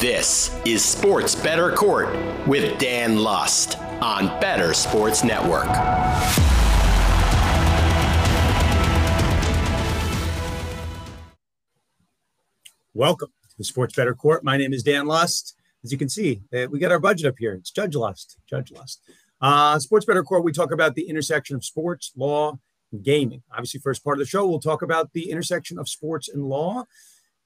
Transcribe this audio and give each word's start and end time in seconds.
This 0.00 0.54
is 0.66 0.84
Sports 0.84 1.34
Bettor 1.34 1.72
Court 1.72 2.14
with 2.46 2.78
Dan 2.78 3.20
Lust 3.20 3.78
on 4.02 4.26
Bettor 4.42 4.74
Sports 4.74 5.24
Network. 5.24 5.68
Welcome 12.92 13.30
to 13.56 13.64
Sports 13.64 13.94
Bettor 13.96 14.14
Court. 14.14 14.44
My 14.44 14.58
name 14.58 14.74
is 14.74 14.82
Dan 14.82 15.06
Lust. 15.06 15.56
As 15.82 15.90
you 15.90 15.96
can 15.96 16.10
see, 16.10 16.42
uh, 16.54 16.66
we 16.70 16.78
got 16.78 16.92
our 16.92 17.00
budget 17.00 17.26
up 17.26 17.36
here. 17.38 17.54
It's 17.54 17.70
Judge 17.70 17.94
Lust. 17.94 18.36
Judge 18.50 18.70
Lust. 18.70 19.00
Uh, 19.40 19.78
sports 19.78 20.04
Bettor 20.04 20.24
Court, 20.24 20.44
we 20.44 20.52
talk 20.52 20.72
about 20.72 20.94
the 20.94 21.08
intersection 21.08 21.56
of 21.56 21.64
sports, 21.64 22.12
law, 22.14 22.58
and 22.92 23.02
gaming. 23.02 23.42
Obviously, 23.50 23.80
first 23.80 24.04
part 24.04 24.18
of 24.18 24.18
the 24.18 24.28
show, 24.28 24.46
we'll 24.46 24.60
talk 24.60 24.82
about 24.82 25.14
the 25.14 25.30
intersection 25.30 25.78
of 25.78 25.88
sports 25.88 26.28
and 26.28 26.44
law, 26.44 26.84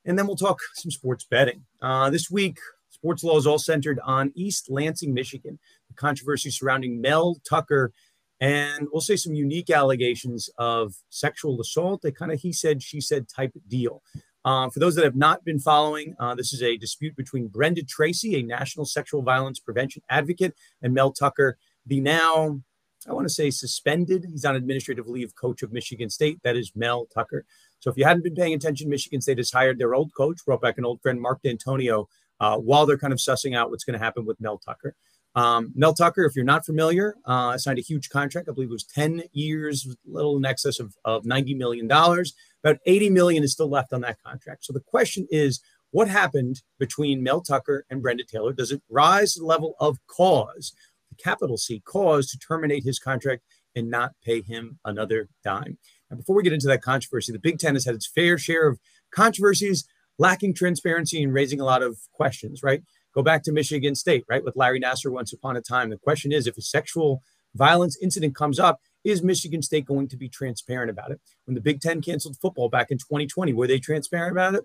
and 0.04 0.18
then 0.18 0.26
we'll 0.26 0.36
talk 0.36 0.58
some 0.74 0.90
sports 0.90 1.24
betting. 1.24 1.64
Uh, 1.80 2.10
this 2.10 2.30
week, 2.30 2.58
sports 2.90 3.24
law 3.24 3.36
is 3.36 3.46
all 3.46 3.58
centered 3.58 4.00
on 4.04 4.32
East 4.34 4.70
Lansing, 4.70 5.14
Michigan, 5.14 5.58
the 5.88 5.94
controversy 5.94 6.50
surrounding 6.50 7.00
Mel 7.00 7.36
Tucker, 7.48 7.92
and 8.40 8.88
we'll 8.90 9.02
say 9.02 9.16
some 9.16 9.34
unique 9.34 9.70
allegations 9.70 10.48
of 10.56 10.94
sexual 11.10 11.60
assault, 11.60 12.04
a 12.04 12.12
kind 12.12 12.32
of 12.32 12.40
he 12.40 12.52
said, 12.52 12.82
she 12.82 13.00
said 13.00 13.28
type 13.28 13.52
deal. 13.68 14.02
Uh, 14.44 14.70
for 14.70 14.80
those 14.80 14.94
that 14.94 15.04
have 15.04 15.16
not 15.16 15.44
been 15.44 15.58
following, 15.58 16.14
uh, 16.18 16.34
this 16.34 16.54
is 16.54 16.62
a 16.62 16.78
dispute 16.78 17.14
between 17.14 17.48
Brenda 17.48 17.82
Tracy, 17.82 18.36
a 18.36 18.42
national 18.42 18.86
sexual 18.86 19.20
violence 19.20 19.60
prevention 19.60 20.02
advocate, 20.08 20.54
and 20.80 20.94
Mel 20.94 21.12
Tucker, 21.12 21.58
the 21.84 22.00
now, 22.00 22.60
I 23.06 23.12
want 23.12 23.26
to 23.26 23.34
say 23.34 23.50
suspended, 23.50 24.26
he's 24.30 24.46
on 24.46 24.56
administrative 24.56 25.06
leave 25.06 25.34
coach 25.34 25.62
of 25.62 25.72
Michigan 25.72 26.08
State. 26.08 26.38
That 26.42 26.56
is 26.56 26.72
Mel 26.74 27.06
Tucker. 27.12 27.44
So 27.80 27.90
if 27.90 27.96
you 27.96 28.04
hadn't 28.04 28.22
been 28.22 28.34
paying 28.34 28.54
attention, 28.54 28.88
Michigan 28.88 29.20
State 29.20 29.38
has 29.38 29.50
hired 29.50 29.78
their 29.78 29.94
old 29.94 30.14
coach, 30.14 30.44
brought 30.44 30.62
back 30.62 30.78
an 30.78 30.84
old 30.84 31.00
friend, 31.02 31.20
Mark 31.20 31.40
Dantonio, 31.42 32.06
uh, 32.38 32.56
while 32.56 32.86
they're 32.86 32.98
kind 32.98 33.12
of 33.12 33.18
sussing 33.18 33.56
out 33.56 33.70
what's 33.70 33.84
going 33.84 33.98
to 33.98 34.04
happen 34.04 34.24
with 34.24 34.40
Mel 34.40 34.58
Tucker. 34.58 34.94
Um, 35.34 35.72
Mel 35.74 35.94
Tucker, 35.94 36.24
if 36.24 36.34
you're 36.34 36.44
not 36.44 36.66
familiar, 36.66 37.14
uh, 37.24 37.56
signed 37.56 37.78
a 37.78 37.82
huge 37.82 38.08
contract. 38.08 38.48
I 38.48 38.52
believe 38.52 38.70
it 38.70 38.72
was 38.72 38.84
10 38.84 39.22
years, 39.32 39.86
a 39.86 40.10
little 40.10 40.36
in 40.36 40.44
excess 40.44 40.80
of, 40.80 40.94
of 41.04 41.24
$90 41.24 41.56
million. 41.56 41.86
About 41.86 42.78
80 42.84 43.10
million 43.10 43.44
is 43.44 43.52
still 43.52 43.70
left 43.70 43.92
on 43.92 44.00
that 44.02 44.18
contract. 44.24 44.64
So 44.64 44.72
the 44.72 44.80
question 44.80 45.26
is, 45.30 45.60
what 45.92 46.08
happened 46.08 46.62
between 46.78 47.22
Mel 47.22 47.40
Tucker 47.40 47.84
and 47.90 48.02
Brenda 48.02 48.24
Taylor? 48.24 48.52
Does 48.52 48.72
it 48.72 48.82
rise 48.88 49.34
to 49.34 49.40
the 49.40 49.46
level 49.46 49.74
of 49.80 49.98
cause, 50.06 50.72
the 51.08 51.22
capital 51.22 51.56
C, 51.56 51.80
cause 51.80 52.28
to 52.30 52.38
terminate 52.38 52.84
his 52.84 52.98
contract 52.98 53.42
and 53.74 53.90
not 53.90 54.12
pay 54.24 54.42
him 54.42 54.78
another 54.84 55.28
dime? 55.44 55.78
Now, 56.10 56.16
before 56.16 56.36
we 56.36 56.42
get 56.42 56.52
into 56.52 56.66
that 56.68 56.82
controversy, 56.82 57.32
the 57.32 57.38
Big 57.38 57.58
Ten 57.58 57.74
has 57.74 57.84
had 57.84 57.94
its 57.94 58.06
fair 58.06 58.38
share 58.38 58.68
of 58.68 58.78
controversies, 59.12 59.86
lacking 60.18 60.54
transparency 60.54 61.22
and 61.22 61.32
raising 61.32 61.60
a 61.60 61.64
lot 61.64 61.82
of 61.82 61.98
questions, 62.12 62.62
right? 62.62 62.82
Go 63.14 63.22
back 63.22 63.42
to 63.44 63.52
Michigan 63.52 63.94
State, 63.94 64.24
right? 64.28 64.44
With 64.44 64.56
Larry 64.56 64.80
Nassar 64.80 65.10
once 65.10 65.32
upon 65.32 65.56
a 65.56 65.60
time. 65.60 65.90
The 65.90 65.96
question 65.96 66.32
is 66.32 66.46
if 66.46 66.56
a 66.56 66.62
sexual 66.62 67.22
violence 67.54 67.96
incident 68.00 68.36
comes 68.36 68.58
up, 68.58 68.80
is 69.02 69.22
Michigan 69.22 69.62
State 69.62 69.86
going 69.86 70.08
to 70.08 70.16
be 70.16 70.28
transparent 70.28 70.90
about 70.90 71.10
it? 71.10 71.20
When 71.46 71.54
the 71.54 71.60
Big 71.60 71.80
Ten 71.80 72.02
canceled 72.02 72.36
football 72.40 72.68
back 72.68 72.90
in 72.90 72.98
2020, 72.98 73.52
were 73.52 73.66
they 73.66 73.78
transparent 73.78 74.32
about 74.32 74.54
it? 74.54 74.64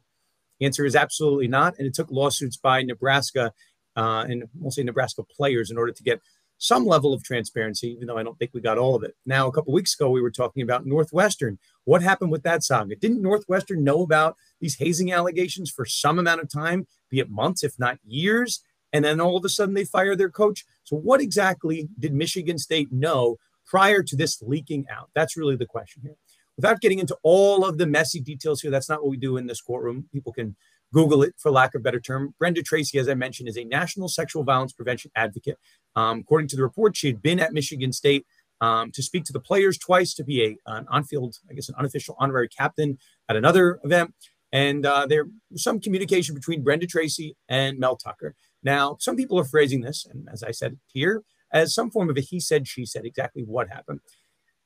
The 0.60 0.66
answer 0.66 0.86
is 0.86 0.96
absolutely 0.96 1.48
not. 1.48 1.76
And 1.78 1.88
it 1.88 1.94
took 1.94 2.12
lawsuits 2.12 2.58
by 2.58 2.82
Nebraska 2.82 3.52
uh, 3.96 4.26
and 4.28 4.44
say 4.70 4.84
Nebraska 4.84 5.24
players 5.24 5.72
in 5.72 5.78
order 5.78 5.92
to 5.92 6.04
get 6.04 6.22
some 6.58 6.86
level 6.86 7.14
of 7.14 7.24
transparency, 7.24 7.92
even 7.92 8.08
though 8.08 8.18
I 8.18 8.24
don't 8.24 8.38
think 8.40 8.52
we 8.54 8.62
got 8.62 8.78
all 8.78 8.96
of 8.96 9.04
it. 9.04 9.16
Now, 9.26 9.48
a 9.48 9.52
couple 9.52 9.74
weeks 9.74 9.94
ago, 9.94 10.10
we 10.10 10.22
were 10.22 10.32
talking 10.32 10.64
about 10.64 10.86
Northwestern. 10.86 11.60
What 11.84 12.02
happened 12.02 12.32
with 12.32 12.44
that 12.44 12.64
saga? 12.64 12.96
Didn't 12.96 13.22
Northwestern 13.22 13.84
know 13.84 14.02
about 14.02 14.38
these 14.62 14.76
hazing 14.76 15.12
allegations 15.12 15.70
for 15.70 15.86
some 15.86 16.20
amount 16.20 16.42
of 16.42 16.50
time, 16.50 16.88
be 17.10 17.20
it 17.20 17.30
months, 17.30 17.64
if 17.64 17.78
not 17.78 18.00
years? 18.06 18.62
And 18.94 19.04
then 19.04 19.20
all 19.20 19.36
of 19.36 19.44
a 19.44 19.50
sudden 19.50 19.76
they 19.76 19.84
fire 19.84 20.16
their 20.16 20.30
coach. 20.30 20.66
So, 20.84 20.96
what 20.96 21.20
exactly 21.20 21.90
did 22.00 22.14
Michigan 22.14 22.58
State 22.58 22.92
know 22.92 23.38
prior 23.66 24.02
to 24.04 24.16
this 24.16 24.42
leaking 24.42 24.86
out? 24.90 25.10
That's 25.14 25.36
really 25.36 25.58
the 25.58 25.66
question 25.66 26.02
here. 26.04 26.16
Without 26.56 26.80
getting 26.80 27.00
into 27.00 27.18
all 27.22 27.66
of 27.66 27.78
the 27.78 27.86
messy 27.86 28.22
details 28.22 28.62
here, 28.62 28.72
that's 28.72 28.88
not 28.88 29.02
what 29.02 29.10
we 29.10 29.18
do 29.18 29.36
in 29.36 29.48
this 29.48 29.60
courtroom. 29.60 30.06
People 30.14 30.32
can 30.32 30.56
Google 30.94 31.24
it 31.24 31.34
for 31.38 31.52
lack 31.52 31.76
of 31.76 31.82
a 31.82 31.84
better 31.84 32.00
term. 32.00 32.34
Brenda 32.40 32.64
Tracy, 32.64 32.98
as 32.98 33.10
I 33.10 33.16
mentioned, 33.16 33.50
is 33.50 33.58
a 33.58 33.66
national 33.66 34.08
sexual 34.08 34.44
violence 34.44 34.72
prevention 34.72 35.12
advocate. 35.16 35.58
Um, 35.96 36.20
according 36.20 36.48
to 36.50 36.56
the 36.56 36.64
report, 36.64 36.98
she 36.98 37.08
had 37.08 37.22
been 37.22 37.40
at 37.40 37.54
Michigan 37.54 37.94
State 37.94 38.26
um, 38.62 38.92
to 38.92 39.02
speak 39.04 39.24
to 39.26 39.34
the 39.34 39.40
players 39.40 39.78
twice, 39.78 40.14
to 40.16 40.24
be 40.24 40.44
a, 40.44 40.58
an 40.66 40.86
on-field, 40.90 41.38
I 41.50 41.54
guess, 41.54 41.70
an 41.70 41.76
unofficial 41.78 42.16
honorary 42.20 42.50
captain 42.50 42.98
at 43.30 43.36
another 43.36 43.80
event. 43.84 44.14
And 44.52 44.86
uh, 44.86 45.06
there 45.08 45.26
was 45.52 45.64
some 45.64 45.80
communication 45.80 46.36
between 46.36 46.64
Brenda 46.64 46.88
Tracy 46.88 47.36
and 47.50 47.78
Mel 47.78 47.98
Tucker. 47.98 48.36
Now, 48.64 48.98
some 49.00 49.16
people 49.16 49.40
are 49.40 49.44
phrasing 49.44 49.82
this, 49.82 50.06
and 50.10 50.28
as 50.32 50.42
I 50.44 50.52
said 50.52 50.78
here, 50.88 51.24
as 51.52 51.74
some 51.74 51.92
form 51.92 52.10
of 52.10 52.18
a 52.18 52.22
he 52.22 52.40
said, 52.40 52.68
she 52.68 52.86
said 52.86 53.06
exactly 53.06 53.44
what 53.44 53.70
happened. 53.70 54.00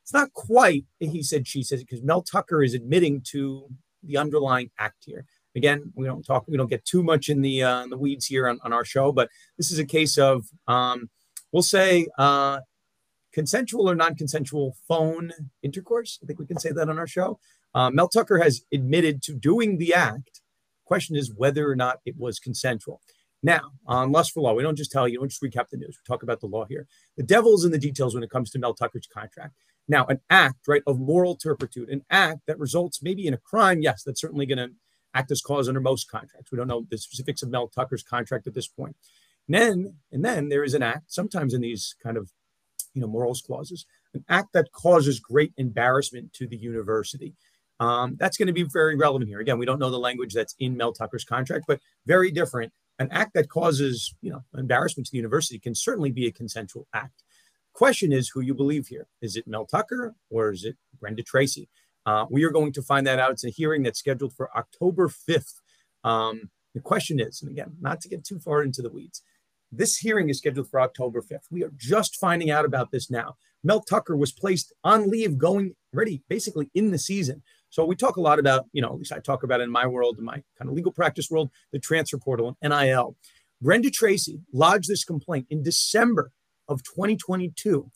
It's 0.04 0.14
not 0.14 0.34
quite 0.34 0.86
a 1.02 1.08
he 1.08 1.22
said, 1.24 1.48
she 1.48 1.64
said, 1.64 1.80
because 1.80 2.04
Mel 2.04 2.22
Tucker 2.22 2.64
is 2.64 2.74
admitting 2.74 3.22
to 3.32 3.68
the 4.04 4.18
underlying 4.18 4.72
act 4.78 5.04
here. 5.06 5.26
Again, 5.56 5.92
we 5.96 6.06
don't 6.06 6.24
talk, 6.24 6.46
we 6.48 6.58
don't 6.58 6.70
get 6.70 6.86
too 6.86 7.04
much 7.04 7.28
in 7.28 7.42
the 7.42 7.64
uh, 7.64 7.84
in 7.84 7.90
the 7.90 7.98
weeds 7.98 8.28
here 8.28 8.48
on, 8.48 8.60
on 8.64 8.72
our 8.72 8.86
show, 8.86 9.12
but 9.12 9.30
this 9.58 9.72
is 9.72 9.80
a 9.80 9.86
case 9.86 10.18
of, 10.18 10.46
um, 10.68 11.10
we'll 11.52 11.64
say, 11.64 12.08
uh, 12.18 12.60
consensual 13.34 13.90
or 13.90 13.96
non-consensual 13.96 14.76
phone 14.88 15.32
intercourse. 15.62 16.20
I 16.24 16.26
think 16.26 16.40
we 16.40 16.48
can 16.48 16.60
say 16.60 16.72
that 16.72 16.90
on 16.90 16.98
our 16.98 17.08
show. 17.08 17.40
Uh, 17.74 17.90
Mel 17.92 18.08
Tucker 18.08 18.40
has 18.40 18.62
admitted 18.74 19.22
to 19.24 19.34
doing 19.34 19.78
the 19.78 19.94
act. 19.94 20.42
Question 20.86 21.16
is 21.16 21.32
whether 21.34 21.70
or 21.70 21.76
not 21.76 22.00
it 22.06 22.16
was 22.18 22.40
consensual. 22.40 23.02
Now, 23.42 23.72
on 23.86 24.12
Lust 24.12 24.34
for 24.34 24.42
law, 24.42 24.54
we 24.54 24.64
don't 24.64 24.76
just 24.76 24.92
tell 24.92 25.08
you, 25.08 25.20
we 25.20 25.24
don't 25.24 25.30
just 25.30 25.42
recap 25.42 25.70
the 25.70 25.78
news. 25.78 25.98
We 25.98 26.14
talk 26.14 26.24
about 26.24 26.42
the 26.42 26.48
law 26.48 26.66
here. 26.66 26.88
The 27.16 27.24
devil's 27.24 27.64
in 27.64 27.72
the 27.72 27.78
details 27.78 28.14
when 28.14 28.24
it 28.24 28.30
comes 28.30 28.50
to 28.52 28.60
Mel 28.60 28.74
Tucker's 28.74 29.08
contract. 29.08 29.54
Now, 29.88 30.06
an 30.08 30.20
act, 30.30 30.68
right, 30.68 30.84
of 30.86 31.00
moral 31.00 31.36
turpitude, 31.36 31.90
an 31.90 32.04
act 32.10 32.42
that 32.48 32.60
results 32.60 33.02
maybe 33.02 33.28
in 33.28 33.34
a 33.34 33.38
crime, 33.38 33.82
yes, 33.82 34.04
that's 34.04 34.22
certainly 34.22 34.46
going 34.46 34.58
to 34.58 34.72
act 35.14 35.32
as 35.32 35.42
cause 35.42 35.68
under 35.68 35.80
most 35.80 36.10
contracts. 36.10 36.52
We 36.52 36.58
don't 36.58 36.68
know 36.68 36.86
the 36.90 36.98
specifics 36.98 37.42
of 37.42 37.50
Mel 37.50 37.68
Tucker's 37.68 38.04
contract 38.04 38.46
at 38.46 38.54
this 38.54 38.68
point. 38.68 38.96
And 39.50 39.56
then, 39.56 39.94
and 40.12 40.24
then 40.24 40.50
there 40.50 40.64
is 40.64 40.76
an 40.76 40.84
act, 40.84 41.12
sometimes 41.12 41.54
in 41.54 41.62
these 41.62 41.96
kind 42.04 42.18
of, 42.18 42.32
you 42.94 43.02
know, 43.02 43.08
morals 43.08 43.42
clauses, 43.42 43.86
an 44.14 44.24
act 44.30 44.50
that 44.54 44.72
causes 44.72 45.20
great 45.20 45.54
embarrassment 45.58 46.34
to 46.34 46.48
the 46.48 46.58
university. 46.58 47.34
Um, 47.80 48.16
that's 48.20 48.38
going 48.38 48.48
to 48.48 48.54
be 48.54 48.64
very 48.64 48.96
relevant 48.96 49.30
here. 49.30 49.40
Again, 49.40 49.58
we 49.58 49.66
don't 49.66 49.80
know 49.80 49.90
the 49.90 49.98
language 49.98 50.34
that's 50.34 50.56
in 50.60 50.78
Mel 50.78 50.94
Tucker's 50.94 51.24
contract, 51.24 51.66
but 51.68 51.80
very 52.06 52.30
different. 52.30 52.72
An 53.00 53.08
act 53.12 53.34
that 53.34 53.50
causes, 53.50 54.14
you 54.22 54.30
know, 54.30 54.44
embarrassment 54.56 55.08
to 55.08 55.12
the 55.12 55.18
university 55.18 55.58
can 55.58 55.74
certainly 55.74 56.12
be 56.12 56.28
a 56.28 56.32
consensual 56.32 56.88
act. 56.94 57.24
Question 57.74 58.12
is 58.12 58.30
who 58.30 58.42
you 58.42 58.54
believe 58.54 58.88
here. 58.88 59.08
Is 59.22 59.36
it 59.36 59.48
Mel 59.48 59.66
Tucker 59.66 60.14
or 60.30 60.52
is 60.52 60.66
it 60.66 60.76
Brenda 61.00 61.24
Tracy? 61.24 61.70
Uh, 62.06 62.26
we 62.30 62.44
are 62.44 62.52
going 62.52 62.74
to 62.74 62.82
find 62.82 63.08
that 63.08 63.20
out. 63.20 63.32
It's 63.32 63.46
a 63.46 63.50
hearing 63.50 63.84
that's 63.84 64.00
scheduled 64.00 64.34
for 64.34 64.56
October 64.56 65.08
5th. 65.08 65.62
Um, 66.04 66.50
the 66.74 66.82
question 66.82 67.20
is, 67.20 67.42
and 67.42 67.50
again, 67.50 67.78
not 67.80 68.02
to 68.02 68.10
get 68.10 68.24
too 68.24 68.40
far 68.40 68.64
into 68.64 68.82
the 68.82 68.90
weeds, 68.90 69.22
this 69.72 69.98
hearing 69.98 70.30
is 70.30 70.40
scheduled 70.40 70.70
for 70.70 70.82
October 70.82 71.22
5th. 71.22 71.46
We 71.52 71.64
are 71.64 71.72
just 71.76 72.16
finding 72.16 72.50
out 72.50 72.66
about 72.66 72.92
this 72.92 73.10
now. 73.10 73.36
Mel 73.64 73.82
Tucker 73.82 74.16
was 74.16 74.32
placed 74.32 74.74
on 74.84 75.10
leave 75.10 75.38
going 75.38 75.76
ready 75.94 76.24
basically 76.30 76.70
in 76.74 76.92
the 76.92 76.98
season. 76.98 77.44
So 77.70 77.86
we 77.86 77.96
talk 77.96 78.18
a 78.18 78.22
lot 78.22 78.40
about, 78.40 78.66
you 78.72 78.82
know, 78.82 78.90
at 78.90 78.98
least 78.98 79.12
I 79.12 79.20
talk 79.20 79.44
about 79.44 79.62
in 79.62 79.70
my 79.70 79.86
world, 79.86 80.18
in 80.18 80.26
my 80.26 80.42
kind 80.58 80.70
of 80.70 80.74
legal 80.74 80.92
practice 80.92 81.30
world, 81.30 81.50
the 81.72 81.80
transfer 81.80 82.18
portal 82.18 82.58
and 82.62 82.74
NIL. 82.74 83.16
Brenda 83.62 83.92
Tracy 83.92 84.40
lodged 84.54 84.90
this 84.90 85.04
complaint 85.04 85.46
in 85.50 85.62
December 85.62 86.32
of 86.68 86.82
2022. 86.84 87.92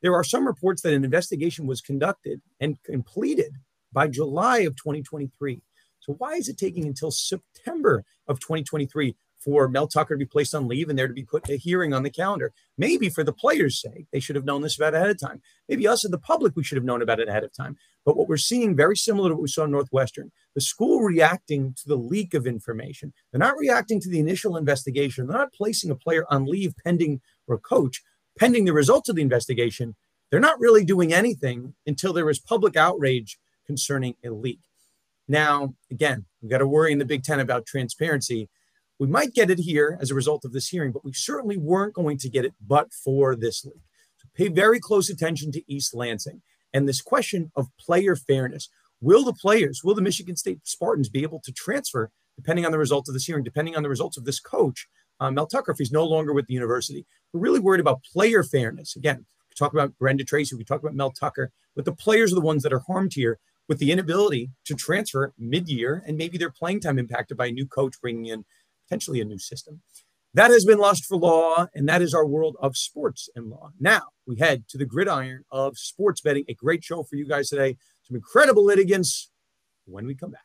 There 0.00 0.14
are 0.14 0.24
some 0.24 0.46
reports 0.46 0.82
that 0.82 0.94
an 0.94 1.04
investigation 1.04 1.66
was 1.66 1.80
conducted 1.80 2.40
and 2.60 2.80
completed 2.84 3.52
by 3.92 4.06
July 4.06 4.58
of 4.58 4.76
2023. 4.76 5.60
So 6.00 6.14
why 6.18 6.34
is 6.34 6.48
it 6.48 6.56
taking 6.56 6.86
until 6.86 7.10
September 7.10 8.04
of 8.28 8.38
2023 8.38 9.16
for 9.38 9.68
Mel 9.68 9.86
Tucker 9.86 10.14
to 10.14 10.18
be 10.18 10.26
placed 10.26 10.54
on 10.54 10.68
leave 10.68 10.88
and 10.88 10.98
there 10.98 11.08
to 11.08 11.14
be 11.14 11.24
put 11.24 11.48
a 11.48 11.56
hearing 11.56 11.92
on 11.92 12.02
the 12.02 12.10
calendar? 12.10 12.52
Maybe 12.76 13.08
for 13.08 13.24
the 13.24 13.32
players' 13.32 13.80
sake, 13.80 14.06
they 14.12 14.20
should 14.20 14.36
have 14.36 14.44
known 14.44 14.62
this 14.62 14.76
about 14.76 14.94
ahead 14.94 15.10
of 15.10 15.20
time. 15.20 15.40
Maybe 15.68 15.86
us 15.86 16.04
and 16.04 16.12
the 16.12 16.18
public, 16.18 16.56
we 16.56 16.64
should 16.64 16.76
have 16.76 16.84
known 16.84 17.02
about 17.02 17.20
it 17.20 17.28
ahead 17.28 17.44
of 17.44 17.52
time. 17.52 17.76
But 18.04 18.16
what 18.16 18.28
we're 18.28 18.36
seeing 18.36 18.74
very 18.76 18.96
similar 18.96 19.28
to 19.28 19.34
what 19.34 19.42
we 19.42 19.48
saw 19.48 19.64
in 19.64 19.70
Northwestern, 19.70 20.32
the 20.54 20.60
school 20.60 21.02
reacting 21.02 21.74
to 21.74 21.88
the 21.88 21.96
leak 21.96 22.34
of 22.34 22.46
information. 22.46 23.12
They're 23.30 23.38
not 23.38 23.58
reacting 23.58 24.00
to 24.00 24.08
the 24.08 24.18
initial 24.18 24.56
investigation. 24.56 25.26
They're 25.26 25.38
not 25.38 25.52
placing 25.52 25.90
a 25.90 25.96
player 25.96 26.24
on 26.30 26.46
leave 26.46 26.74
pending 26.84 27.20
or 27.46 27.58
coach 27.58 28.02
pending 28.38 28.64
the 28.64 28.72
results 28.72 29.08
of 29.08 29.16
the 29.16 29.22
investigation. 29.22 29.96
They're 30.30 30.40
not 30.40 30.60
really 30.60 30.84
doing 30.84 31.12
anything 31.12 31.74
until 31.86 32.12
there 32.12 32.30
is 32.30 32.38
public 32.38 32.76
outrage 32.76 33.38
concerning 33.66 34.14
a 34.24 34.30
leak. 34.30 34.60
Now, 35.26 35.74
again, 35.90 36.24
we've 36.40 36.50
got 36.50 36.58
to 36.58 36.66
worry 36.66 36.92
in 36.92 36.98
the 36.98 37.04
Big 37.04 37.22
Ten 37.22 37.40
about 37.40 37.66
transparency. 37.66 38.48
We 38.98 39.06
might 39.06 39.32
get 39.32 39.50
it 39.50 39.60
here 39.60 39.96
as 40.00 40.10
a 40.10 40.14
result 40.14 40.44
of 40.44 40.52
this 40.52 40.68
hearing, 40.68 40.92
but 40.92 41.04
we 41.04 41.12
certainly 41.12 41.56
weren't 41.56 41.94
going 41.94 42.18
to 42.18 42.28
get 42.28 42.44
it 42.44 42.54
but 42.66 42.92
for 42.92 43.36
this 43.36 43.64
leak. 43.64 43.82
So 44.16 44.28
pay 44.34 44.48
very 44.48 44.80
close 44.80 45.08
attention 45.08 45.52
to 45.52 45.72
East 45.72 45.94
Lansing 45.94 46.42
and 46.72 46.88
this 46.88 47.00
question 47.00 47.52
of 47.54 47.68
player 47.78 48.16
fairness. 48.16 48.68
Will 49.00 49.24
the 49.24 49.32
players, 49.32 49.82
will 49.84 49.94
the 49.94 50.02
Michigan 50.02 50.36
State 50.36 50.60
Spartans 50.64 51.08
be 51.08 51.22
able 51.22 51.40
to 51.44 51.52
transfer 51.52 52.10
depending 52.36 52.64
on 52.64 52.72
the 52.72 52.78
results 52.78 53.08
of 53.08 53.14
this 53.14 53.24
hearing, 53.24 53.42
depending 53.42 53.76
on 53.76 53.82
the 53.82 53.88
results 53.88 54.16
of 54.16 54.24
this 54.24 54.38
coach, 54.38 54.86
uh, 55.20 55.30
Mel 55.30 55.46
Tucker, 55.46 55.72
if 55.72 55.78
he's 55.78 55.90
no 55.90 56.04
longer 56.04 56.32
with 56.32 56.46
the 56.46 56.54
university. 56.54 57.04
We're 57.32 57.40
really 57.40 57.60
worried 57.60 57.80
about 57.80 58.04
player 58.04 58.44
fairness. 58.44 58.94
Again, 58.94 59.26
we 59.50 59.54
talk 59.56 59.72
about 59.72 59.96
Brenda 59.98 60.24
Tracy, 60.24 60.54
we 60.54 60.64
talk 60.64 60.80
about 60.80 60.94
Mel 60.94 61.10
Tucker, 61.10 61.50
but 61.74 61.84
the 61.84 61.92
players 61.92 62.32
are 62.32 62.36
the 62.36 62.40
ones 62.40 62.62
that 62.62 62.72
are 62.72 62.84
harmed 62.86 63.14
here 63.14 63.38
with 63.68 63.78
the 63.78 63.90
inability 63.90 64.50
to 64.64 64.74
transfer 64.74 65.32
mid-year 65.36 66.02
and 66.06 66.16
maybe 66.16 66.38
their 66.38 66.50
playing 66.50 66.80
time 66.80 66.98
impacted 66.98 67.36
by 67.36 67.46
a 67.46 67.52
new 67.52 67.66
coach 67.66 68.00
bringing 68.00 68.26
in 68.26 68.44
potentially 68.88 69.20
a 69.20 69.24
new 69.24 69.38
system. 69.38 69.80
That 70.34 70.50
has 70.50 70.64
been 70.64 70.78
Lust 70.78 71.04
for 71.06 71.16
Law, 71.16 71.66
and 71.74 71.88
that 71.88 72.02
is 72.02 72.14
our 72.14 72.26
world 72.26 72.56
of 72.60 72.76
sports 72.76 73.28
and 73.34 73.48
law. 73.48 73.70
Now 73.80 74.02
we 74.26 74.36
head 74.36 74.64
to 74.68 74.78
the 74.78 74.84
gridiron 74.84 75.44
of 75.50 75.78
sports 75.78 76.20
betting. 76.20 76.44
A 76.48 76.54
great 76.54 76.84
show 76.84 77.02
for 77.02 77.16
you 77.16 77.26
guys 77.26 77.48
today. 77.48 77.76
Some 78.02 78.16
incredible 78.16 78.64
litigants 78.64 79.30
when 79.86 80.06
we 80.06 80.14
come 80.14 80.30
back. 80.30 80.42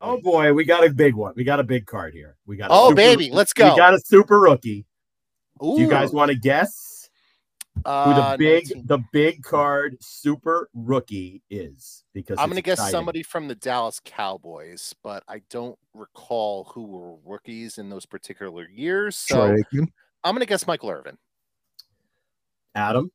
Oh 0.00 0.20
boy, 0.20 0.52
we 0.52 0.64
got 0.64 0.86
a 0.86 0.90
big 0.90 1.14
one. 1.14 1.34
We 1.36 1.42
got 1.42 1.58
a 1.58 1.64
big 1.64 1.86
card 1.86 2.14
here. 2.14 2.36
We 2.46 2.56
got 2.56 2.68
oh 2.70 2.94
baby, 2.94 3.30
let's 3.32 3.52
go. 3.52 3.72
We 3.72 3.76
got 3.76 3.94
a 3.94 4.00
super 4.00 4.38
rookie. 4.38 4.86
Ooh. 5.62 5.76
Do 5.76 5.82
you 5.82 5.88
guys 5.88 6.12
want 6.12 6.30
to 6.30 6.36
guess 6.36 6.97
uh, 7.84 8.04
who 8.04 8.14
the 8.14 8.26
uh, 8.26 8.36
big 8.36 8.64
19. 8.64 8.86
the 8.86 8.98
big 9.12 9.42
card 9.42 9.96
super 10.00 10.68
rookie 10.74 11.42
is? 11.50 12.04
Because 12.12 12.38
I'm 12.38 12.48
going 12.48 12.56
to 12.56 12.62
guess 12.62 12.90
somebody 12.90 13.22
from 13.22 13.48
the 13.48 13.54
Dallas 13.54 14.00
Cowboys, 14.04 14.94
but 15.02 15.22
I 15.28 15.42
don't 15.50 15.78
recall 15.94 16.64
who 16.74 16.84
were 16.84 17.16
rookies 17.24 17.78
in 17.78 17.90
those 17.90 18.06
particular 18.06 18.68
years. 18.68 19.16
So 19.16 19.54
I'm 19.72 20.34
going 20.34 20.40
to 20.40 20.46
guess 20.46 20.66
Michael 20.66 20.90
Irvin. 20.90 21.18
Adam. 22.74 23.10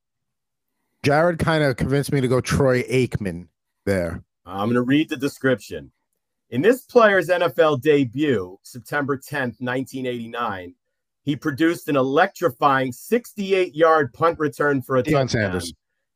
Jared 1.04 1.40
kind 1.40 1.64
of 1.64 1.76
convinced 1.76 2.12
me 2.12 2.22
to 2.22 2.28
go 2.28 2.40
Troy 2.40 2.84
Aikman 2.84 3.48
there. 3.86 4.24
I'm 4.46 4.68
going 4.68 4.76
to 4.76 4.82
read 4.82 5.10
the 5.10 5.18
description. 5.18 5.92
In 6.50 6.62
this 6.62 6.84
player's 6.84 7.30
NFL 7.30 7.82
debut, 7.82 8.60
September 8.62 9.18
10th, 9.18 9.60
1989, 9.60 10.76
he 11.24 11.36
produced 11.36 11.88
an 11.88 11.96
electrifying 11.96 12.92
68 12.92 13.76
yard 13.76 14.14
punt 14.14 14.40
return 14.40 14.82
for 14.82 14.98
a 14.98 15.04
Deion 15.04 15.12
touchdown. 15.12 15.28
Sanders. 15.28 15.74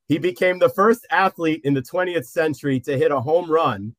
He 0.07 0.17
became 0.17 0.59
the 0.59 0.69
first 0.69 1.05
athlete 1.11 1.61
in 1.63 1.73
the 1.73 1.81
20th 1.81 2.25
century 2.25 2.79
to 2.81 2.97
hit 2.97 3.11
a 3.11 3.19
home 3.19 3.51
run 3.51 3.95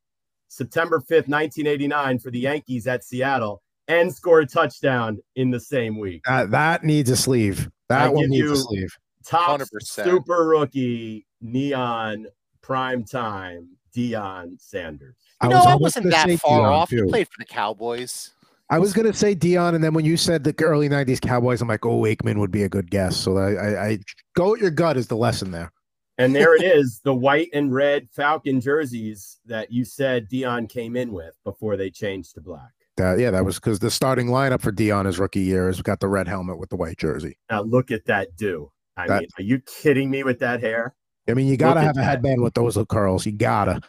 September 0.48 0.98
5th, 0.98 1.28
1989, 1.28 2.18
for 2.18 2.30
the 2.30 2.40
Yankees 2.40 2.86
at 2.86 3.04
Seattle 3.04 3.62
and 3.86 4.14
score 4.14 4.40
a 4.40 4.46
touchdown 4.46 5.18
in 5.36 5.50
the 5.50 5.60
same 5.60 5.98
week. 5.98 6.22
Uh, 6.26 6.46
that 6.46 6.84
needs 6.84 7.10
a 7.10 7.16
sleeve. 7.16 7.68
That 7.88 8.02
I 8.02 8.08
one 8.08 8.28
needs 8.28 8.50
a 8.50 8.56
sleeve. 8.56 8.94
Top 9.24 9.60
100%. 9.60 10.04
super 10.04 10.46
rookie, 10.46 11.26
neon, 11.40 12.26
prime 12.62 13.04
time, 13.04 13.68
Deion 13.94 14.60
Sanders. 14.60 15.16
You 15.42 15.50
know, 15.50 15.56
I, 15.56 15.58
was 15.58 15.66
I 15.66 15.74
wasn't 15.76 16.10
that 16.10 16.30
far 16.40 16.60
Deion 16.60 16.72
off. 16.72 16.90
Too. 16.90 17.04
He 17.04 17.10
played 17.10 17.28
for 17.28 17.38
the 17.38 17.44
Cowboys. 17.44 18.32
I 18.70 18.78
was 18.78 18.92
gonna 18.92 19.14
say 19.14 19.34
Deion, 19.34 19.74
and 19.74 19.82
then 19.82 19.94
when 19.94 20.04
you 20.04 20.16
said 20.16 20.44
the 20.44 20.54
early 20.62 20.88
'90s 20.88 21.20
Cowboys, 21.20 21.62
I'm 21.62 21.68
like, 21.68 21.86
oh, 21.86 22.02
Aikman 22.02 22.38
would 22.38 22.50
be 22.50 22.64
a 22.64 22.68
good 22.68 22.90
guess. 22.90 23.16
So 23.16 23.38
I, 23.38 23.52
I, 23.52 23.86
I 23.86 23.98
go 24.36 24.50
with 24.50 24.60
your 24.60 24.70
gut 24.70 24.96
is 24.96 25.06
the 25.06 25.16
lesson 25.16 25.50
there. 25.50 25.72
And 26.18 26.34
there 26.34 26.56
it 26.56 26.64
is, 26.64 27.00
the 27.04 27.14
white 27.14 27.48
and 27.54 27.72
red 27.72 28.08
Falcon 28.10 28.60
jerseys 28.60 29.38
that 29.46 29.70
you 29.70 29.84
said 29.84 30.28
Deion 30.28 30.68
came 30.68 30.96
in 30.96 31.12
with 31.12 31.34
before 31.44 31.76
they 31.76 31.90
changed 31.90 32.34
to 32.34 32.40
black. 32.40 32.72
That, 32.96 33.20
yeah, 33.20 33.30
that 33.30 33.44
was 33.44 33.54
because 33.54 33.78
the 33.78 33.90
starting 33.92 34.26
lineup 34.26 34.60
for 34.60 34.72
Deion 34.72 35.06
his 35.06 35.20
rookie 35.20 35.40
year 35.40 35.68
has 35.68 35.80
got 35.80 36.00
the 36.00 36.08
red 36.08 36.26
helmet 36.26 36.58
with 36.58 36.70
the 36.70 36.76
white 36.76 36.98
jersey. 36.98 37.38
Now 37.48 37.62
look 37.62 37.92
at 37.92 38.04
that 38.06 38.36
do. 38.36 38.72
I 38.96 39.06
that, 39.06 39.20
mean, 39.20 39.28
are 39.38 39.42
you 39.42 39.60
kidding 39.60 40.10
me 40.10 40.24
with 40.24 40.40
that 40.40 40.60
hair? 40.60 40.96
I 41.28 41.34
mean, 41.34 41.46
you 41.46 41.56
gotta 41.56 41.80
have 41.80 41.96
a 41.96 42.00
that. 42.00 42.04
headband 42.04 42.42
with 42.42 42.54
those 42.54 42.76
little 42.76 42.86
curls. 42.86 43.24
You 43.24 43.32
gotta 43.32 43.80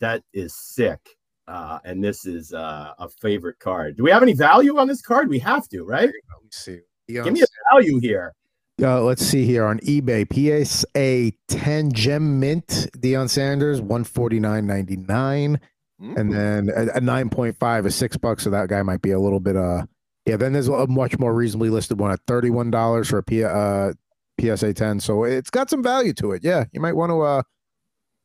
that 0.00 0.24
is 0.34 0.56
sick. 0.56 1.00
Uh, 1.48 1.78
and 1.84 2.02
this 2.02 2.26
is 2.26 2.52
uh, 2.52 2.92
a 2.98 3.08
favorite 3.08 3.58
card. 3.58 3.96
Do 3.96 4.02
we 4.02 4.10
have 4.10 4.22
any 4.22 4.34
value 4.34 4.78
on 4.78 4.88
this 4.88 5.00
card? 5.00 5.28
We 5.28 5.38
have 5.40 5.68
to, 5.68 5.84
right? 5.84 6.08
Let 6.08 6.42
me 6.42 6.48
see. 6.50 6.80
Give 7.08 7.32
me 7.32 7.42
a 7.42 7.46
value 7.72 8.00
here. 8.00 8.34
Uh, 8.82 9.00
let's 9.02 9.24
see 9.24 9.46
here 9.46 9.64
on 9.64 9.78
eBay. 9.80 10.26
PSA 10.28 11.32
10 11.48 11.92
gem 11.92 12.40
mint 12.40 12.88
Deion 12.98 13.30
Sanders, 13.30 13.80
149.99. 13.80 15.06
Mm-hmm. 15.08 16.16
And 16.16 16.32
then 16.32 16.70
a, 16.76 16.96
a 16.96 17.00
9.5 17.00 17.86
is 17.86 17.94
six 17.94 18.16
bucks. 18.16 18.44
So 18.44 18.50
that 18.50 18.68
guy 18.68 18.82
might 18.82 19.00
be 19.00 19.12
a 19.12 19.20
little 19.20 19.40
bit 19.40 19.56
uh 19.56 19.86
yeah, 20.26 20.36
then 20.36 20.52
there's 20.52 20.68
a 20.68 20.86
much 20.88 21.18
more 21.20 21.32
reasonably 21.32 21.70
listed 21.70 22.00
one 22.00 22.10
at 22.10 22.18
$31 22.26 23.06
for 23.06 23.18
a 23.18 23.22
P, 23.22 23.44
uh, 23.44 23.92
PSA 24.40 24.74
10. 24.74 24.98
So 24.98 25.22
it's 25.22 25.50
got 25.50 25.70
some 25.70 25.84
value 25.84 26.12
to 26.14 26.32
it. 26.32 26.42
Yeah, 26.42 26.64
you 26.72 26.80
might 26.80 26.96
want 26.96 27.10
to 27.10 27.22
uh 27.22 27.42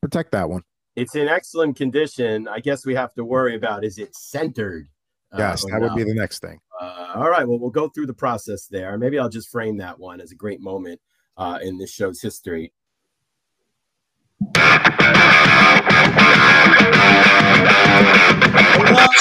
protect 0.01 0.31
that 0.31 0.49
one 0.49 0.63
it's 0.95 1.15
in 1.15 1.27
excellent 1.27 1.75
condition. 1.75 2.47
I 2.47 2.59
guess 2.59 2.85
we 2.85 2.95
have 2.95 3.13
to 3.13 3.23
worry 3.23 3.55
about 3.55 3.83
is 3.83 3.97
it 3.97 4.15
centered? 4.15 4.87
Uh, 5.31 5.37
yes, 5.39 5.63
that 5.65 5.81
would 5.81 5.95
be 5.95 6.03
the 6.03 6.13
next 6.13 6.39
thing. 6.39 6.59
Uh, 6.81 7.13
all 7.15 7.29
right. 7.29 7.47
Well, 7.47 7.59
we'll 7.59 7.69
go 7.69 7.87
through 7.87 8.07
the 8.07 8.13
process 8.13 8.67
there. 8.67 8.97
Maybe 8.97 9.17
I'll 9.17 9.29
just 9.29 9.49
frame 9.49 9.77
that 9.77 9.97
one 9.97 10.19
as 10.19 10.31
a 10.31 10.35
great 10.35 10.59
moment 10.59 10.99
uh, 11.37 11.59
in 11.61 11.77
this 11.77 11.91
show's 11.91 12.21
history. 12.21 12.73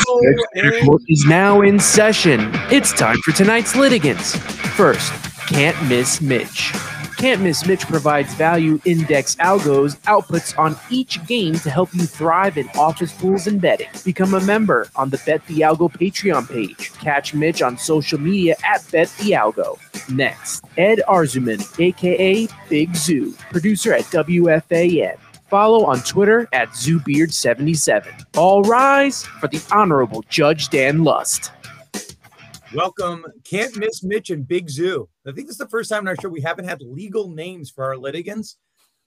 Hello, 0.03 0.99
is 1.09 1.25
now 1.27 1.61
in 1.61 1.79
session. 1.79 2.51
It's 2.71 2.93
time 2.93 3.19
for 3.19 3.33
tonight's 3.33 3.77
litigants. 3.77 4.35
First, 4.37 5.13
can't 5.49 5.81
miss 5.89 6.21
Mitch. 6.21 6.73
Can't 7.21 7.43
Miss 7.43 7.67
Mitch 7.67 7.87
provides 7.87 8.33
value 8.33 8.81
index 8.87 9.35
algos 9.37 9.95
outputs 10.05 10.59
on 10.59 10.75
each 10.89 11.23
game 11.27 11.53
to 11.53 11.69
help 11.69 11.93
you 11.93 12.05
thrive 12.05 12.57
in 12.57 12.67
office 12.79 13.13
pools 13.13 13.47
and 13.47 13.61
betting. 13.61 13.91
Become 14.07 14.33
a 14.33 14.41
member 14.41 14.89
on 14.97 15.11
the 15.11 15.21
Bet 15.27 15.47
the 15.47 15.61
Algo 15.61 15.93
Patreon 15.93 16.51
page. 16.51 16.91
Catch 16.95 17.35
Mitch 17.35 17.61
on 17.61 17.77
social 17.77 18.19
media 18.19 18.57
at 18.65 18.91
Bet 18.91 19.09
the 19.19 19.33
Algo. 19.33 19.79
Next, 20.09 20.65
Ed 20.79 21.03
Arzooman, 21.07 21.61
aka 21.79 22.49
Big 22.71 22.97
Zoo, 22.97 23.35
producer 23.51 23.93
at 23.93 24.05
WFAN. 24.05 25.19
Follow 25.51 25.85
on 25.85 26.01
Twitter 26.01 26.49
at 26.55 26.71
ZooBeard77. 26.71 28.39
All 28.39 28.63
rise 28.63 29.25
for 29.25 29.49
the 29.49 29.61
Honorable 29.71 30.25
Judge 30.31 30.71
Dan 30.71 31.05
Lust. 31.05 31.53
Welcome, 32.73 33.25
Can't 33.43 33.77
Miss 33.77 34.05
Mitch 34.05 34.31
and 34.31 34.47
Big 34.47 34.71
Zoo. 34.71 35.09
I 35.27 35.33
think 35.33 35.49
this 35.49 35.55
is 35.55 35.59
the 35.59 35.69
first 35.69 35.91
time 35.91 36.03
in 36.03 36.09
our 36.09 36.15
show 36.15 36.29
we 36.29 36.41
haven't 36.41 36.67
had 36.67 36.81
legal 36.81 37.29
names 37.29 37.69
for 37.69 37.85
our 37.85 37.97
litigants, 37.97 38.59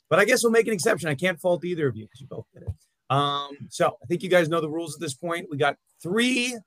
but 0.09 0.19
I 0.19 0.25
guess 0.25 0.43
we'll 0.43 0.51
make 0.51 0.67
an 0.67 0.73
exception. 0.73 1.07
I 1.07 1.15
can't 1.15 1.39
fault 1.39 1.63
either 1.63 1.88
of 1.88 1.95
you 1.95 2.03
because 2.03 2.19
you 2.19 2.27
both 2.27 2.45
did 2.53 2.63
it. 2.63 2.73
Um, 3.09 3.51
so 3.69 3.95
I 4.03 4.05
think 4.07 4.21
you 4.21 4.29
guys 4.29 4.49
know 4.49 4.59
the 4.59 4.69
rules 4.69 4.95
at 4.95 4.99
this 4.99 5.13
point. 5.13 5.47
We 5.49 5.55
got 5.55 5.77
three, 6.01 6.57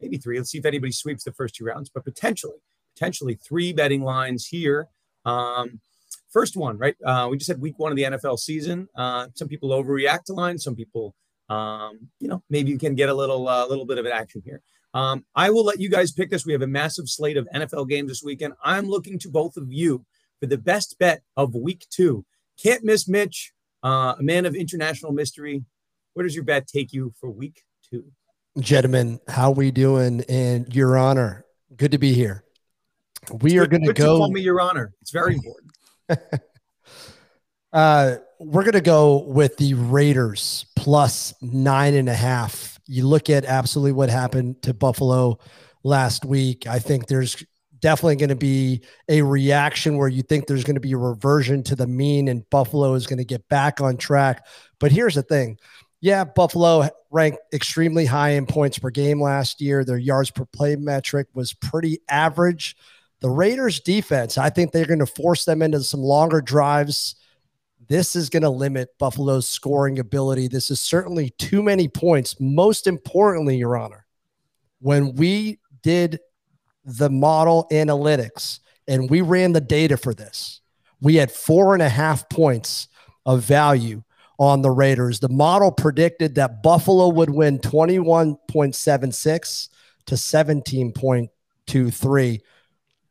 maybe 0.00 0.16
three. 0.16 0.36
Let's 0.36 0.50
see 0.50 0.58
if 0.58 0.64
anybody 0.64 0.92
sweeps 0.92 1.24
the 1.24 1.32
first 1.32 1.56
two 1.56 1.64
rounds, 1.64 1.90
but 1.92 2.04
potentially, 2.04 2.58
potentially 2.94 3.34
three 3.34 3.72
betting 3.72 4.04
lines 4.04 4.46
here. 4.46 4.86
Um, 5.24 5.80
first 6.30 6.56
one, 6.56 6.78
right? 6.78 6.94
Uh, 7.04 7.26
we 7.28 7.36
just 7.36 7.48
had 7.48 7.60
week 7.60 7.80
one 7.80 7.90
of 7.90 7.96
the 7.96 8.04
NFL 8.04 8.38
season. 8.38 8.88
Uh, 8.94 9.26
some 9.34 9.48
people 9.48 9.70
overreact 9.70 10.26
to 10.26 10.34
lines. 10.34 10.62
Some 10.62 10.76
people, 10.76 11.16
um, 11.48 12.10
you 12.20 12.28
know, 12.28 12.44
maybe 12.48 12.70
you 12.70 12.78
can 12.78 12.94
get 12.94 13.08
a 13.08 13.14
little, 13.14 13.48
a 13.48 13.64
uh, 13.64 13.66
little 13.66 13.86
bit 13.86 13.98
of 13.98 14.06
an 14.06 14.12
action 14.12 14.40
here. 14.44 14.62
Um, 14.94 15.24
I 15.34 15.50
will 15.50 15.64
let 15.64 15.80
you 15.80 15.90
guys 15.90 16.12
pick 16.12 16.30
this. 16.30 16.46
We 16.46 16.52
have 16.52 16.62
a 16.62 16.68
massive 16.68 17.08
slate 17.08 17.36
of 17.36 17.48
NFL 17.52 17.88
games 17.88 18.08
this 18.08 18.22
weekend. 18.22 18.54
I'm 18.62 18.86
looking 18.86 19.18
to 19.20 19.28
both 19.28 19.56
of 19.56 19.72
you 19.72 20.06
for 20.40 20.46
the 20.46 20.56
best 20.56 20.96
bet 21.00 21.22
of 21.36 21.54
week 21.54 21.84
two. 21.90 22.24
Can't 22.62 22.84
miss 22.84 23.08
Mitch, 23.08 23.52
uh, 23.82 24.14
a 24.18 24.22
man 24.22 24.46
of 24.46 24.54
international 24.54 25.12
mystery. 25.12 25.64
Where 26.14 26.22
does 26.22 26.36
your 26.36 26.44
bet 26.44 26.68
take 26.68 26.92
you 26.92 27.12
for 27.20 27.28
week 27.28 27.62
two? 27.90 28.04
Gentlemen, 28.60 29.18
how 29.26 29.50
we 29.50 29.72
doing? 29.72 30.24
And 30.28 30.72
Your 30.72 30.96
Honor, 30.96 31.44
good 31.76 31.90
to 31.90 31.98
be 31.98 32.12
here. 32.12 32.44
We 33.40 33.58
are 33.58 33.66
going 33.66 33.84
to 33.84 33.92
go. 33.92 34.18
Call 34.18 34.30
me 34.30 34.42
Your 34.42 34.60
Honor. 34.60 34.92
It's 35.02 35.10
very 35.10 35.34
important. 36.08 36.40
uh, 37.72 38.16
we're 38.38 38.62
going 38.62 38.74
to 38.74 38.80
go 38.80 39.24
with 39.24 39.56
the 39.56 39.74
Raiders 39.74 40.66
plus 40.76 41.34
nine 41.42 41.94
and 41.94 42.08
a 42.08 42.14
half 42.14 42.73
you 42.86 43.06
look 43.06 43.30
at 43.30 43.44
absolutely 43.44 43.92
what 43.92 44.10
happened 44.10 44.62
to 44.62 44.74
Buffalo 44.74 45.38
last 45.82 46.24
week. 46.24 46.66
I 46.66 46.78
think 46.78 47.06
there's 47.06 47.44
definitely 47.80 48.16
going 48.16 48.30
to 48.30 48.36
be 48.36 48.82
a 49.08 49.20
reaction 49.22 49.98
where 49.98 50.08
you 50.08 50.22
think 50.22 50.46
there's 50.46 50.64
going 50.64 50.74
to 50.74 50.80
be 50.80 50.92
a 50.92 50.98
reversion 50.98 51.62
to 51.62 51.76
the 51.76 51.86
mean 51.86 52.28
and 52.28 52.48
Buffalo 52.48 52.94
is 52.94 53.06
going 53.06 53.18
to 53.18 53.24
get 53.24 53.46
back 53.48 53.80
on 53.80 53.96
track. 53.96 54.46
But 54.80 54.90
here's 54.90 55.14
the 55.14 55.22
thing. 55.22 55.58
Yeah, 56.00 56.24
Buffalo 56.24 56.88
ranked 57.10 57.38
extremely 57.52 58.04
high 58.04 58.30
in 58.30 58.46
points 58.46 58.78
per 58.78 58.90
game 58.90 59.20
last 59.20 59.60
year. 59.60 59.84
Their 59.84 59.98
yards 59.98 60.30
per 60.30 60.44
play 60.44 60.76
metric 60.76 61.28
was 61.34 61.52
pretty 61.52 61.98
average. 62.08 62.76
The 63.20 63.30
Raiders 63.30 63.80
defense, 63.80 64.36
I 64.36 64.50
think 64.50 64.72
they're 64.72 64.86
going 64.86 64.98
to 64.98 65.06
force 65.06 65.44
them 65.44 65.62
into 65.62 65.82
some 65.82 66.00
longer 66.00 66.40
drives 66.40 67.16
this 67.88 68.16
is 68.16 68.30
going 68.30 68.42
to 68.42 68.50
limit 68.50 68.96
Buffalo's 68.98 69.48
scoring 69.48 69.98
ability. 69.98 70.48
This 70.48 70.70
is 70.70 70.80
certainly 70.80 71.30
too 71.30 71.62
many 71.62 71.88
points. 71.88 72.36
Most 72.40 72.86
importantly, 72.86 73.56
Your 73.56 73.76
Honor, 73.76 74.06
when 74.80 75.14
we 75.14 75.58
did 75.82 76.20
the 76.84 77.10
model 77.10 77.66
analytics 77.72 78.60
and 78.86 79.10
we 79.10 79.20
ran 79.20 79.52
the 79.52 79.60
data 79.60 79.96
for 79.96 80.14
this, 80.14 80.60
we 81.00 81.16
had 81.16 81.30
four 81.30 81.74
and 81.74 81.82
a 81.82 81.88
half 81.88 82.28
points 82.28 82.88
of 83.26 83.42
value 83.42 84.02
on 84.38 84.62
the 84.62 84.70
Raiders. 84.70 85.20
The 85.20 85.28
model 85.28 85.70
predicted 85.70 86.34
that 86.34 86.62
Buffalo 86.62 87.08
would 87.08 87.30
win 87.30 87.58
21.76 87.58 89.68
to 90.06 90.14
17.23. 90.14 92.40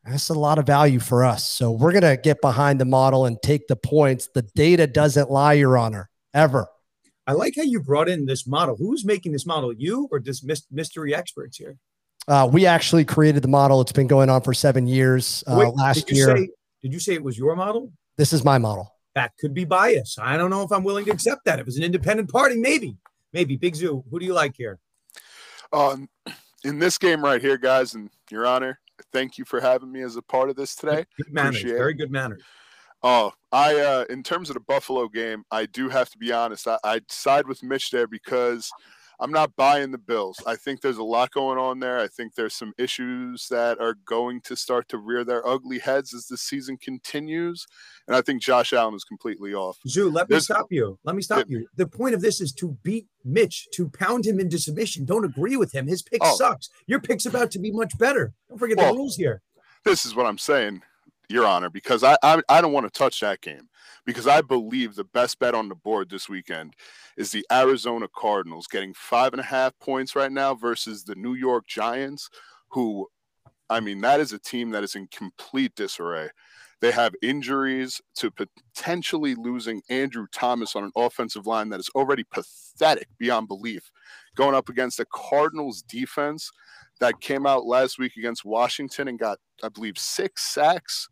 That's 0.06 0.30
a 0.30 0.34
lot 0.34 0.60
of 0.60 0.66
value 0.66 1.00
for 1.00 1.24
us. 1.24 1.50
So 1.50 1.72
we're 1.72 1.92
going 1.92 2.04
to 2.04 2.18
get 2.22 2.42
behind 2.42 2.80
the 2.80 2.86
model 2.86 3.26
and 3.26 3.42
take 3.42 3.68
the 3.68 3.76
points. 3.76 4.28
The 4.34 4.42
data 4.42 4.86
doesn't 4.86 5.32
lie, 5.32 5.54
Your 5.54 5.78
Honor, 5.78 6.10
ever. 6.34 6.68
I 7.26 7.32
like 7.32 7.54
how 7.56 7.64
you 7.64 7.80
brought 7.80 8.10
in 8.10 8.26
this 8.26 8.46
model. 8.46 8.76
Who's 8.76 9.06
making 9.06 9.32
this 9.32 9.46
model? 9.46 9.72
You 9.72 10.10
or 10.12 10.20
just 10.20 10.46
mystery 10.72 11.16
experts 11.16 11.58
here? 11.58 11.78
Uh, 12.28 12.50
we 12.52 12.66
actually 12.66 13.06
created 13.06 13.44
the 13.44 13.48
model. 13.48 13.80
It's 13.80 13.94
been 13.94 14.08
going 14.08 14.30
on 14.30 14.42
for 14.42 14.54
seven 14.54 14.88
years. 14.88 15.42
Uh, 15.48 15.56
Wait, 15.60 15.74
last 15.74 16.08
did 16.08 16.18
year. 16.18 16.36
Say, 16.36 16.50
did 16.82 16.94
you 16.94 17.00
say 17.00 17.14
it 17.14 17.24
was 17.24 17.38
your 17.38 17.56
model? 17.56 17.92
This 18.18 18.34
is 18.34 18.44
my 18.44 18.58
model. 18.58 18.94
That 19.16 19.32
could 19.40 19.54
be 19.54 19.64
bias. 19.64 20.18
I 20.22 20.36
don't 20.36 20.50
know 20.50 20.64
if 20.64 20.72
I'm 20.72 20.84
willing 20.84 21.06
to 21.06 21.12
accept 21.12 21.46
that. 21.46 21.60
If 21.60 21.68
it's 21.68 21.78
an 21.78 21.84
independent 21.84 22.30
party, 22.30 22.58
maybe. 22.58 22.98
Maybe. 23.32 23.56
Big 23.56 23.76
Zoo, 23.76 24.04
who 24.10 24.20
do 24.20 24.26
you 24.26 24.34
like 24.34 24.56
here? 24.58 24.80
Um, 25.72 26.10
in 26.64 26.80
this 26.80 26.98
game 26.98 27.24
right 27.24 27.42
here, 27.42 27.58
guys, 27.58 27.94
and 27.94 28.10
Your 28.30 28.46
Honor, 28.46 28.80
thank 29.12 29.38
you 29.38 29.46
for 29.46 29.60
having 29.60 29.92
me 29.92 30.02
as 30.02 30.16
a 30.16 30.22
part 30.22 30.50
of 30.50 30.56
this 30.56 30.76
today. 30.76 31.06
Good 31.18 31.34
manners. 31.34 31.58
Appreciate 31.58 31.78
Very 31.78 31.94
good 31.94 32.12
manners. 32.12 32.42
Oh, 33.02 33.34
I 33.52 33.76
uh 33.80 34.06
in 34.10 34.24
terms 34.24 34.50
of 34.50 34.54
the 34.54 34.62
Buffalo 34.62 35.08
game, 35.08 35.44
I 35.52 35.66
do 35.66 35.90
have 35.90 36.10
to 36.12 36.18
be 36.18 36.32
honest. 36.32 36.68
I, 36.68 36.78
I 36.84 37.02
side 37.10 37.48
with 37.48 37.62
Mitch 37.62 37.92
there 37.92 38.08
because 38.08 38.72
I'm 39.24 39.32
not 39.32 39.56
buying 39.56 39.92
the 39.92 39.98
Bills. 39.98 40.38
I 40.46 40.58
think 40.58 40.82
there's 40.82 40.98
a 40.98 41.04
lot 41.04 41.32
going 41.32 41.58
on 41.58 41.80
there. 41.80 41.98
I 41.98 42.10
think 42.10 42.36
there's 42.36 42.56
some 42.56 42.74
issues 42.78 43.48
that 43.50 43.80
are 43.80 43.96
going 44.06 44.42
to 44.42 44.58
start 44.58 44.90
to 44.90 44.98
rear 44.98 45.24
their 45.24 45.48
ugly 45.48 45.80
heads 45.80 46.14
as 46.14 46.28
the 46.28 46.36
season 46.36 46.76
continues. 46.76 47.66
And 48.06 48.18
I 48.18 48.22
think 48.22 48.42
Josh 48.42 48.74
Allen 48.74 48.96
is 48.96 49.06
completely 49.06 49.54
off. 49.54 49.78
Zoo, 49.88 50.10
let 50.10 50.28
there's, 50.28 50.50
me 50.50 50.56
stop 50.56 50.68
you. 50.72 51.00
Let 51.06 51.16
me 51.16 51.22
stop 51.22 51.40
it, 51.40 51.50
you. 51.50 51.66
The 51.78 51.88
point 51.88 52.16
of 52.16 52.20
this 52.20 52.42
is 52.42 52.52
to 52.56 52.78
beat 52.84 53.08
Mitch, 53.24 53.70
to 53.76 53.88
pound 53.88 54.26
him 54.26 54.42
into 54.42 54.60
submission. 54.60 55.06
Don't 55.06 55.24
agree 55.24 55.56
with 55.56 55.74
him. 55.74 55.88
His 55.88 56.02
pick 56.02 56.20
oh. 56.22 56.36
sucks. 56.36 56.70
Your 56.88 57.00
pick's 57.00 57.26
about 57.26 57.50
to 57.52 57.60
be 57.60 57.72
much 57.72 57.98
better. 57.98 58.34
Don't 58.50 58.58
forget 58.58 58.76
well, 58.76 58.92
the 58.92 58.98
rules 58.98 59.16
here. 59.16 59.42
This 59.86 60.06
is 60.06 60.16
what 60.16 60.26
I'm 60.26 60.38
saying. 60.38 60.82
Your 61.30 61.46
Honor, 61.46 61.70
because 61.70 62.04
I, 62.04 62.18
I, 62.22 62.42
I 62.50 62.62
don't 62.62 62.74
want 62.74 62.86
to 62.86 62.98
touch 62.98 63.20
that 63.22 63.42
game 63.42 63.70
because 64.06 64.28
I 64.28 64.42
believe 64.42 64.96
the 64.96 65.06
best 65.06 65.40
bet 65.40 65.56
on 65.56 65.70
the 65.70 65.76
board 65.76 66.10
this 66.10 66.28
weekend 66.28 66.76
is 67.18 67.32
the 67.32 67.46
Arizona 67.52 68.08
Cardinals 68.16 68.68
getting 68.68 68.94
five 68.94 69.34
and 69.34 69.40
a 69.40 69.46
half 69.46 69.78
points 69.80 70.16
right 70.16 70.32
now 70.32 70.54
versus 70.54 71.04
the 71.04 71.16
New 71.16 71.34
York 71.34 71.66
Giants, 71.68 72.30
who, 72.70 73.08
I 73.70 73.80
mean, 73.80 74.02
that 74.02 74.20
is 74.20 74.34
a 74.34 74.40
team 74.40 74.72
that 74.72 74.84
is 74.84 74.96
in 74.96 75.08
complete 75.08 75.74
disarray. 75.76 76.30
They 76.82 76.92
have 76.92 77.14
injuries 77.22 78.02
to 78.16 78.30
potentially 78.30 79.36
losing 79.36 79.82
Andrew 79.90 80.28
Thomas 80.34 80.76
on 80.76 80.84
an 80.84 80.92
offensive 80.98 81.48
line 81.48 81.70
that 81.70 81.80
is 81.80 81.90
already 81.96 82.26
pathetic 82.26 83.08
beyond 83.18 83.48
belief. 83.48 83.90
Going 84.36 84.54
up 84.54 84.68
against 84.68 84.98
the 84.98 85.06
Cardinals 85.06 85.82
defense 85.84 86.52
that 87.00 87.22
came 87.22 87.46
out 87.46 87.66
last 87.66 88.00
week 88.00 88.18
against 88.18 88.44
Washington 88.44 89.08
and 89.08 89.18
got, 89.18 89.40
I 89.64 89.70
believe, 89.70 89.98
six 89.98 90.54
sacks 90.54 91.08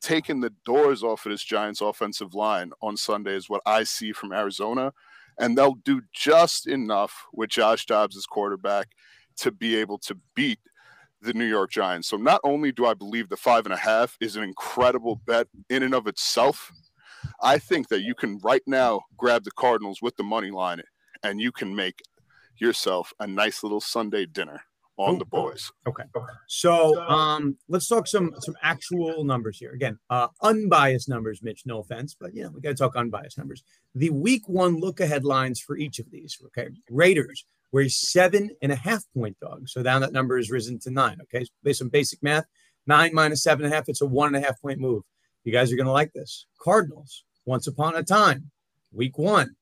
taking 0.00 0.40
the 0.40 0.52
doors 0.64 1.02
off 1.02 1.26
of 1.26 1.32
this 1.32 1.44
Giants 1.44 1.80
offensive 1.80 2.34
line 2.34 2.72
on 2.80 2.96
Sunday 2.96 3.34
is 3.34 3.48
what 3.48 3.62
I 3.66 3.84
see 3.84 4.12
from 4.12 4.32
Arizona. 4.32 4.92
And 5.38 5.56
they'll 5.56 5.74
do 5.84 6.02
just 6.12 6.66
enough 6.66 7.26
with 7.32 7.50
Josh 7.50 7.86
Dobbs 7.86 8.16
as 8.16 8.26
quarterback 8.26 8.88
to 9.38 9.50
be 9.50 9.76
able 9.76 9.98
to 9.98 10.16
beat 10.34 10.58
the 11.22 11.32
New 11.32 11.46
York 11.46 11.70
Giants. 11.70 12.08
So 12.08 12.16
not 12.16 12.40
only 12.44 12.72
do 12.72 12.84
I 12.84 12.94
believe 12.94 13.28
the 13.28 13.36
five 13.36 13.64
and 13.64 13.72
a 13.72 13.78
half 13.78 14.16
is 14.20 14.36
an 14.36 14.42
incredible 14.42 15.20
bet 15.26 15.46
in 15.70 15.82
and 15.82 15.94
of 15.94 16.06
itself, 16.06 16.70
I 17.40 17.58
think 17.58 17.88
that 17.88 18.02
you 18.02 18.14
can 18.14 18.38
right 18.42 18.62
now 18.66 19.02
grab 19.16 19.44
the 19.44 19.52
Cardinals 19.52 20.02
with 20.02 20.16
the 20.16 20.24
money 20.24 20.50
line 20.50 20.82
and 21.22 21.40
you 21.40 21.52
can 21.52 21.74
make 21.74 22.02
yourself 22.58 23.12
a 23.20 23.26
nice 23.26 23.62
little 23.62 23.80
Sunday 23.80 24.26
dinner 24.26 24.62
on 25.02 25.18
the 25.18 25.24
boys. 25.24 25.70
Okay. 25.86 26.04
So 26.48 27.00
um 27.02 27.56
let's 27.68 27.88
talk 27.88 28.06
some 28.06 28.32
some 28.40 28.54
actual 28.62 29.24
numbers 29.24 29.58
here. 29.58 29.72
Again, 29.72 29.98
uh 30.10 30.28
unbiased 30.42 31.08
numbers, 31.08 31.40
Mitch. 31.42 31.62
No 31.66 31.80
offense, 31.80 32.16
but 32.18 32.34
yeah, 32.34 32.48
we 32.48 32.60
gotta 32.60 32.74
talk 32.74 32.96
unbiased 32.96 33.38
numbers. 33.38 33.62
The 33.94 34.10
week 34.10 34.48
one 34.48 34.80
look 34.80 35.00
ahead 35.00 35.24
lines 35.24 35.60
for 35.60 35.76
each 35.76 35.98
of 35.98 36.10
these. 36.10 36.38
Okay. 36.46 36.68
Raiders 36.90 37.44
were 37.72 37.82
a 37.82 37.88
seven 37.88 38.50
and 38.62 38.72
a 38.72 38.76
half 38.76 39.02
point 39.14 39.36
dog. 39.40 39.68
So 39.68 39.82
now 39.82 39.98
that 39.98 40.12
number 40.12 40.36
has 40.36 40.50
risen 40.50 40.78
to 40.80 40.90
nine. 40.90 41.18
Okay. 41.22 41.46
Based 41.62 41.82
on 41.82 41.88
basic 41.88 42.22
math, 42.22 42.46
nine 42.86 43.12
minus 43.14 43.42
seven 43.42 43.64
and 43.64 43.72
a 43.72 43.76
half, 43.76 43.88
it's 43.88 44.02
a 44.02 44.06
one 44.06 44.34
and 44.34 44.44
a 44.44 44.46
half 44.46 44.60
point 44.60 44.80
move. 44.80 45.02
You 45.44 45.52
guys 45.52 45.72
are 45.72 45.76
gonna 45.76 45.92
like 45.92 46.12
this. 46.12 46.46
Cardinals, 46.62 47.24
once 47.44 47.66
upon 47.66 47.96
a 47.96 48.02
time, 48.02 48.50
week 48.92 49.18
one, 49.18 49.56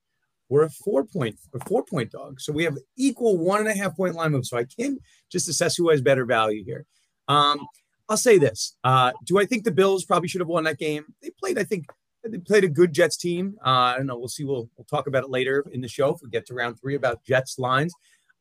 we're 0.50 0.64
a 0.64 0.71
four 0.71 1.04
point 1.04 1.38
a 1.54 1.64
four 1.64 1.83
point 1.83 2.11
dog. 2.11 2.40
So 2.40 2.52
we 2.52 2.64
have 2.64 2.76
equal 2.99 3.38
one 3.38 3.61
and 3.61 3.69
a 3.69 3.75
half 3.75 3.97
point 3.97 4.14
line 4.14 4.33
move. 4.33 4.45
So 4.45 4.59
I 4.59 4.64
can 4.64 4.99
just 5.30 5.49
assess 5.49 5.76
who 5.76 5.88
has 5.88 6.02
better 6.02 6.26
value 6.26 6.64
here. 6.64 6.85
Um, 7.28 7.66
I'll 8.11 8.16
say 8.16 8.38
this. 8.38 8.76
Uh, 8.83 9.12
do 9.25 9.38
I 9.38 9.47
think 9.47 9.64
the 9.64 9.71
Bills 9.71 10.04
probably 10.04 10.28
should 10.28 10.40
have 10.40 10.49
won 10.49 10.64
that 10.64 10.78
game? 10.78 11.04
They 11.23 11.30
played, 11.38 11.59
I 11.59 11.62
think, 11.62 11.87
they 12.25 12.38
played 12.38 12.64
a 12.64 12.69
good 12.69 12.92
Jets 12.92 13.16
team. 13.16 13.57
Uh, 13.64 13.69
I 13.69 13.97
don't 13.97 14.07
know. 14.07 14.19
We'll 14.19 14.28
see. 14.28 14.45
We'll, 14.45 14.69
we'll 14.76 14.85
talk 14.90 15.07
about 15.07 15.23
it 15.23 15.30
later 15.30 15.64
in 15.73 15.80
the 15.80 15.88
show 15.88 16.12
if 16.12 16.21
we 16.21 16.28
get 16.28 16.45
to 16.47 16.54
round 16.54 16.78
three 16.80 16.97
about 16.97 17.25
Jets 17.25 17.59
lines. 17.59 17.95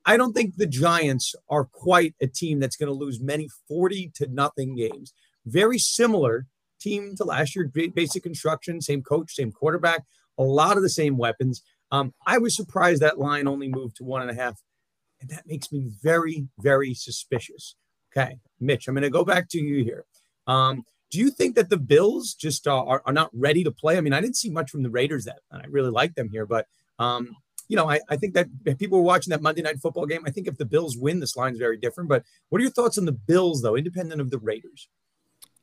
I 0.06 0.18
don't 0.18 0.34
think 0.34 0.56
the 0.56 0.66
Giants 0.66 1.36
are 1.50 1.66
quite 1.66 2.16
a 2.20 2.26
team 2.26 2.60
that's 2.60 2.76
going 2.76 2.88
to 2.88 2.94
lose 2.98 3.22
many 3.22 3.48
40 3.68 4.12
to 4.16 4.28
nothing 4.28 4.76
games. 4.76 5.14
Very 5.46 5.78
similar 5.78 6.48
team 6.82 7.16
to 7.18 7.24
last 7.24 7.56
year, 7.56 7.72
basic 7.94 8.24
construction, 8.24 8.82
same 8.82 9.04
coach, 9.04 9.36
same 9.36 9.52
quarterback, 9.52 10.04
a 10.40 10.44
lot 10.44 10.78
of 10.78 10.84
the 10.84 10.90
same 10.90 11.18
weapons. 11.18 11.62
Um, 11.92 12.14
I 12.26 12.38
was 12.38 12.56
surprised 12.56 13.02
that 13.02 13.20
line 13.20 13.48
only 13.48 13.68
moved 13.68 13.98
to 13.98 14.04
one 14.04 14.22
and 14.22 14.32
a 14.32 14.36
half, 14.36 14.62
and 15.22 15.30
that 15.30 15.48
makes 15.48 15.72
me 15.72 15.90
very, 16.02 16.48
very 16.60 16.94
suspicious. 16.94 17.76
Okay, 18.12 18.38
Mitch, 18.60 18.88
I'm 18.88 18.96
going 18.96 19.04
to 19.04 19.10
go 19.10 19.26
back 19.26 19.50
to 19.50 19.60
you 19.60 19.84
here. 19.84 20.06
Um, 20.48 20.84
do 21.12 21.20
you 21.20 21.32
think 21.32 21.56
that 21.56 21.70
the 21.70 21.78
Bills 21.78 22.34
just 22.34 22.68
uh, 22.68 22.84
are, 22.84 23.02
are 23.06 23.14
not 23.14 23.30
ready 23.34 23.64
to 23.64 23.72
play? 23.72 23.98
I 23.98 24.02
mean, 24.02 24.14
I 24.14 24.22
didn't 24.22 24.38
see 24.38 24.50
much 24.50 24.70
from 24.70 24.84
the 24.84 24.90
Raiders 24.90 25.26
that, 25.26 25.40
and 25.52 25.62
I 25.62 25.66
really 25.70 25.90
like 25.90 26.16
them 26.16 26.30
here, 26.30 26.46
but 26.46 26.68
um, 27.00 27.36
you 27.70 27.76
know, 27.76 27.90
I, 27.90 28.00
I 28.10 28.18
think 28.18 28.34
that 28.34 28.48
people 28.80 28.98
were 28.98 29.04
watching 29.04 29.30
that 29.32 29.44
Monday 29.44 29.62
night 29.62 29.80
football 29.80 30.08
game. 30.08 30.24
I 30.26 30.32
think 30.32 30.48
if 30.48 30.58
the 30.58 30.66
Bills 30.66 30.98
win, 30.98 31.20
this 31.20 31.38
line's 31.38 31.60
very 31.60 31.78
different. 31.78 32.10
But 32.10 32.24
what 32.50 32.60
are 32.60 32.64
your 32.64 32.72
thoughts 32.72 32.98
on 32.98 33.06
the 33.06 33.12
Bills, 33.12 33.62
though, 33.62 33.76
independent 33.76 34.20
of 34.20 34.32
the 34.32 34.40
Raiders? 34.40 34.90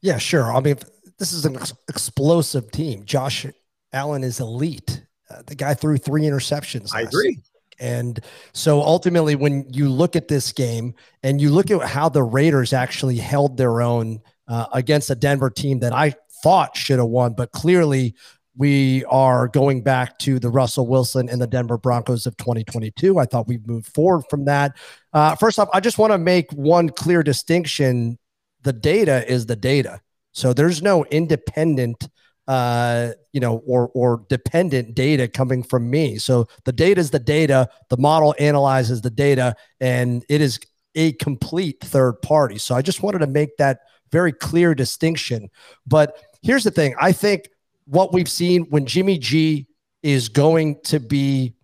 Yeah, 0.00 0.18
sure. 0.18 0.54
I 0.54 0.60
mean, 0.60 0.76
this 1.18 1.32
is 1.32 1.44
an 1.44 1.56
ex- 1.56 1.74
explosive 1.88 2.70
team. 2.70 3.04
Josh 3.04 3.44
Allen 3.92 4.22
is 4.22 4.38
elite. 4.38 5.04
Uh, 5.30 5.42
the 5.46 5.54
guy 5.54 5.74
threw 5.74 5.96
three 5.96 6.22
interceptions. 6.22 6.94
I 6.94 7.02
agree. 7.02 7.28
Week. 7.28 7.40
And 7.78 8.20
so 8.52 8.80
ultimately, 8.80 9.34
when 9.34 9.66
you 9.70 9.88
look 9.88 10.16
at 10.16 10.28
this 10.28 10.52
game 10.52 10.94
and 11.22 11.40
you 11.40 11.50
look 11.50 11.70
at 11.70 11.82
how 11.82 12.08
the 12.08 12.22
Raiders 12.22 12.72
actually 12.72 13.18
held 13.18 13.56
their 13.56 13.82
own 13.82 14.20
uh, 14.48 14.66
against 14.72 15.10
a 15.10 15.14
Denver 15.14 15.50
team 15.50 15.80
that 15.80 15.92
I 15.92 16.14
thought 16.42 16.76
should 16.76 16.98
have 16.98 17.08
won, 17.08 17.34
but 17.34 17.52
clearly 17.52 18.14
we 18.56 19.04
are 19.04 19.48
going 19.48 19.82
back 19.82 20.18
to 20.18 20.38
the 20.38 20.48
Russell 20.48 20.86
Wilson 20.86 21.28
and 21.28 21.40
the 21.40 21.46
Denver 21.46 21.76
Broncos 21.76 22.26
of 22.26 22.36
2022. 22.38 23.18
I 23.18 23.26
thought 23.26 23.48
we 23.48 23.58
moved 23.66 23.92
forward 23.92 24.24
from 24.30 24.46
that. 24.46 24.76
Uh, 25.12 25.34
first 25.36 25.58
off, 25.58 25.68
I 25.74 25.80
just 25.80 25.98
want 25.98 26.12
to 26.12 26.18
make 26.18 26.50
one 26.52 26.88
clear 26.88 27.22
distinction. 27.22 28.18
The 28.62 28.72
data 28.72 29.30
is 29.30 29.46
the 29.46 29.56
data. 29.56 30.00
So 30.32 30.52
there's 30.52 30.82
no 30.82 31.04
independent 31.06 32.08
uh, 32.48 33.10
you 33.32 33.40
know, 33.40 33.58
or 33.66 33.90
or 33.94 34.24
dependent 34.28 34.94
data 34.94 35.28
coming 35.28 35.62
from 35.62 35.90
me. 35.90 36.18
So 36.18 36.46
the 36.64 36.72
data 36.72 37.00
is 37.00 37.10
the 37.10 37.18
data. 37.18 37.68
The 37.90 37.96
model 37.96 38.34
analyzes 38.38 39.00
the 39.00 39.10
data, 39.10 39.56
and 39.80 40.24
it 40.28 40.40
is 40.40 40.60
a 40.94 41.12
complete 41.12 41.80
third 41.80 42.22
party. 42.22 42.58
So 42.58 42.74
I 42.74 42.82
just 42.82 43.02
wanted 43.02 43.18
to 43.18 43.26
make 43.26 43.56
that 43.56 43.80
very 44.12 44.32
clear 44.32 44.74
distinction. 44.74 45.50
But 45.86 46.16
here's 46.42 46.64
the 46.64 46.70
thing: 46.70 46.94
I 47.00 47.12
think 47.12 47.48
what 47.86 48.12
we've 48.12 48.30
seen 48.30 48.62
when 48.70 48.86
Jimmy 48.86 49.18
G 49.18 49.66
is 50.02 50.28
going 50.28 50.80
to 50.84 51.00
be 51.00 51.54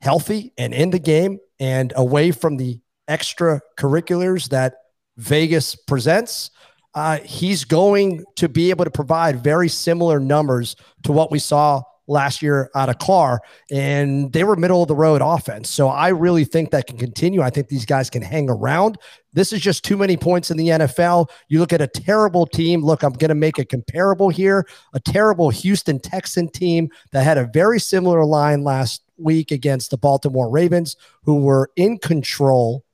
healthy 0.00 0.52
and 0.56 0.72
in 0.72 0.90
the 0.90 0.98
game 0.98 1.38
and 1.58 1.92
away 1.96 2.30
from 2.30 2.56
the 2.56 2.80
extracurriculars 3.08 4.48
that 4.48 4.74
Vegas 5.18 5.74
presents 5.74 6.50
uh, 6.94 7.18
he's 7.18 7.64
going 7.64 8.24
to 8.36 8.48
be 8.48 8.70
able 8.70 8.84
to 8.84 8.90
provide 8.90 9.42
very 9.42 9.68
similar 9.68 10.18
numbers 10.18 10.76
to 11.04 11.12
what 11.12 11.30
we 11.30 11.38
saw 11.38 11.82
last 12.10 12.42
year 12.42 12.70
out 12.74 12.88
of 12.88 12.98
Carr, 12.98 13.40
and 13.70 14.32
they 14.32 14.42
were 14.42 14.56
middle 14.56 14.82
of 14.82 14.88
the 14.88 14.96
road 14.96 15.22
offense. 15.22 15.70
So 15.70 15.88
I 15.88 16.08
really 16.08 16.44
think 16.44 16.72
that 16.72 16.88
can 16.88 16.98
continue. 16.98 17.40
I 17.40 17.50
think 17.50 17.68
these 17.68 17.86
guys 17.86 18.10
can 18.10 18.20
hang 18.20 18.50
around. 18.50 18.98
This 19.32 19.52
is 19.52 19.60
just 19.60 19.84
too 19.84 19.96
many 19.96 20.16
points 20.16 20.50
in 20.50 20.56
the 20.56 20.68
NFL. 20.68 21.30
You 21.48 21.60
look 21.60 21.72
at 21.72 21.80
a 21.80 21.86
terrible 21.86 22.46
team. 22.46 22.84
Look, 22.84 23.04
I'm 23.04 23.12
going 23.12 23.28
to 23.28 23.36
make 23.36 23.60
a 23.60 23.64
comparable 23.64 24.28
here. 24.28 24.66
A 24.92 24.98
terrible 24.98 25.50
Houston 25.50 26.00
Texan 26.00 26.48
team 26.48 26.90
that 27.12 27.22
had 27.22 27.38
a 27.38 27.48
very 27.54 27.78
similar 27.78 28.24
line 28.24 28.64
last 28.64 29.02
week 29.16 29.52
against 29.52 29.92
the 29.92 29.98
Baltimore 29.98 30.50
Ravens, 30.50 30.96
who 31.22 31.42
were 31.42 31.70
in 31.76 31.98
control 31.98 32.84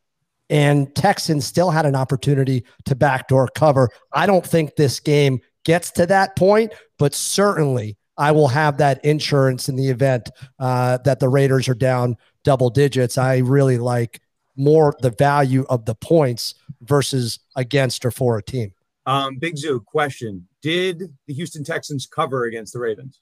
and 0.50 0.95
Texans 0.95 1.45
still 1.45 1.71
had 1.71 1.87
an 1.87 1.97
opportunity 1.97 2.65
to 2.85 2.95
backdoor 2.95 3.49
cover. 3.49 3.88
I 4.12 4.26
don't 4.26 4.47
think 4.47 4.76
this 4.76 5.00
game 5.00 5.41
gets 5.65 5.91
to 5.93 6.07
that 6.07 6.37
point, 6.37 6.73
but 6.99 7.15
certainly 7.15 7.97
I 8.17 8.33
will 8.33 8.49
have 8.49 8.79
that 8.79 9.05
insurance 9.05 9.69
in 9.69 9.76
the 9.76 9.88
event 9.88 10.31
uh, 10.59 10.99
that 10.99 11.21
the 11.21 11.29
Raiders 11.29 11.69
are 11.69 11.75
down 11.75 12.17
double 12.45 12.71
digits. 12.71 13.19
I 13.19 13.38
really 13.38 13.79
like 13.79 14.21
more 14.57 14.95
the 15.00 15.11
value 15.11 15.67
of 15.69 15.85
the 15.85 15.95
points 15.95 16.55
versus 16.83 17.41
against 17.57 18.05
or 18.05 18.11
for 18.11 18.38
a 18.38 18.43
team. 18.43 18.73
Um, 19.05 19.37
Big 19.37 19.59
Zoo 19.59 19.81
question: 19.81 20.49
Did 20.62 21.12
the 21.26 21.35
Houston 21.35 21.62
Texans 21.62 22.07
cover 22.07 22.45
against 22.45 22.73
the 22.73 22.79
Ravens? 22.79 23.21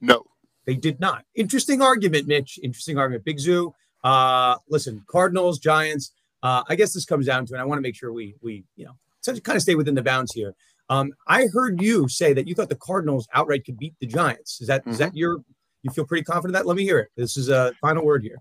No, 0.00 0.24
they 0.66 0.74
did 0.74 1.00
not. 1.00 1.24
Interesting 1.34 1.80
argument, 1.80 2.26
Mitch. 2.26 2.58
Interesting 2.62 2.98
argument. 2.98 3.24
Big 3.24 3.38
Zoo. 3.38 3.74
Uh, 4.02 4.56
listen, 4.68 5.02
Cardinals, 5.06 5.58
Giants. 5.58 6.12
Uh, 6.44 6.62
I 6.68 6.76
guess 6.76 6.92
this 6.92 7.06
comes 7.06 7.26
down 7.26 7.46
to, 7.46 7.54
and 7.54 7.60
I 7.60 7.64
want 7.64 7.78
to 7.78 7.82
make 7.82 7.96
sure 7.96 8.12
we 8.12 8.36
we 8.42 8.64
you 8.76 8.84
know 8.84 8.92
kind 9.24 9.56
of 9.56 9.62
stay 9.62 9.74
within 9.74 9.94
the 9.94 10.02
bounds 10.02 10.32
here. 10.32 10.54
Um, 10.90 11.14
I 11.26 11.46
heard 11.46 11.80
you 11.80 12.06
say 12.08 12.34
that 12.34 12.46
you 12.46 12.54
thought 12.54 12.68
the 12.68 12.76
Cardinals 12.76 13.26
outright 13.32 13.64
could 13.64 13.78
beat 13.78 13.94
the 13.98 14.06
Giants. 14.06 14.60
Is 14.60 14.68
that 14.68 14.82
mm-hmm. 14.82 14.90
is 14.90 14.98
that 14.98 15.16
your 15.16 15.38
you 15.82 15.90
feel 15.90 16.04
pretty 16.04 16.22
confident 16.22 16.52
that? 16.52 16.66
Let 16.66 16.76
me 16.76 16.84
hear 16.84 16.98
it. 16.98 17.08
This 17.16 17.38
is 17.38 17.48
a 17.48 17.72
final 17.80 18.04
word 18.04 18.22
here. 18.22 18.36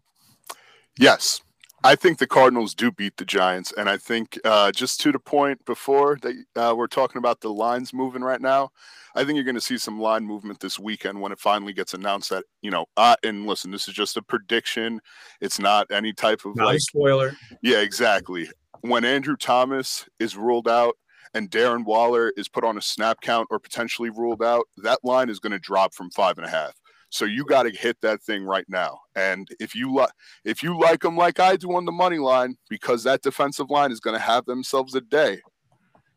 Yes, 1.00 1.42
I 1.86 1.96
think 1.96 2.18
the 2.18 2.28
Cardinals 2.28 2.74
do 2.74 2.92
beat 2.92 3.18
the 3.18 3.26
Giants, 3.26 3.74
and 3.78 3.90
I 3.90 3.98
think 3.98 4.40
uh, 4.46 4.72
just 4.72 5.02
to 5.02 5.12
the 5.12 5.20
point 5.20 5.64
before 5.66 6.18
that 6.22 6.36
uh, 6.56 6.74
we're 6.76 6.88
talking 6.88 7.20
about 7.20 7.42
the 7.42 7.50
lines 7.50 7.94
moving 7.94 8.22
right 8.22 8.42
now. 8.42 8.72
I 9.16 9.24
think 9.24 9.36
you're 9.36 9.44
going 9.44 9.56
to 9.56 9.62
see 9.62 9.78
some 9.78 10.00
line 10.00 10.26
movement 10.26 10.60
this 10.60 10.80
weekend 10.80 11.22
when 11.22 11.32
it 11.32 11.40
finally 11.40 11.74
gets 11.74 11.94
announced 11.94 12.30
that 12.30 12.46
you 12.62 12.72
know. 12.72 12.86
Uh, 12.98 13.16
and 13.24 13.46
listen, 13.46 13.70
this 13.70 13.88
is 13.88 13.94
just 13.94 14.18
a 14.18 14.22
prediction; 14.22 15.02
it's 15.42 15.60
not 15.60 15.92
any 15.92 16.14
type 16.14 16.46
of 16.46 16.56
not 16.56 16.66
like 16.66 16.80
spoiler. 16.80 17.34
Yeah, 17.62 17.80
exactly. 17.80 18.50
When 18.82 19.04
Andrew 19.06 19.36
Thomas 19.36 20.08
is 20.20 20.36
ruled 20.36 20.68
out 20.68 20.98
and 21.34 21.50
Darren 21.50 21.86
Waller 21.86 22.32
is 22.38 22.48
put 22.48 22.64
on 22.64 22.78
a 22.78 22.82
snap 22.82 23.22
count 23.22 23.48
or 23.52 23.60
potentially 23.60 24.10
ruled 24.10 24.42
out, 24.42 24.66
that 24.78 25.00
line 25.04 25.30
is 25.30 25.40
going 25.40 25.52
to 25.52 25.60
drop 25.60 25.94
from 25.94 26.10
five 26.12 26.38
and 26.38 26.46
a 26.46 26.50
half. 26.50 26.74
So 27.14 27.26
you 27.26 27.46
got 27.46 27.64
to 27.64 27.70
hit 27.70 28.02
that 28.02 28.24
thing 28.24 28.44
right 28.44 28.66
now. 28.68 29.00
And 29.16 29.48
if 29.60 29.76
you 29.76 29.94
like, 29.94 30.10
if 30.46 30.64
you 30.64 30.80
like 30.80 31.02
them 31.02 31.16
like 31.16 31.40
I 31.40 31.56
do 31.56 31.76
on 31.76 31.86
the 31.86 31.92
money 31.92 32.18
line, 32.18 32.56
because 32.70 33.04
that 33.04 33.22
defensive 33.22 33.70
line 33.70 33.92
is 33.92 34.00
going 34.00 34.16
to 34.16 34.22
have 34.22 34.46
themselves 34.46 34.96
a 34.96 35.02
day, 35.02 35.40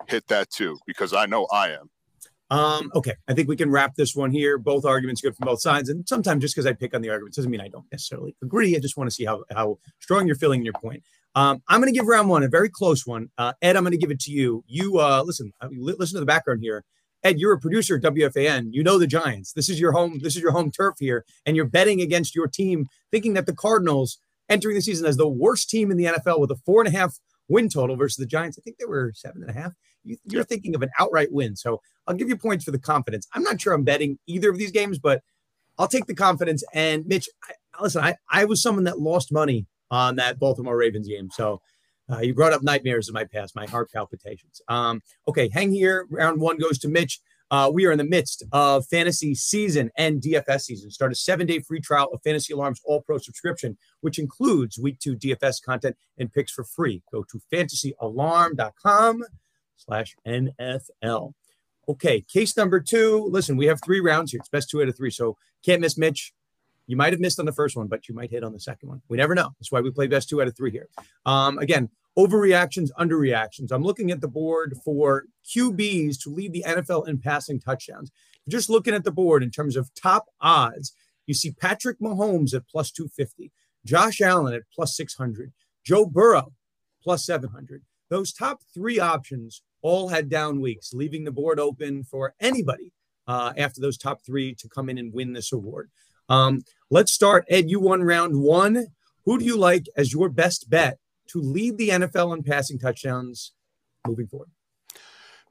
hit 0.09 0.27
that 0.29 0.49
too, 0.49 0.79
because 0.87 1.13
I 1.13 1.27
know 1.27 1.47
I 1.53 1.73
am. 1.73 1.91
Um, 2.49 2.91
okay, 2.95 3.13
I 3.29 3.35
think 3.35 3.47
we 3.47 3.57
can 3.57 3.71
wrap 3.71 3.95
this 3.97 4.17
one 4.17 4.31
here. 4.31 4.57
Both 4.57 4.87
arguments 4.87 5.21
good 5.21 5.37
from 5.37 5.45
both 5.47 5.61
sides, 5.61 5.91
and 5.91 6.09
sometimes 6.09 6.41
just 6.41 6.55
because 6.55 6.65
I 6.65 6.73
pick 6.73 6.95
on 6.95 7.03
the 7.03 7.11
arguments 7.11 7.37
doesn't 7.37 7.51
mean 7.51 7.61
I 7.61 7.69
don't 7.69 7.85
necessarily 7.93 8.35
agree. 8.43 8.75
I 8.75 8.79
just 8.79 8.97
want 8.97 9.11
to 9.11 9.15
see 9.15 9.27
how 9.27 9.45
how 9.55 9.79
strong 10.01 10.27
you're 10.27 10.37
feeling 10.37 10.61
in 10.61 10.65
your 10.65 10.81
point. 10.81 11.03
Um, 11.35 11.63
I'm 11.69 11.81
going 11.83 11.93
to 11.93 11.99
give 11.99 12.07
round 12.07 12.31
one 12.31 12.43
a 12.43 12.49
very 12.49 12.71
close 12.71 13.07
one. 13.07 13.29
Uh, 13.37 13.53
Ed, 13.61 13.77
I'm 13.77 13.83
going 13.83 13.93
to 13.93 13.99
give 13.99 14.11
it 14.11 14.21
to 14.21 14.31
you. 14.31 14.65
You 14.67 14.99
uh, 14.99 15.23
listen, 15.27 15.53
listen 15.71 16.15
to 16.15 16.21
the 16.21 16.27
background 16.27 16.61
here. 16.63 16.85
Ed, 17.23 17.39
you're 17.39 17.53
a 17.53 17.61
producer 17.61 17.97
at 17.97 18.03
WFAN. 18.03 18.69
You 18.71 18.83
know 18.83 18.99
the 18.99 19.07
Giants. 19.07 19.53
This 19.53 19.69
is 19.69 19.81
your 19.81 19.93
home. 19.93 20.21
This 20.23 20.37
is 20.37 20.43
your 20.43 20.53
home 20.53 20.71
turf 20.71 20.97
here, 20.99 21.25
and 21.45 21.57
you're 21.57 21.65
betting 21.65 22.01
against 22.01 22.35
your 22.35 22.47
team, 22.47 22.87
thinking 23.11 23.35
that 23.35 23.47
the 23.47 23.55
Cardinals 23.55 24.19
entering 24.49 24.77
the 24.77 24.83
season 24.83 25.07
as 25.07 25.17
the 25.17 25.29
worst 25.29 25.69
team 25.69 25.91
in 25.91 25.97
the 25.97 26.05
NFL 26.05 26.41
with 26.41 26.51
a 26.51 26.57
four 26.65 26.81
and 26.81 26.95
a 26.95 26.97
half 26.97 27.19
win 27.49 27.69
total 27.69 27.97
versus 27.97 28.17
the 28.17 28.27
Giants. 28.27 28.59
I 28.59 28.63
think 28.63 28.79
they 28.79 28.85
were 28.85 29.13
seven 29.15 29.43
and 29.43 29.51
a 29.51 29.55
half. 29.55 29.73
You, 30.05 30.41
are 30.41 30.45
thinking 30.45 30.75
of 30.75 30.83
an 30.83 30.91
outright 31.01 31.33
win. 31.33 31.57
So 31.57 31.81
I'll 32.07 32.15
give 32.15 32.29
you 32.29 32.37
points 32.37 32.65
for 32.65 32.71
the 32.71 32.79
confidence. 32.79 33.27
I'm 33.33 33.43
not 33.43 33.61
sure 33.61 33.73
I'm 33.73 33.83
betting 33.83 34.19
either 34.27 34.51
of 34.51 34.59
these 34.59 34.71
games, 34.71 34.99
but 34.99 35.23
I'll 35.79 35.89
take 35.89 36.07
the 36.07 36.15
confidence. 36.15 36.63
And 36.73 37.05
Mitch, 37.07 37.29
I, 37.49 37.83
listen, 37.83 38.05
I, 38.05 38.17
I 38.31 38.45
was 38.45 38.63
someone 38.63 38.85
that 38.85 39.01
lost 39.01 39.33
money 39.33 39.67
on 39.91 40.17
that 40.17 40.39
Baltimore 40.39 40.77
Ravens 40.77 41.09
game. 41.09 41.29
So 41.33 41.61
uh, 42.11 42.21
you 42.21 42.35
brought 42.35 42.53
up 42.53 42.63
nightmares 42.63 43.09
in 43.09 43.15
my 43.15 43.25
past, 43.25 43.57
my 43.57 43.67
heart 43.67 43.91
palpitations. 43.93 44.61
Um, 44.69 45.03
okay, 45.29 45.49
hang 45.49 45.73
here. 45.73 46.07
Round 46.11 46.41
one 46.41 46.59
goes 46.59 46.79
to 46.81 46.89
Mitch. 46.89 47.21
Uh, 47.51 47.71
we 47.73 47.87
are 47.87 47.93
in 47.93 47.99
the 47.99 48.05
midst 48.05 48.43
of 48.53 48.87
fantasy 48.87 49.35
season 49.35 49.91
and 49.97 50.21
DFS 50.21 50.63
season. 50.63 50.91
Start 50.91 51.13
a 51.13 51.15
seven 51.15 51.47
day 51.47 51.61
free 51.61 51.81
trial 51.81 52.09
of 52.13 52.21
Fantasy 52.23 52.53
Alarms 52.53 52.81
All 52.85 53.01
Pro 53.01 53.19
subscription, 53.19 53.77
which 54.01 54.19
includes 54.19 54.79
week 54.79 54.99
two 54.99 55.17
DFS 55.17 55.63
content 55.63 55.97
and 56.19 56.33
picks 56.33 56.51
for 56.51 56.65
free. 56.65 57.03
Go 57.13 57.25
to 57.25 57.41
fantasyalarm.com 57.53 59.25
slash 59.77 60.17
NFL. 60.27 61.35
Okay, 61.89 62.21
case 62.23 62.57
number 62.57 62.81
two. 62.81 63.29
Listen, 63.31 63.57
we 63.57 63.67
have 63.67 63.79
three 63.85 64.01
rounds 64.01 64.33
here. 64.33 64.41
It's 64.41 64.49
best 64.49 64.69
two 64.69 64.83
out 64.83 64.89
of 64.89 64.97
three. 64.97 65.11
So 65.11 65.37
can't 65.65 65.81
miss 65.81 65.97
Mitch. 65.97 66.33
You 66.89 66.97
might 66.97 67.13
have 67.13 67.21
missed 67.21 67.39
on 67.39 67.47
the 67.47 67.53
first 67.53 67.77
one, 67.77 67.87
but 67.87 68.09
you 68.09 68.15
might 68.15 68.31
hit 68.31 68.45
on 68.45 68.53
the 68.53 68.61
second 68.61 68.89
one. 68.89 69.03
We 69.09 69.17
never 69.17 69.35
know. 69.35 69.51
That's 69.59 69.71
why 69.71 69.81
we 69.81 69.91
play 69.91 70.09
best 70.09 70.29
two 70.29 70.41
out 70.41 70.49
of 70.49 70.57
three 70.57 70.71
here. 70.71 70.89
Um, 71.25 71.59
again, 71.59 71.91
overreactions, 72.19 72.91
underreactions. 72.99 73.71
I'm 73.71 73.83
looking 73.83 74.11
at 74.11 74.21
the 74.21 74.29
board 74.29 74.75
for 74.85 75.25
QBs 75.45 76.21
to 76.23 76.31
lead 76.31 76.53
the 76.53 76.65
NFL 76.67 77.09
in 77.09 77.19
passing 77.19 77.61
touchdowns. 77.61 78.11
Just 78.49 78.71
looking 78.71 78.95
at 78.95 79.05
the 79.05 79.11
board 79.11 79.43
in 79.43 79.51
terms 79.51 79.77
of 79.77 79.93
top 79.95 80.27
odds, 80.41 80.95
you 81.27 81.35
see 81.35 81.51
Patrick 81.51 82.01
Mahomes 82.01 82.55
at 82.55 82.69
plus 82.69 82.91
250, 82.91 83.53
Josh 83.85 84.21
Allen 84.21 84.55
at 84.55 84.63
plus 84.73 84.97
600, 84.97 85.53
Joe 85.85 86.07
Burrow 86.07 86.53
plus 87.03 87.27
700. 87.27 87.83
Those 88.09 88.33
top 88.33 88.61
three 88.73 88.99
options 88.99 89.63
all 89.83 90.09
had 90.09 90.29
down 90.29 90.61
weeks, 90.61 90.95
leaving 90.95 91.25
the 91.25 91.33
board 91.33 91.59
open 91.59 92.05
for 92.05 92.35
anybody 92.41 92.93
uh, 93.27 93.53
after 93.57 93.81
those 93.81 93.99
top 93.99 94.21
three 94.25 94.55
to 94.55 94.69
come 94.69 94.89
in 94.89 94.99
and 94.99 95.13
win 95.13 95.33
this 95.33 95.53
award. 95.53 95.91
Um, 96.29 96.63
let's 96.91 97.13
start. 97.13 97.45
Ed, 97.49 97.71
you 97.71 97.81
won 97.81 98.03
round 98.03 98.41
one. 98.41 98.87
Who 99.25 99.39
do 99.39 99.45
you 99.45 99.57
like 99.57 99.87
as 99.97 100.13
your 100.13 100.29
best 100.29 100.71
bet 100.71 100.99
to 101.29 101.41
lead 101.41 101.79
the 101.79 101.91
NFL 101.91 102.37
in 102.37 102.43
passing 102.43 102.79
touchdowns 102.79 103.53
moving 104.07 104.27
forward? 104.27 104.51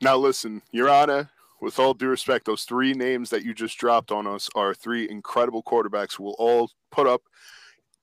Now, 0.01 0.17
listen, 0.17 0.61
Your 0.71 0.89
Honor, 0.89 1.29
with 1.61 1.79
all 1.79 1.93
due 1.93 2.09
respect, 2.09 2.45
those 2.45 2.63
three 2.63 2.93
names 2.93 3.29
that 3.29 3.43
you 3.43 3.53
just 3.53 3.77
dropped 3.77 4.11
on 4.11 4.27
us 4.27 4.49
are 4.55 4.73
three 4.73 5.09
incredible 5.09 5.63
quarterbacks 5.63 6.15
who 6.15 6.23
will 6.23 6.35
all 6.37 6.69
put 6.91 7.07
up 7.07 7.21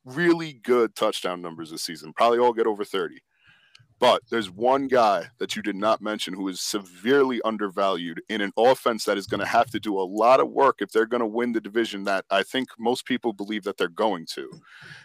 really 0.04 0.54
good 0.64 0.94
touchdown 0.94 1.40
numbers 1.40 1.70
this 1.70 1.82
season, 1.82 2.12
probably 2.12 2.38
all 2.38 2.52
get 2.52 2.66
over 2.66 2.84
30. 2.84 3.16
But 4.02 4.22
there's 4.30 4.50
one 4.50 4.88
guy 4.88 5.28
that 5.38 5.54
you 5.54 5.62
did 5.62 5.76
not 5.76 6.02
mention 6.02 6.34
who 6.34 6.48
is 6.48 6.60
severely 6.60 7.40
undervalued 7.42 8.20
in 8.28 8.40
an 8.40 8.50
offense 8.56 9.04
that 9.04 9.16
is 9.16 9.28
going 9.28 9.38
to 9.38 9.46
have 9.46 9.70
to 9.70 9.78
do 9.78 9.96
a 9.96 10.02
lot 10.02 10.40
of 10.40 10.50
work 10.50 10.78
if 10.80 10.90
they're 10.90 11.06
going 11.06 11.20
to 11.20 11.26
win 11.26 11.52
the 11.52 11.60
division 11.60 12.02
that 12.02 12.24
I 12.28 12.42
think 12.42 12.70
most 12.80 13.06
people 13.06 13.32
believe 13.32 13.62
that 13.62 13.76
they're 13.76 13.86
going 13.86 14.26
to. 14.34 14.50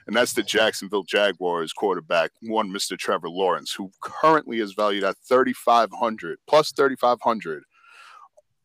And 0.08 0.16
that's 0.16 0.34
the 0.34 0.42
Jacksonville 0.42 1.04
Jaguars 1.04 1.74
quarterback, 1.74 2.32
one 2.42 2.72
Mr. 2.72 2.98
Trevor 2.98 3.30
Lawrence, 3.30 3.72
who 3.72 3.92
currently 4.02 4.62
is 4.62 4.74
valued 4.74 5.04
at 5.04 5.18
3500 5.30 6.40
plus 6.48 6.72
3500. 6.72 7.66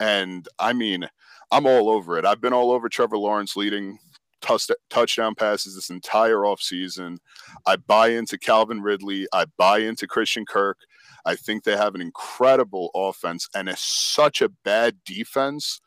And 0.01 0.49
I 0.59 0.73
mean, 0.73 1.11
I'm 1.51 1.67
all 1.67 1.91
over 1.91 2.17
it. 2.17 2.25
I've 2.25 2.41
been 2.41 2.55
all 2.55 2.71
over 2.71 2.89
Trevor 2.89 3.19
Lawrence 3.19 3.55
leading 3.55 3.99
touch, 4.43 4.69
touchdown 4.91 5.35
passes 5.35 5.75
this 5.75 5.91
entire 5.91 6.39
offseason. 6.39 7.19
I 7.67 7.77
buy 7.77 8.09
into 8.09 8.39
Calvin 8.39 8.83
Ridley. 8.83 9.27
I 9.33 9.47
buy 9.57 9.79
into 9.79 10.07
Christian 10.07 10.45
Kirk. 10.45 10.79
I 11.25 11.37
think 11.37 11.65
they 11.65 11.77
have 11.77 11.95
an 11.95 12.01
incredible 12.01 12.91
offense 12.95 13.49
and 13.55 13.69
it's 13.69 13.83
such 13.83 14.43
a 14.43 14.51
bad 14.65 14.97
defense 15.05 15.81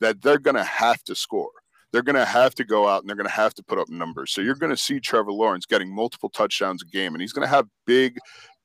that 0.00 0.22
they're 0.22 0.38
going 0.38 0.56
to 0.56 0.64
have 0.64 1.02
to 1.04 1.14
score. 1.14 1.50
They're 1.92 2.02
going 2.02 2.16
to 2.16 2.24
have 2.24 2.54
to 2.56 2.64
go 2.64 2.88
out 2.88 3.02
and 3.02 3.08
they're 3.08 3.16
going 3.16 3.28
to 3.28 3.32
have 3.32 3.54
to 3.54 3.62
put 3.62 3.78
up 3.78 3.88
numbers. 3.88 4.32
So 4.32 4.40
you're 4.40 4.54
going 4.54 4.70
to 4.70 4.76
see 4.76 5.00
Trevor 5.00 5.32
Lawrence 5.32 5.66
getting 5.66 5.94
multiple 5.94 6.30
touchdowns 6.30 6.82
a 6.82 6.86
game, 6.86 7.14
and 7.14 7.20
he's 7.20 7.32
going 7.32 7.46
to 7.46 7.54
have 7.54 7.66
big, 7.86 8.18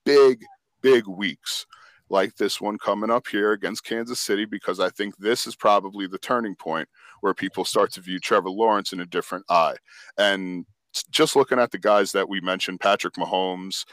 big, 0.05 0.43
big 0.81 1.07
weeks 1.07 1.65
like 2.09 2.35
this 2.35 2.61
one 2.61 2.77
coming 2.77 3.09
up 3.09 3.27
here 3.27 3.51
against 3.51 3.83
Kansas 3.83 4.19
City 4.19 4.45
because 4.45 4.79
I 4.79 4.89
think 4.89 5.17
this 5.17 5.47
is 5.47 5.55
probably 5.55 6.07
the 6.07 6.19
turning 6.19 6.55
point 6.55 6.87
where 7.21 7.33
people 7.33 7.65
start 7.65 7.91
to 7.93 8.01
view 8.01 8.19
Trevor 8.19 8.49
Lawrence 8.49 8.93
in 8.93 8.99
a 9.01 9.05
different 9.05 9.45
eye. 9.49 9.75
And 10.17 10.65
just 11.09 11.35
looking 11.35 11.59
at 11.59 11.71
the 11.71 11.77
guys 11.77 12.11
that 12.13 12.27
we 12.27 12.41
mentioned, 12.41 12.79
Patrick 12.79 13.15
Mahomes. 13.15 13.85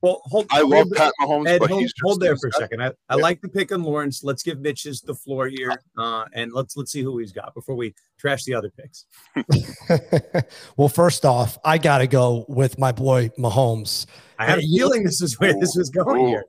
Well, 0.00 0.22
hold, 0.26 0.46
I 0.52 0.58
hold 0.58 0.70
love 0.70 0.88
Pat 0.94 1.12
Mahomes, 1.20 1.48
Ed, 1.48 1.58
but 1.58 1.70
hold, 1.70 1.82
he's 1.82 1.92
hold 2.00 2.20
there 2.20 2.36
for 2.36 2.48
a 2.48 2.52
second. 2.52 2.80
I, 2.80 2.92
I 3.08 3.16
like 3.16 3.40
the 3.40 3.48
pick 3.48 3.72
on 3.72 3.82
Lawrence. 3.82 4.22
Let's 4.22 4.44
give 4.44 4.60
Mitch's 4.60 5.00
the 5.00 5.14
floor 5.14 5.48
here, 5.48 5.82
uh, 5.98 6.24
and 6.34 6.52
let's 6.52 6.76
let's 6.76 6.92
see 6.92 7.02
who 7.02 7.18
he's 7.18 7.32
got 7.32 7.52
before 7.52 7.74
we 7.74 7.96
trash 8.16 8.44
the 8.44 8.54
other 8.54 8.70
picks. 8.70 9.06
well, 10.76 10.88
first 10.88 11.24
off, 11.24 11.58
I 11.64 11.78
got 11.78 11.98
to 11.98 12.06
go 12.06 12.44
with 12.46 12.78
my 12.78 12.92
boy 12.92 13.30
Mahomes. 13.30 14.06
I 14.38 14.46
have 14.46 14.60
a 14.60 14.62
feeling 14.62 15.02
this 15.02 15.20
is 15.20 15.40
where 15.40 15.54
this 15.58 15.74
was 15.74 15.90
going 15.90 16.28
here. 16.28 16.44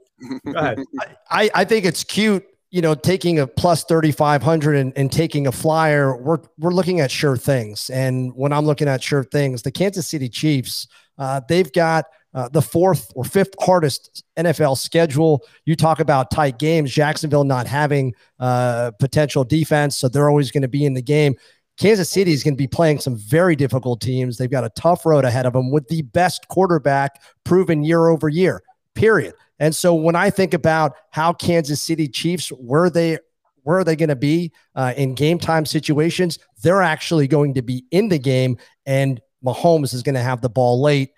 Go 0.46 0.52
ahead. 0.56 0.84
I, 1.30 1.50
I 1.54 1.64
think 1.64 1.86
it's 1.86 2.04
cute, 2.04 2.46
you 2.72 2.82
know, 2.82 2.96
taking 2.96 3.40
a 3.40 3.48
plus 3.48 3.84
3,500 3.86 4.76
and, 4.76 4.94
and 4.96 5.12
taking 5.12 5.48
a 5.48 5.52
flyer. 5.52 6.16
We're, 6.16 6.40
we're 6.58 6.74
looking 6.74 7.00
at 7.00 7.12
sure 7.12 7.38
things. 7.38 7.90
And 7.90 8.34
when 8.36 8.54
I'm 8.54 8.66
looking 8.66 8.88
at 8.88 9.04
sure 9.04 9.24
things, 9.24 9.62
the 9.62 9.72
Kansas 9.72 10.08
City 10.08 10.30
Chiefs, 10.30 10.88
uh, 11.18 11.42
they've 11.48 11.72
got 11.72 12.06
uh, 12.34 12.48
the 12.50 12.62
fourth 12.62 13.12
or 13.16 13.24
fifth 13.24 13.54
hardest 13.60 14.24
NFL 14.38 14.78
schedule. 14.78 15.42
You 15.66 15.76
talk 15.76 16.00
about 16.00 16.32
tight 16.32 16.60
games, 16.60 16.92
Jacksonville 16.92 17.44
not 17.44 17.68
having 17.68 18.14
uh, 18.40 18.92
potential 19.00 19.44
defense, 19.44 19.98
so 19.98 20.08
they're 20.08 20.30
always 20.30 20.52
going 20.52 20.62
to 20.62 20.68
be 20.68 20.86
in 20.86 20.94
the 20.94 21.02
game. 21.02 21.36
Kansas 21.80 22.10
City 22.10 22.34
is 22.34 22.44
going 22.44 22.54
to 22.54 22.58
be 22.58 22.68
playing 22.68 23.00
some 23.00 23.16
very 23.16 23.56
difficult 23.56 24.02
teams. 24.02 24.38
They've 24.38 24.52
got 24.52 24.66
a 24.66 24.70
tough 24.72 25.06
road 25.06 25.24
ahead 25.24 25.46
of 25.46 25.54
them 25.54 25.72
with 25.72 25.88
the 25.88 26.02
best 26.02 26.48
quarterback 26.50 27.22
proven 27.46 27.84
year 27.84 28.10
over 28.10 28.28
year, 28.28 28.62
period. 28.96 29.34
And 29.60 29.76
so 29.76 29.94
when 29.94 30.16
I 30.16 30.30
think 30.30 30.54
about 30.54 30.94
how 31.12 31.34
Kansas 31.34 31.82
City 31.82 32.08
Chiefs, 32.08 32.50
where 32.50 32.90
they 32.90 33.20
where 33.64 33.78
are 33.78 33.84
they 33.84 33.96
going 33.96 34.10
to 34.10 34.16
be 34.16 34.52
uh, 34.76 34.94
in 34.96 35.14
game 35.14 35.38
time 35.38 35.66
situations? 35.66 36.40
They're 36.64 36.82
actually 36.82 37.28
going 37.28 37.54
to 37.56 37.62
be 37.62 37.86
in 37.92 38.10
the 38.10 38.18
game, 38.18 38.58
and 38.86 39.22
Mahomes 39.46 39.94
is 39.94 40.02
going 40.02 40.16
to 40.16 40.22
have 40.22 40.42
the 40.42 40.50
ball 40.50 40.82
late. 40.82 41.12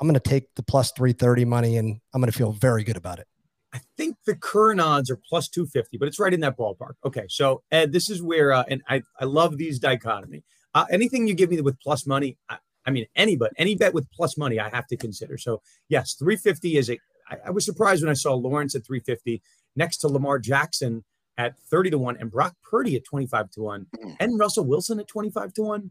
I'm 0.00 0.06
going 0.06 0.14
to 0.14 0.20
take 0.20 0.54
the 0.56 0.62
plus 0.62 0.92
330 0.92 1.44
money, 1.44 1.76
and 1.76 2.00
I'm 2.12 2.20
going 2.20 2.30
to 2.30 2.36
feel 2.36 2.52
very 2.52 2.84
good 2.84 2.96
about 2.96 3.18
it. 3.18 3.26
I 3.72 3.80
think 3.96 4.16
the 4.24 4.34
current 4.34 4.80
odds 4.80 5.10
are 5.10 5.20
plus 5.28 5.48
250, 5.48 5.98
but 5.98 6.08
it's 6.08 6.18
right 6.18 6.32
in 6.32 6.40
that 6.40 6.56
ballpark. 6.56 6.94
Okay. 7.04 7.26
So, 7.28 7.62
Ed, 7.70 7.92
this 7.92 8.08
is 8.08 8.22
where, 8.22 8.52
uh, 8.52 8.64
and 8.68 8.82
I, 8.88 9.02
I 9.20 9.24
love 9.24 9.58
these 9.58 9.78
dichotomy. 9.78 10.44
Uh, 10.74 10.86
anything 10.90 11.26
you 11.26 11.34
give 11.34 11.50
me 11.50 11.60
with 11.60 11.78
plus 11.80 12.06
money, 12.06 12.38
I, 12.48 12.58
I 12.86 12.90
mean, 12.90 13.06
any 13.16 13.36
but 13.36 13.52
any 13.58 13.74
bet 13.74 13.92
with 13.92 14.10
plus 14.12 14.38
money, 14.38 14.58
I 14.60 14.68
have 14.70 14.86
to 14.88 14.96
consider. 14.96 15.36
So, 15.36 15.60
yes, 15.88 16.14
350 16.14 16.76
is 16.76 16.90
a. 16.90 16.98
I, 17.28 17.36
I 17.46 17.50
was 17.50 17.64
surprised 17.64 18.02
when 18.02 18.10
I 18.10 18.14
saw 18.14 18.34
Lawrence 18.34 18.74
at 18.74 18.84
350 18.84 19.42
next 19.74 19.98
to 19.98 20.08
Lamar 20.08 20.38
Jackson 20.38 21.04
at 21.38 21.58
30 21.70 21.90
to 21.90 21.98
1 21.98 22.16
and 22.18 22.30
Brock 22.30 22.54
Purdy 22.68 22.96
at 22.96 23.04
25 23.04 23.50
to 23.52 23.62
1 23.62 23.86
mm. 23.96 24.16
and 24.20 24.38
Russell 24.38 24.64
Wilson 24.64 25.00
at 25.00 25.08
25 25.08 25.52
to 25.54 25.62
1. 25.62 25.90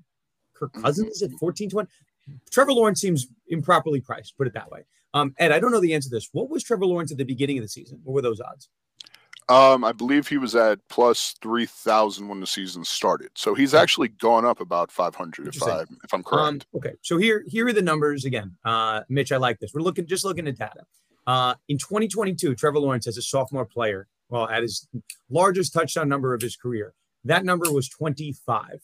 Kirk 0.55 0.73
mm-hmm. 0.73 0.83
Cousins 0.83 1.21
at 1.21 1.31
14 1.39 1.69
to 1.69 1.75
1. 1.77 1.87
Trevor 2.51 2.73
Lawrence 2.73 3.01
seems 3.01 3.27
improperly 3.47 4.01
priced, 4.01 4.35
put 4.37 4.47
it 4.47 4.53
that 4.53 4.71
way. 4.71 4.85
Um, 5.13 5.33
Ed, 5.37 5.51
I 5.51 5.59
don't 5.59 5.71
know 5.71 5.79
the 5.79 5.93
answer 5.93 6.09
to 6.09 6.15
this. 6.15 6.29
What 6.31 6.49
was 6.49 6.63
Trevor 6.63 6.85
Lawrence 6.85 7.11
at 7.11 7.17
the 7.17 7.23
beginning 7.23 7.57
of 7.57 7.63
the 7.63 7.69
season? 7.69 7.99
What 8.03 8.13
were 8.13 8.21
those 8.21 8.41
odds? 8.41 8.69
Um, 9.47 9.83
I 9.83 9.91
believe 9.91 10.27
he 10.27 10.39
was 10.39 10.55
at 10.55 10.79
plus 10.89 11.35
three 11.39 11.67
thousand 11.67 12.27
when 12.27 12.39
the 12.39 12.47
season 12.47 12.83
started. 12.83 13.29
So 13.35 13.53
he's 13.53 13.75
actually 13.75 14.07
gone 14.07 14.43
up 14.43 14.59
about 14.59 14.91
five 14.91 15.13
hundred 15.13 15.55
if 15.55 15.61
I 15.61 15.81
if 15.81 16.13
I'm 16.13 16.23
correct. 16.23 16.65
Um, 16.73 16.79
okay, 16.79 16.93
so 17.03 17.19
here 17.19 17.43
here 17.45 17.67
are 17.67 17.73
the 17.73 17.83
numbers 17.83 18.25
again. 18.25 18.57
Uh, 18.65 19.01
Mitch, 19.07 19.31
I 19.31 19.37
like 19.37 19.59
this. 19.59 19.71
We're 19.71 19.81
looking 19.81 20.07
just 20.07 20.25
looking 20.25 20.47
at 20.47 20.57
data. 20.57 20.87
Uh, 21.27 21.55
in 21.67 21.77
2022, 21.77 22.55
Trevor 22.55 22.79
Lawrence 22.79 23.07
as 23.07 23.17
a 23.17 23.21
sophomore 23.21 23.65
player, 23.65 24.07
well, 24.29 24.47
at 24.47 24.61
his 24.61 24.87
largest 25.29 25.73
touchdown 25.73 26.09
number 26.09 26.33
of 26.33 26.41
his 26.41 26.55
career, 26.55 26.93
that 27.23 27.45
number 27.45 27.71
was 27.71 27.89
25. 27.89 28.81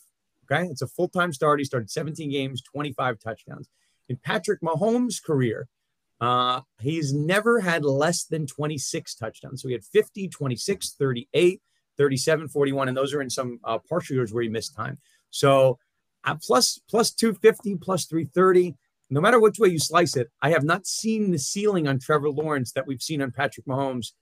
Okay, 0.51 0.67
it's 0.67 0.81
a 0.81 0.87
full 0.87 1.07
time 1.07 1.31
start. 1.31 1.59
He 1.59 1.65
started 1.65 1.89
17 1.89 2.29
games, 2.29 2.61
25 2.61 3.19
touchdowns. 3.19 3.69
In 4.09 4.17
Patrick 4.17 4.61
Mahomes' 4.61 5.23
career, 5.23 5.67
uh, 6.19 6.61
he's 6.79 7.13
never 7.13 7.61
had 7.61 7.85
less 7.85 8.25
than 8.25 8.45
26 8.45 9.15
touchdowns. 9.15 9.61
So 9.61 9.69
he 9.69 9.73
had 9.73 9.83
50, 9.83 10.27
26, 10.27 10.91
38, 10.91 11.61
37, 11.97 12.47
41, 12.47 12.87
and 12.87 12.97
those 12.97 13.13
are 13.13 13.21
in 13.21 13.29
some 13.29 13.59
uh, 13.63 13.77
partial 13.77 14.15
years 14.15 14.33
where 14.33 14.43
he 14.43 14.49
missed 14.49 14.75
time. 14.75 14.97
So 15.29 15.79
uh, 16.23 16.35
plus 16.35 16.79
plus 16.89 17.11
250, 17.11 17.77
plus 17.77 18.05
330. 18.05 18.75
No 19.11 19.21
matter 19.21 19.39
which 19.39 19.59
way 19.59 19.69
you 19.69 19.79
slice 19.79 20.15
it, 20.15 20.31
I 20.41 20.49
have 20.51 20.63
not 20.63 20.87
seen 20.87 21.31
the 21.31 21.37
ceiling 21.37 21.87
on 21.87 21.99
Trevor 21.99 22.29
Lawrence 22.29 22.71
that 22.71 22.87
we've 22.87 23.01
seen 23.01 23.21
on 23.21 23.31
Patrick 23.31 23.65
Mahomes 23.67 24.13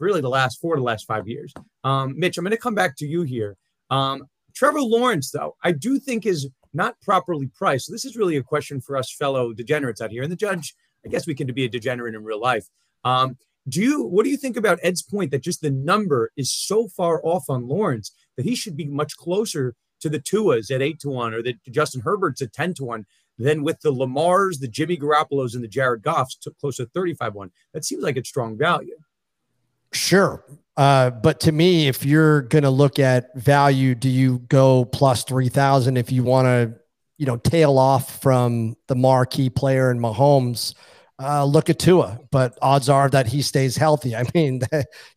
really 0.00 0.20
the 0.20 0.28
last 0.28 0.60
four 0.60 0.74
to 0.74 0.82
last 0.82 1.06
five 1.06 1.28
years. 1.28 1.54
Um, 1.84 2.18
Mitch, 2.18 2.36
I'm 2.36 2.44
going 2.44 2.50
to 2.50 2.56
come 2.56 2.74
back 2.74 2.96
to 2.96 3.06
you 3.06 3.22
here. 3.22 3.56
Um, 3.90 4.24
Trevor 4.52 4.82
Lawrence, 4.82 5.30
though, 5.30 5.56
I 5.62 5.70
do 5.70 6.00
think 6.00 6.26
is 6.26 6.48
not 6.72 7.00
properly 7.00 7.48
priced. 7.56 7.86
So 7.86 7.92
this 7.92 8.04
is 8.04 8.16
really 8.16 8.36
a 8.36 8.42
question 8.42 8.80
for 8.80 8.96
us 8.96 9.12
fellow 9.12 9.52
degenerates 9.52 10.00
out 10.00 10.10
here. 10.10 10.24
And 10.24 10.32
the 10.32 10.36
judge 10.36 10.74
I 11.04 11.08
guess 11.08 11.26
we 11.26 11.34
can 11.34 11.46
be 11.52 11.64
a 11.64 11.68
degenerate 11.68 12.14
in 12.14 12.24
real 12.24 12.40
life. 12.40 12.66
Um, 13.04 13.36
do 13.68 13.80
you 13.80 14.02
what 14.02 14.24
do 14.24 14.30
you 14.30 14.36
think 14.36 14.56
about 14.56 14.78
Ed's 14.82 15.02
point 15.02 15.30
that 15.30 15.42
just 15.42 15.62
the 15.62 15.70
number 15.70 16.30
is 16.36 16.52
so 16.52 16.88
far 16.88 17.20
off 17.24 17.44
on 17.48 17.68
Lawrence 17.68 18.12
that 18.36 18.44
he 18.44 18.54
should 18.54 18.76
be 18.76 18.86
much 18.86 19.16
closer 19.16 19.74
to 20.00 20.10
the 20.10 20.20
Tuas 20.20 20.70
at 20.70 20.82
eight 20.82 21.00
to 21.00 21.08
one 21.08 21.32
or 21.32 21.42
the 21.42 21.54
Justin 21.70 22.02
Herbert's 22.02 22.42
at 22.42 22.52
10 22.52 22.74
to 22.74 22.84
one 22.84 23.06
than 23.38 23.62
with 23.62 23.80
the 23.80 23.92
Lamars, 23.92 24.60
the 24.60 24.68
Jimmy 24.68 24.96
Garoppolos, 24.96 25.54
and 25.54 25.62
the 25.62 25.68
Jared 25.68 26.02
Goffs 26.02 26.38
took 26.40 26.56
close 26.58 26.76
to 26.76 26.86
35 26.86 27.34
one? 27.34 27.50
That 27.72 27.84
seems 27.84 28.02
like 28.02 28.16
it's 28.16 28.28
strong 28.28 28.56
value. 28.56 28.96
Sure. 29.92 30.44
Uh, 30.76 31.10
but 31.10 31.40
to 31.40 31.52
me, 31.52 31.86
if 31.86 32.04
you're 32.04 32.42
going 32.42 32.64
to 32.64 32.70
look 32.70 32.98
at 32.98 33.34
value, 33.36 33.94
do 33.94 34.08
you 34.08 34.40
go 34.48 34.84
plus 34.84 35.24
3,000 35.24 35.96
if 35.96 36.10
you 36.10 36.24
want 36.24 36.46
to, 36.46 36.74
you 37.16 37.26
know, 37.26 37.36
tail 37.36 37.78
off 37.78 38.20
from 38.20 38.74
the 38.88 38.96
marquee 38.96 39.50
player 39.50 39.90
in 39.90 40.00
Mahomes? 40.00 40.74
uh, 41.18 41.44
look 41.44 41.70
at 41.70 41.78
Tua, 41.78 42.18
but 42.30 42.58
odds 42.60 42.88
are 42.88 43.08
that 43.10 43.26
he 43.26 43.42
stays 43.42 43.76
healthy. 43.76 44.16
I 44.16 44.24
mean, 44.34 44.60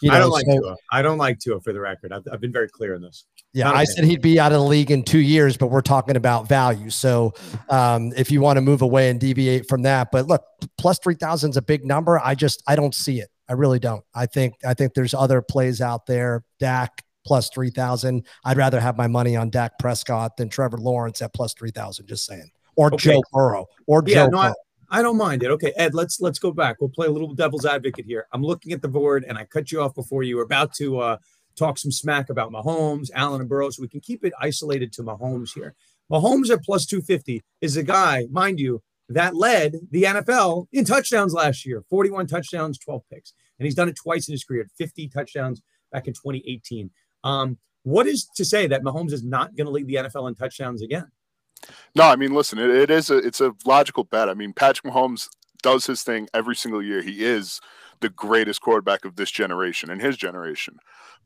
you 0.02 0.10
know, 0.10 0.16
I 0.16 0.20
don't 0.20 0.32
like 0.32 0.46
so, 0.46 0.60
Tua. 0.60 0.76
I 0.92 1.02
don't 1.02 1.18
like 1.18 1.40
Tua 1.40 1.60
for 1.62 1.74
the 1.74 1.80
record. 1.80 2.14
I've, 2.14 2.24
I've 2.32 2.42
been 2.42 2.54
very 2.54 2.70
clear 2.70 2.94
in 2.94 3.02
this. 3.02 3.26
Yeah, 3.54 3.72
I 3.72 3.86
said 3.86 4.04
he'd 4.04 4.22
be 4.22 4.40
out 4.40 4.52
of 4.52 4.60
the 4.60 4.66
league 4.66 4.92
in 4.92 5.04
two 5.04 5.20
years, 5.20 5.58
but 5.58 5.68
we're 5.68 5.82
talking 5.82 6.16
about 6.16 6.48
value. 6.48 6.90
So 6.90 7.34
um, 7.70 8.12
if 8.16 8.30
you 8.30 8.40
want 8.40 8.58
to 8.58 8.62
move 8.62 8.82
away 8.84 9.10
and 9.10 9.20
deviate 9.20 9.68
from 9.68 9.82
that, 9.84 10.12
but 10.12 10.28
look, 10.28 10.44
plus 10.78 11.00
three 11.00 11.16
thousand 11.16 11.52
is 11.52 11.58
a 11.58 11.62
big 11.62 11.84
number. 11.84 12.20
I 12.24 12.36
just 12.36 12.62
I 12.68 12.76
don't 12.76 12.94
see 12.94 13.20
it. 13.20 13.30
I 13.50 13.54
really 13.54 13.80
don't. 13.80 14.04
I 14.14 14.26
think 14.26 14.56
I 14.66 14.74
think 14.74 14.94
there's 14.94 15.14
other 15.14 15.42
plays 15.42 15.82
out 15.82 16.06
there. 16.06 16.44
Dak 16.60 17.04
plus 17.26 17.50
three 17.50 17.72
thousand. 17.72 18.28
I'd 18.46 18.58
rather 18.58 18.80
have 18.80 18.98
my 18.98 19.08
money 19.08 19.36
on 19.36 19.50
Dak 19.50 19.80
Prescott 19.80 20.38
than 20.38 20.50
Trevor 20.50 20.78
Lawrence 20.78 21.22
at 21.22 21.34
plus 21.34 21.54
three 21.54 21.72
thousand. 21.72 22.08
Just 22.08 22.26
saying, 22.26 22.52
or 22.76 22.88
okay. 22.94 23.14
Joe 23.14 23.22
Burrow, 23.32 23.66
or 23.88 24.04
yeah, 24.06 24.26
Joe. 24.26 24.28
No, 24.28 24.42
Burrow. 24.42 24.54
I 24.90 25.02
don't 25.02 25.18
mind 25.18 25.44
it. 25.44 25.52
Okay, 25.52 25.74
Ed, 25.76 25.94
let's 25.94 26.22
let's 26.22 26.40
go 26.40 26.52
back. 26.52 26.78
We'll 26.80 26.90
play 26.90 27.08
a 27.08 27.12
little 27.12 27.34
devil's 27.34 27.66
advocate 27.66 28.06
here. 28.06 28.28
I'm 28.32 28.44
looking 28.44 28.72
at 28.72 28.82
the 28.82 28.88
board 28.88 29.26
and 29.28 29.38
I 29.38 29.46
cut 29.46 29.72
you 29.72 29.82
off 29.82 29.94
before 29.94 30.24
you 30.24 30.38
were 30.38 30.44
about 30.44 30.74
to 30.76 31.00
uh, 31.00 31.18
talk 31.58 31.78
some 31.78 31.92
smack 31.92 32.30
about 32.30 32.52
Mahomes, 32.52 33.10
Allen, 33.14 33.42
and 33.42 33.50
Burrow, 33.50 33.70
so 33.70 33.82
we 33.82 33.88
can 33.88 34.00
keep 34.00 34.24
it 34.24 34.34
isolated 34.40 34.94
to 34.94 35.04
Mahomes 35.04 35.54
here. 35.54 35.76
Mahomes 36.12 36.50
at 36.50 36.64
plus 36.64 36.86
250 36.86 37.42
is 37.62 37.76
a 37.76 37.84
guy, 37.84 38.26
mind 38.32 38.60
you, 38.60 38.82
that 39.10 39.36
led 39.36 39.76
the 39.92 40.04
NFL 40.04 40.68
in 40.72 40.86
touchdowns 40.86 41.34
last 41.34 41.66
year 41.66 41.84
41 41.90 42.28
touchdowns, 42.28 42.78
12 42.78 43.02
picks. 43.12 43.34
And 43.60 43.66
he's 43.66 43.76
done 43.76 43.90
it 43.90 43.96
twice 43.96 44.28
in 44.28 44.34
his 44.34 44.44
career 44.44 44.68
50 44.78 45.08
touchdowns 45.10 45.62
back 45.92 46.08
in 46.08 46.14
2018. 46.14 46.90
Um, 47.24 47.58
what 47.84 48.06
is 48.06 48.28
to 48.36 48.44
say 48.44 48.68
that 48.68 48.84
Mahomes 48.84 49.14
is 49.14 49.24
not 49.24 49.56
going 49.56 49.66
to 49.66 49.72
lead 49.72 49.88
the 49.88 49.96
NFL 49.96 50.28
in 50.28 50.36
touchdowns 50.36 50.82
again? 50.82 51.08
No, 51.96 52.04
I 52.04 52.16
mean, 52.16 52.34
listen, 52.34 52.60
it, 52.60 52.70
it 52.70 52.92
is 52.92 53.10
a 53.10 53.18
it's 53.18 53.42
a 53.42 53.54
logical 53.66 54.04
bet. 54.04 54.30
I 54.30 54.34
mean, 54.34 54.54
Patrick 54.54 54.94
Mahomes 54.94 55.28
does 55.64 55.88
his 55.88 56.04
thing 56.04 56.28
every 56.34 56.56
single 56.56 56.84
year. 56.84 57.02
He 57.02 57.24
is 57.24 57.60
the 58.00 58.10
greatest 58.10 58.62
quarterback 58.62 59.06
of 59.06 59.16
this 59.16 59.32
generation 59.32 59.90
and 59.90 60.02
his 60.02 60.18
generation. 60.18 60.78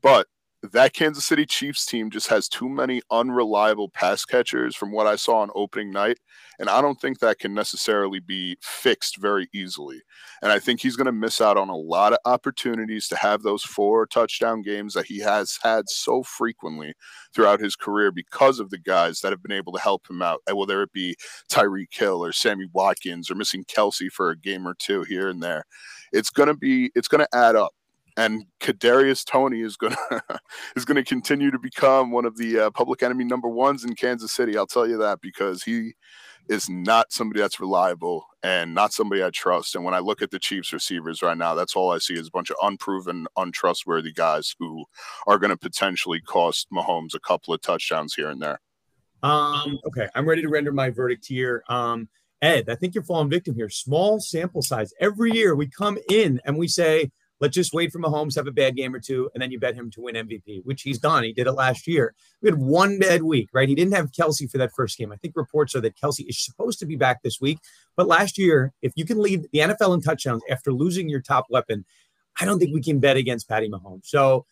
But 0.01 0.27
that 0.71 0.93
Kansas 0.93 1.25
City 1.25 1.45
Chiefs 1.45 1.87
team 1.87 2.11
just 2.11 2.27
has 2.27 2.47
too 2.47 2.69
many 2.69 3.01
unreliable 3.09 3.89
pass 3.89 4.25
catchers 4.25 4.75
from 4.75 4.91
what 4.91 5.07
I 5.07 5.15
saw 5.15 5.37
on 5.37 5.49
opening 5.55 5.89
night. 5.89 6.19
And 6.59 6.69
I 6.69 6.81
don't 6.81 7.01
think 7.01 7.17
that 7.19 7.39
can 7.39 7.55
necessarily 7.55 8.19
be 8.19 8.57
fixed 8.61 9.17
very 9.17 9.47
easily. 9.55 10.01
And 10.43 10.51
I 10.51 10.59
think 10.59 10.79
he's 10.79 10.95
going 10.95 11.07
to 11.07 11.11
miss 11.11 11.41
out 11.41 11.57
on 11.57 11.69
a 11.69 11.75
lot 11.75 12.13
of 12.13 12.19
opportunities 12.25 13.07
to 13.07 13.15
have 13.15 13.41
those 13.41 13.63
four 13.63 14.05
touchdown 14.05 14.61
games 14.61 14.93
that 14.93 15.07
he 15.07 15.17
has 15.19 15.57
had 15.63 15.89
so 15.89 16.21
frequently 16.21 16.93
throughout 17.33 17.59
his 17.59 17.75
career 17.75 18.11
because 18.11 18.59
of 18.59 18.69
the 18.69 18.77
guys 18.77 19.21
that 19.21 19.31
have 19.31 19.41
been 19.41 19.51
able 19.51 19.73
to 19.73 19.81
help 19.81 20.07
him 20.07 20.21
out, 20.21 20.41
whether 20.53 20.83
it 20.83 20.93
be 20.93 21.15
Tyreek 21.51 21.91
Hill 21.91 22.23
or 22.23 22.31
Sammy 22.31 22.67
Watkins 22.71 23.31
or 23.31 23.35
missing 23.35 23.65
Kelce 23.65 24.11
for 24.11 24.29
a 24.29 24.37
game 24.37 24.67
or 24.67 24.75
two 24.75 25.01
here 25.03 25.27
and 25.27 25.41
there. 25.41 25.65
It's 26.13 26.29
going 26.29 26.49
to 26.49 26.55
be, 26.55 26.91
it's 26.93 27.07
going 27.07 27.25
to 27.25 27.35
add 27.35 27.55
up 27.55 27.71
and 28.21 28.45
Kadarius 28.59 29.25
Toney 29.25 29.61
is 29.61 29.77
gonna 29.77 29.95
is 30.75 30.85
gonna 30.85 31.03
continue 31.03 31.49
to 31.51 31.59
become 31.59 32.11
one 32.11 32.25
of 32.25 32.37
the 32.37 32.59
uh, 32.59 32.71
public 32.71 33.01
enemy 33.01 33.23
number 33.23 33.47
ones 33.47 33.83
in 33.83 33.95
Kansas 33.95 34.31
City. 34.31 34.57
I'll 34.57 34.67
tell 34.67 34.87
you 34.87 34.97
that 34.99 35.21
because 35.21 35.63
he 35.63 35.93
is 36.49 36.69
not 36.69 37.11
somebody 37.11 37.39
that's 37.39 37.59
reliable 37.59 38.25
and 38.43 38.73
not 38.73 38.93
somebody 38.93 39.23
I 39.23 39.29
trust. 39.29 39.75
And 39.75 39.83
when 39.83 39.93
I 39.93 39.99
look 39.99 40.21
at 40.21 40.31
the 40.31 40.39
Chiefs 40.39 40.73
receivers 40.73 41.21
right 41.21 41.37
now, 41.37 41.55
that's 41.55 41.75
all 41.75 41.91
I 41.91 41.99
see 41.99 42.15
is 42.15 42.27
a 42.27 42.31
bunch 42.31 42.49
of 42.49 42.57
unproven, 42.61 43.27
untrustworthy 43.37 44.11
guys 44.11 44.53
who 44.59 44.85
are 45.27 45.37
going 45.37 45.51
to 45.51 45.57
potentially 45.57 46.19
cost 46.19 46.67
Mahomes 46.73 47.13
a 47.13 47.19
couple 47.19 47.53
of 47.53 47.61
touchdowns 47.61 48.15
here 48.15 48.29
and 48.29 48.41
there. 48.41 48.59
Um, 49.23 49.79
okay, 49.85 50.09
I'm 50.15 50.27
ready 50.27 50.41
to 50.41 50.49
render 50.49 50.73
my 50.73 50.89
verdict 50.89 51.27
here. 51.27 51.63
Um, 51.69 52.09
Ed, 52.41 52.69
I 52.69 52.75
think 52.75 52.95
you're 52.95 53.03
falling 53.03 53.29
victim 53.29 53.55
here. 53.55 53.69
Small 53.69 54.19
sample 54.19 54.63
size. 54.63 54.93
Every 54.99 55.31
year 55.31 55.55
we 55.55 55.67
come 55.67 55.99
in 56.09 56.41
and 56.43 56.57
we 56.57 56.67
say 56.67 57.11
Let's 57.41 57.55
just 57.55 57.73
wait 57.73 57.91
for 57.91 57.99
Mahomes 57.99 58.33
to 58.33 58.39
have 58.39 58.47
a 58.47 58.51
bad 58.51 58.75
game 58.75 58.93
or 58.93 58.99
two, 58.99 59.29
and 59.33 59.41
then 59.41 59.51
you 59.51 59.59
bet 59.59 59.75
him 59.75 59.89
to 59.91 60.01
win 60.01 60.15
MVP, 60.15 60.63
which 60.63 60.83
he's 60.83 60.99
done. 60.99 61.23
He 61.23 61.33
did 61.33 61.47
it 61.47 61.53
last 61.53 61.87
year. 61.87 62.13
We 62.41 62.49
had 62.49 62.59
one 62.59 62.99
bad 62.99 63.23
week, 63.23 63.49
right? 63.51 63.67
He 63.67 63.75
didn't 63.75 63.95
have 63.95 64.11
Kelce 64.11 64.49
for 64.49 64.59
that 64.59 64.71
first 64.75 64.97
game. 64.97 65.11
I 65.11 65.15
think 65.17 65.35
reports 65.35 65.75
are 65.75 65.81
that 65.81 65.97
Kelce 65.97 66.29
is 66.29 66.39
supposed 66.39 66.77
to 66.79 66.85
be 66.85 66.95
back 66.95 67.23
this 67.23 67.41
week. 67.41 67.57
But 67.97 68.07
last 68.07 68.37
year, 68.37 68.73
if 68.83 68.93
you 68.95 69.05
can 69.05 69.19
lead 69.19 69.47
the 69.51 69.59
NFL 69.59 69.95
in 69.95 70.01
touchdowns 70.01 70.43
after 70.49 70.71
losing 70.71 71.09
your 71.09 71.19
top 71.19 71.47
weapon, 71.49 71.83
I 72.39 72.45
don't 72.45 72.59
think 72.59 72.73
we 72.73 72.81
can 72.81 72.99
bet 72.99 73.17
against 73.17 73.49
Patty 73.49 73.69
Mahomes. 73.69 74.05
So 74.05 74.45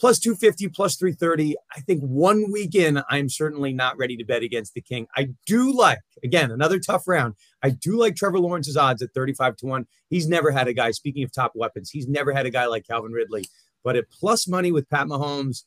plus 0.00 0.18
250, 0.18 0.68
plus 0.68 0.96
330. 0.96 1.56
I 1.76 1.80
think 1.80 2.00
one 2.02 2.50
week 2.50 2.74
in, 2.74 3.02
I'm 3.10 3.28
certainly 3.28 3.74
not 3.74 3.98
ready 3.98 4.16
to 4.16 4.24
bet 4.24 4.42
against 4.42 4.72
the 4.72 4.80
King. 4.80 5.06
I 5.14 5.28
do 5.46 5.76
like, 5.76 6.00
again, 6.24 6.50
another 6.50 6.78
tough 6.78 7.06
round. 7.06 7.34
I 7.62 7.70
do 7.70 7.98
like 7.98 8.16
Trevor 8.16 8.40
Lawrence's 8.40 8.78
odds 8.78 9.02
at 9.02 9.12
35 9.14 9.56
to 9.56 9.66
1. 9.66 9.86
He's 10.08 10.26
never 10.26 10.50
had 10.50 10.66
a 10.68 10.72
guy, 10.72 10.90
speaking 10.92 11.22
of 11.22 11.30
top 11.30 11.52
weapons, 11.54 11.90
he's 11.90 12.08
never 12.08 12.32
had 12.32 12.46
a 12.46 12.50
guy 12.50 12.66
like 12.66 12.86
Calvin 12.86 13.12
Ridley. 13.12 13.44
But 13.84 13.96
at 13.96 14.10
plus 14.10 14.48
money 14.48 14.72
with 14.72 14.88
Pat 14.88 15.06
Mahomes, 15.06 15.64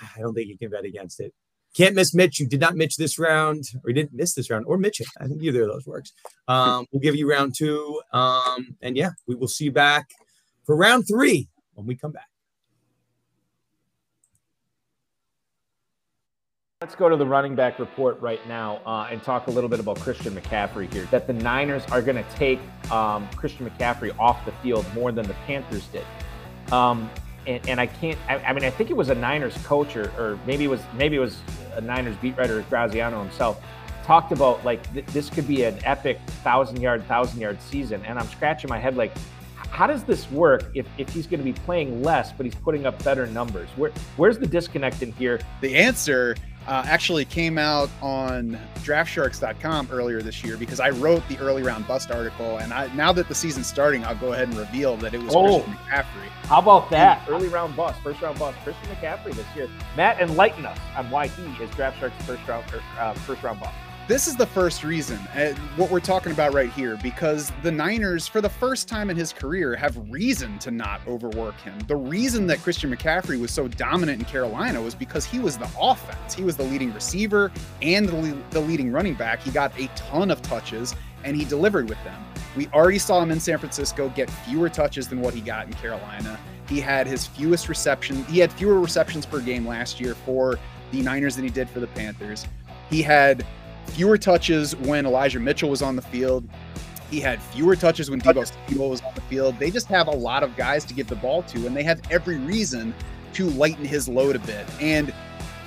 I 0.00 0.20
don't 0.20 0.34
think 0.34 0.48
you 0.48 0.56
can 0.56 0.70
bet 0.70 0.84
against 0.84 1.20
it. 1.20 1.34
Can't 1.74 1.94
miss 1.94 2.14
Mitch. 2.14 2.38
You 2.38 2.46
did 2.46 2.60
not 2.60 2.76
Mitch 2.76 2.96
this 2.96 3.18
round, 3.18 3.64
or 3.82 3.90
you 3.90 3.94
didn't 3.94 4.12
miss 4.12 4.34
this 4.34 4.50
round, 4.50 4.66
or 4.66 4.76
Mitch 4.76 5.00
it. 5.00 5.06
I 5.18 5.26
think 5.26 5.42
either 5.42 5.62
of 5.62 5.68
those 5.68 5.86
works. 5.86 6.12
Um, 6.46 6.86
we'll 6.92 7.00
give 7.00 7.16
you 7.16 7.30
round 7.30 7.54
two. 7.56 8.00
Um, 8.12 8.76
and 8.82 8.96
yeah, 8.96 9.10
we 9.26 9.34
will 9.34 9.48
see 9.48 9.64
you 9.66 9.72
back 9.72 10.10
for 10.64 10.76
round 10.76 11.08
three 11.08 11.48
when 11.74 11.86
we 11.86 11.96
come 11.96 12.12
back. 12.12 12.31
Let's 16.82 16.96
go 16.96 17.08
to 17.08 17.14
the 17.14 17.24
running 17.24 17.54
back 17.54 17.78
report 17.78 18.20
right 18.20 18.44
now 18.48 18.80
uh, 18.84 19.06
and 19.08 19.22
talk 19.22 19.46
a 19.46 19.52
little 19.52 19.70
bit 19.70 19.78
about 19.78 20.00
Christian 20.00 20.34
McCaffrey 20.34 20.92
here. 20.92 21.04
That 21.12 21.28
the 21.28 21.32
Niners 21.32 21.84
are 21.92 22.02
going 22.02 22.16
to 22.16 22.28
take 22.34 22.58
um, 22.90 23.28
Christian 23.36 23.70
McCaffrey 23.70 24.12
off 24.18 24.44
the 24.44 24.50
field 24.64 24.84
more 24.92 25.12
than 25.12 25.24
the 25.28 25.34
Panthers 25.46 25.86
did. 25.86 26.04
Um, 26.72 27.08
and, 27.46 27.68
and, 27.68 27.80
I 27.80 27.86
can't. 27.86 28.18
I, 28.28 28.38
I, 28.38 28.52
mean, 28.52 28.64
I 28.64 28.70
think 28.70 28.90
it 28.90 28.96
was 28.96 29.10
a 29.10 29.14
Niners 29.14 29.56
coach, 29.58 29.94
or, 29.94 30.10
or, 30.18 30.40
maybe 30.44 30.64
it 30.64 30.66
was 30.66 30.82
maybe 30.96 31.14
it 31.14 31.20
was 31.20 31.38
a 31.76 31.80
Niners 31.80 32.16
beat 32.16 32.36
writer, 32.36 32.64
Graziano 32.68 33.22
himself, 33.22 33.62
talked 34.02 34.32
about 34.32 34.64
like 34.64 34.92
th- 34.92 35.06
this 35.06 35.30
could 35.30 35.46
be 35.46 35.62
an 35.62 35.78
epic 35.84 36.18
thousand 36.42 36.82
yard, 36.82 37.06
thousand 37.06 37.40
yard 37.40 37.62
season. 37.62 38.04
And 38.04 38.18
I'm 38.18 38.26
scratching 38.26 38.68
my 38.68 38.80
head 38.80 38.96
like, 38.96 39.12
how 39.54 39.86
does 39.86 40.02
this 40.02 40.28
work 40.32 40.64
if, 40.74 40.86
if 40.98 41.08
he's 41.10 41.28
going 41.28 41.38
to 41.38 41.44
be 41.44 41.52
playing 41.52 42.02
less, 42.02 42.32
but 42.32 42.44
he's 42.44 42.56
putting 42.56 42.86
up 42.86 43.00
better 43.04 43.28
numbers? 43.28 43.68
Where 43.76 43.92
where's 44.16 44.36
the 44.36 44.48
disconnect 44.48 45.00
in 45.00 45.12
here? 45.12 45.38
The 45.60 45.76
answer 45.76 46.34
uh, 46.66 46.84
actually 46.86 47.24
came 47.24 47.58
out 47.58 47.90
on 48.00 48.58
draftsharks.com 48.78 49.88
earlier 49.90 50.22
this 50.22 50.42
year 50.44 50.56
because 50.56 50.80
I 50.80 50.90
wrote 50.90 51.26
the 51.28 51.38
early 51.38 51.62
round 51.62 51.86
bust 51.86 52.10
article. 52.10 52.58
And 52.58 52.72
I, 52.72 52.92
now 52.94 53.12
that 53.12 53.28
the 53.28 53.34
season's 53.34 53.66
starting, 53.66 54.04
I'll 54.04 54.16
go 54.16 54.32
ahead 54.32 54.48
and 54.48 54.56
reveal 54.56 54.96
that 54.98 55.14
it 55.14 55.22
was 55.22 55.34
oh, 55.34 55.60
Christian 55.60 55.74
McCaffrey. 55.74 56.28
How 56.44 56.58
about 56.60 56.90
that? 56.90 57.26
Early 57.28 57.48
round 57.48 57.76
bust, 57.76 58.00
first 58.02 58.20
round 58.20 58.38
bust, 58.38 58.58
Christian 58.64 58.88
McCaffrey 58.94 59.34
this 59.34 59.46
year. 59.54 59.68
Matt, 59.96 60.20
enlighten 60.20 60.66
us 60.66 60.78
on 60.96 61.10
why 61.10 61.28
he 61.28 61.42
is 61.62 61.70
DraftSharks' 61.70 62.20
first 62.22 62.46
round, 62.46 62.64
uh, 62.98 63.14
first 63.14 63.42
round 63.42 63.60
bust 63.60 63.74
this 64.08 64.26
is 64.26 64.34
the 64.34 64.46
first 64.46 64.82
reason 64.82 65.16
uh, 65.34 65.54
what 65.76 65.90
we're 65.90 66.00
talking 66.00 66.32
about 66.32 66.52
right 66.52 66.70
here 66.70 66.98
because 67.02 67.52
the 67.62 67.70
Niners, 67.70 68.26
for 68.26 68.40
the 68.40 68.48
first 68.48 68.88
time 68.88 69.10
in 69.10 69.16
his 69.16 69.32
career, 69.32 69.76
have 69.76 69.96
reason 70.10 70.58
to 70.58 70.72
not 70.72 71.00
overwork 71.06 71.58
him. 71.60 71.78
The 71.86 71.96
reason 71.96 72.46
that 72.48 72.58
Christian 72.58 72.94
McCaffrey 72.94 73.40
was 73.40 73.52
so 73.52 73.68
dominant 73.68 74.18
in 74.18 74.24
Carolina 74.24 74.82
was 74.82 74.94
because 74.96 75.24
he 75.24 75.38
was 75.38 75.56
the 75.56 75.70
offense. 75.80 76.34
He 76.34 76.42
was 76.42 76.56
the 76.56 76.64
leading 76.64 76.92
receiver 76.92 77.52
and 77.80 78.08
the, 78.08 78.36
the 78.50 78.60
leading 78.60 78.90
running 78.90 79.14
back. 79.14 79.40
He 79.40 79.52
got 79.52 79.72
a 79.78 79.86
ton 79.94 80.32
of 80.32 80.42
touches 80.42 80.96
and 81.22 81.36
he 81.36 81.44
delivered 81.44 81.88
with 81.88 82.02
them. 82.02 82.24
We 82.56 82.66
already 82.68 82.98
saw 82.98 83.22
him 83.22 83.30
in 83.30 83.38
San 83.38 83.58
Francisco 83.58 84.08
get 84.10 84.28
fewer 84.28 84.68
touches 84.68 85.06
than 85.06 85.20
what 85.20 85.32
he 85.32 85.40
got 85.40 85.66
in 85.66 85.72
Carolina. 85.74 86.38
He 86.68 86.80
had 86.80 87.06
his 87.06 87.26
fewest 87.26 87.68
receptions. 87.68 88.26
He 88.28 88.40
had 88.40 88.52
fewer 88.52 88.80
receptions 88.80 89.26
per 89.26 89.40
game 89.40 89.66
last 89.66 90.00
year 90.00 90.14
for 90.14 90.58
the 90.90 91.02
Niners 91.02 91.36
than 91.36 91.44
he 91.44 91.50
did 91.50 91.70
for 91.70 91.80
the 91.80 91.86
Panthers. 91.86 92.46
He 92.90 93.00
had 93.00 93.46
fewer 93.86 94.18
touches 94.18 94.74
when 94.76 95.06
Elijah 95.06 95.40
Mitchell 95.40 95.70
was 95.70 95.82
on 95.82 95.96
the 95.96 96.02
field. 96.02 96.48
He 97.10 97.20
had 97.20 97.42
fewer 97.42 97.76
touches 97.76 98.10
when 98.10 98.20
Deebo 98.20 98.46
Samuel 98.46 98.90
was 98.90 99.02
on 99.02 99.14
the 99.14 99.20
field. 99.22 99.58
They 99.58 99.70
just 99.70 99.86
have 99.88 100.08
a 100.08 100.12
lot 100.12 100.42
of 100.42 100.56
guys 100.56 100.84
to 100.86 100.94
give 100.94 101.08
the 101.08 101.16
ball 101.16 101.42
to, 101.44 101.66
and 101.66 101.76
they 101.76 101.82
have 101.82 102.00
every 102.10 102.38
reason 102.38 102.94
to 103.34 103.50
lighten 103.50 103.84
his 103.84 104.08
load 104.08 104.36
a 104.36 104.38
bit. 104.40 104.66
And 104.80 105.12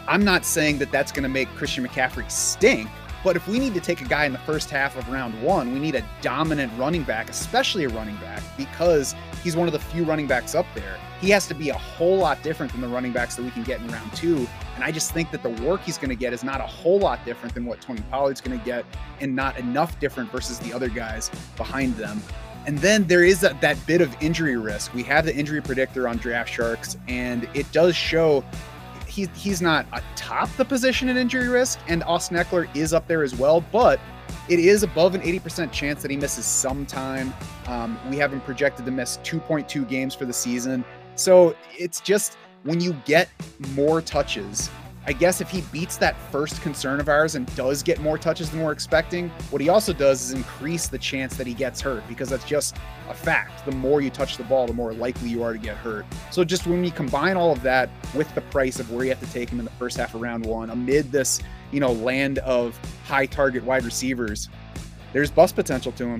I'm 0.08 0.24
not 0.24 0.46
saying 0.46 0.80
that 0.80 0.92
that's 0.92 1.12
going 1.12 1.24
to 1.24 1.30
make 1.30 1.48
Christian 1.50 1.88
McCaffrey 1.88 2.30
stink, 2.32 2.90
but 3.26 3.36
if 3.36 3.48
we 3.48 3.58
need 3.58 3.74
to 3.74 3.82
take 3.82 4.02
a 4.02 4.06
guy 4.06 4.26
in 4.26 4.34
the 4.34 4.40
first 4.40 4.70
half 4.70 4.96
of 4.96 5.10
round 5.10 5.42
one, 5.42 5.74
we 5.74 5.80
need 5.80 5.96
a 5.96 6.06
dominant 6.22 6.72
running 6.78 7.02
back, 7.02 7.28
especially 7.28 7.84
a 7.84 7.90
running 7.90 8.16
back, 8.18 8.44
because 8.56 9.16
he's 9.44 9.56
one 9.56 9.68
of 9.68 9.74
the 9.74 9.80
few 9.80 10.04
running 10.04 10.28
backs 10.28 10.54
up 10.54 10.68
there. 10.76 11.00
He 11.20 11.32
has 11.32 11.48
to 11.48 11.56
be 11.56 11.70
a 11.70 11.78
whole 11.78 12.18
lot 12.18 12.44
different 12.44 12.72
than 12.72 12.82
the 12.82 12.88
running 12.88 13.12
backs 13.12 13.36
that 13.36 13.42
we 13.42 13.50
can 13.50 13.64
get 13.64 13.82
in 13.82 13.88
round 13.88 14.14
two. 14.14 14.48
And 14.76 14.84
I 14.84 14.92
just 14.92 15.12
think 15.12 15.32
that 15.32 15.42
the 15.42 15.50
work 15.66 15.82
he's 15.82 15.98
going 15.98 16.12
to 16.12 16.16
get 16.16 16.34
is 16.34 16.44
not 16.44 16.62
a 16.62 16.68
whole 16.68 17.00
lot 17.00 17.26
different 17.26 17.56
than 17.56 17.66
what 17.66 17.82
Tony 17.82 18.04
Pollard's 18.12 18.42
going 18.42 18.60
to 18.60 18.64
get, 18.64 18.86
and 19.20 19.36
not 19.36 19.58
enough 19.58 20.00
different 20.00 20.32
versus 20.32 20.60
the 20.60 20.72
other 20.72 20.88
guys 20.88 21.32
behind 21.58 21.96
them. 21.96 22.22
And 22.68 22.78
then 22.78 23.08
there 23.08 23.24
is 23.24 23.42
that, 23.42 23.60
that 23.62 23.84
bit 23.88 24.02
of 24.02 24.16
injury 24.22 24.56
risk. 24.56 24.94
We 24.94 25.02
have 25.04 25.26
the 25.26 25.36
injury 25.36 25.62
predictor 25.62 26.08
on 26.08 26.18
Draft 26.18 26.54
Sharks, 26.54 26.96
and 27.08 27.50
it 27.56 27.72
does 27.72 27.96
show 27.96 28.44
he, 29.16 29.30
he's 29.34 29.62
not 29.62 29.86
atop 29.94 30.50
the 30.58 30.66
position 30.66 31.08
in 31.08 31.16
injury 31.16 31.48
risk, 31.48 31.80
and 31.88 32.04
Austin 32.04 32.36
Ekeler 32.36 32.68
is 32.76 32.94
up 32.94 33.08
there 33.08 33.24
as 33.24 33.34
well, 33.34 33.62
but 33.72 34.00
it 34.50 34.60
is 34.60 34.84
above 34.84 35.16
an 35.16 35.22
80% 35.22 35.72
chance 35.72 36.02
that 36.02 36.12
he 36.12 36.18
misses 36.18 36.46
some 36.46 36.86
time. 36.86 37.34
Um, 37.68 37.98
we 38.10 38.18
have 38.18 38.34
him 38.34 38.42
projected 38.42 38.86
to 38.86 38.92
miss 38.92 39.18
2.2 39.24 39.88
games 39.88 40.14
for 40.14 40.26
the 40.26 40.34
season. 40.34 40.84
So 41.16 41.56
it's 41.72 42.02
just 42.02 42.38
when 42.64 42.82
you 42.82 42.94
get 43.06 43.30
more 43.74 44.02
touches 44.02 44.70
I 45.08 45.14
guess 45.14 45.40
if 45.40 45.52
he 45.52 45.62
beats 45.72 45.98
that 45.98 46.20
first 46.32 46.64
concern 46.64 47.00
of 47.00 47.10
ours 47.10 47.36
and 47.36 47.54
does 47.56 47.84
get 47.84 48.02
more 48.02 48.18
touches 48.18 48.50
than 48.50 48.64
we're 48.64 48.72
expecting, 48.72 49.30
what 49.52 49.62
he 49.62 49.70
also 49.70 49.94
does 49.94 50.24
is 50.24 50.32
increase 50.32 50.88
the 50.88 50.98
chance 50.98 51.38
that 51.38 51.46
he 51.46 51.54
gets 51.54 51.80
hurt 51.80 52.08
because 52.08 52.30
that's 52.30 52.44
just 52.44 52.78
a 53.08 53.14
fact. 53.14 53.66
The 53.66 53.72
more 53.72 54.02
you 54.02 54.10
touch 54.10 54.38
the 54.38 54.44
ball, 54.46 54.66
the 54.66 54.74
more 54.74 54.94
likely 54.94 55.30
you 55.30 55.44
are 55.44 55.54
to 55.54 55.60
get 55.60 55.78
hurt. 55.78 56.08
So 56.32 56.44
just 56.44 56.66
when 56.66 56.82
we 56.82 56.90
combine 56.90 57.38
all 57.38 57.52
of 57.52 57.62
that 57.62 57.92
with 58.16 58.34
the 58.34 58.42
price 58.42 58.80
of 58.80 58.92
where 58.92 59.04
you 59.04 59.12
have 59.12 59.20
to 59.20 59.32
take 59.32 59.50
him 59.50 59.60
in 59.60 59.66
the 59.66 59.72
first 59.72 59.98
half 59.98 60.16
of 60.16 60.22
round 60.22 60.44
one, 60.44 60.72
amid 60.72 61.12
this, 61.12 61.40
you 61.72 61.80
know, 61.80 61.92
land 61.92 62.40
of 62.40 62.76
high 63.06 63.28
target 63.28 63.64
wide 63.64 63.86
receivers, 63.86 64.50
there's 65.14 65.30
bust 65.30 65.56
potential 65.56 65.92
to 65.92 66.08
him. 66.08 66.20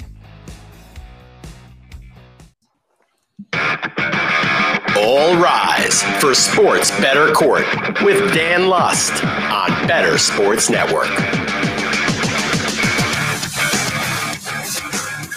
All 4.98 5.36
rise 5.36 6.04
for 6.22 6.34
Sports 6.34 6.90
Bettor 7.02 7.34
Court 7.34 7.66
with 8.02 8.34
Dan 8.34 8.70
Lust 8.70 9.12
on 9.26 9.70
Bettor 9.88 10.18
Sports 10.18 10.70
Network. 10.70 11.10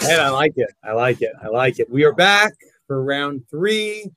And 0.09 0.21
I 0.21 0.29
like 0.31 0.53
it. 0.57 0.71
I 0.85 0.93
like 0.93 1.23
it. 1.23 1.33
I 1.43 1.49
like 1.49 1.81
it. 1.81 1.91
We 1.91 2.05
are 2.05 2.13
back 2.13 2.53
for 2.87 3.03
round 3.03 3.43
three. 3.51 4.09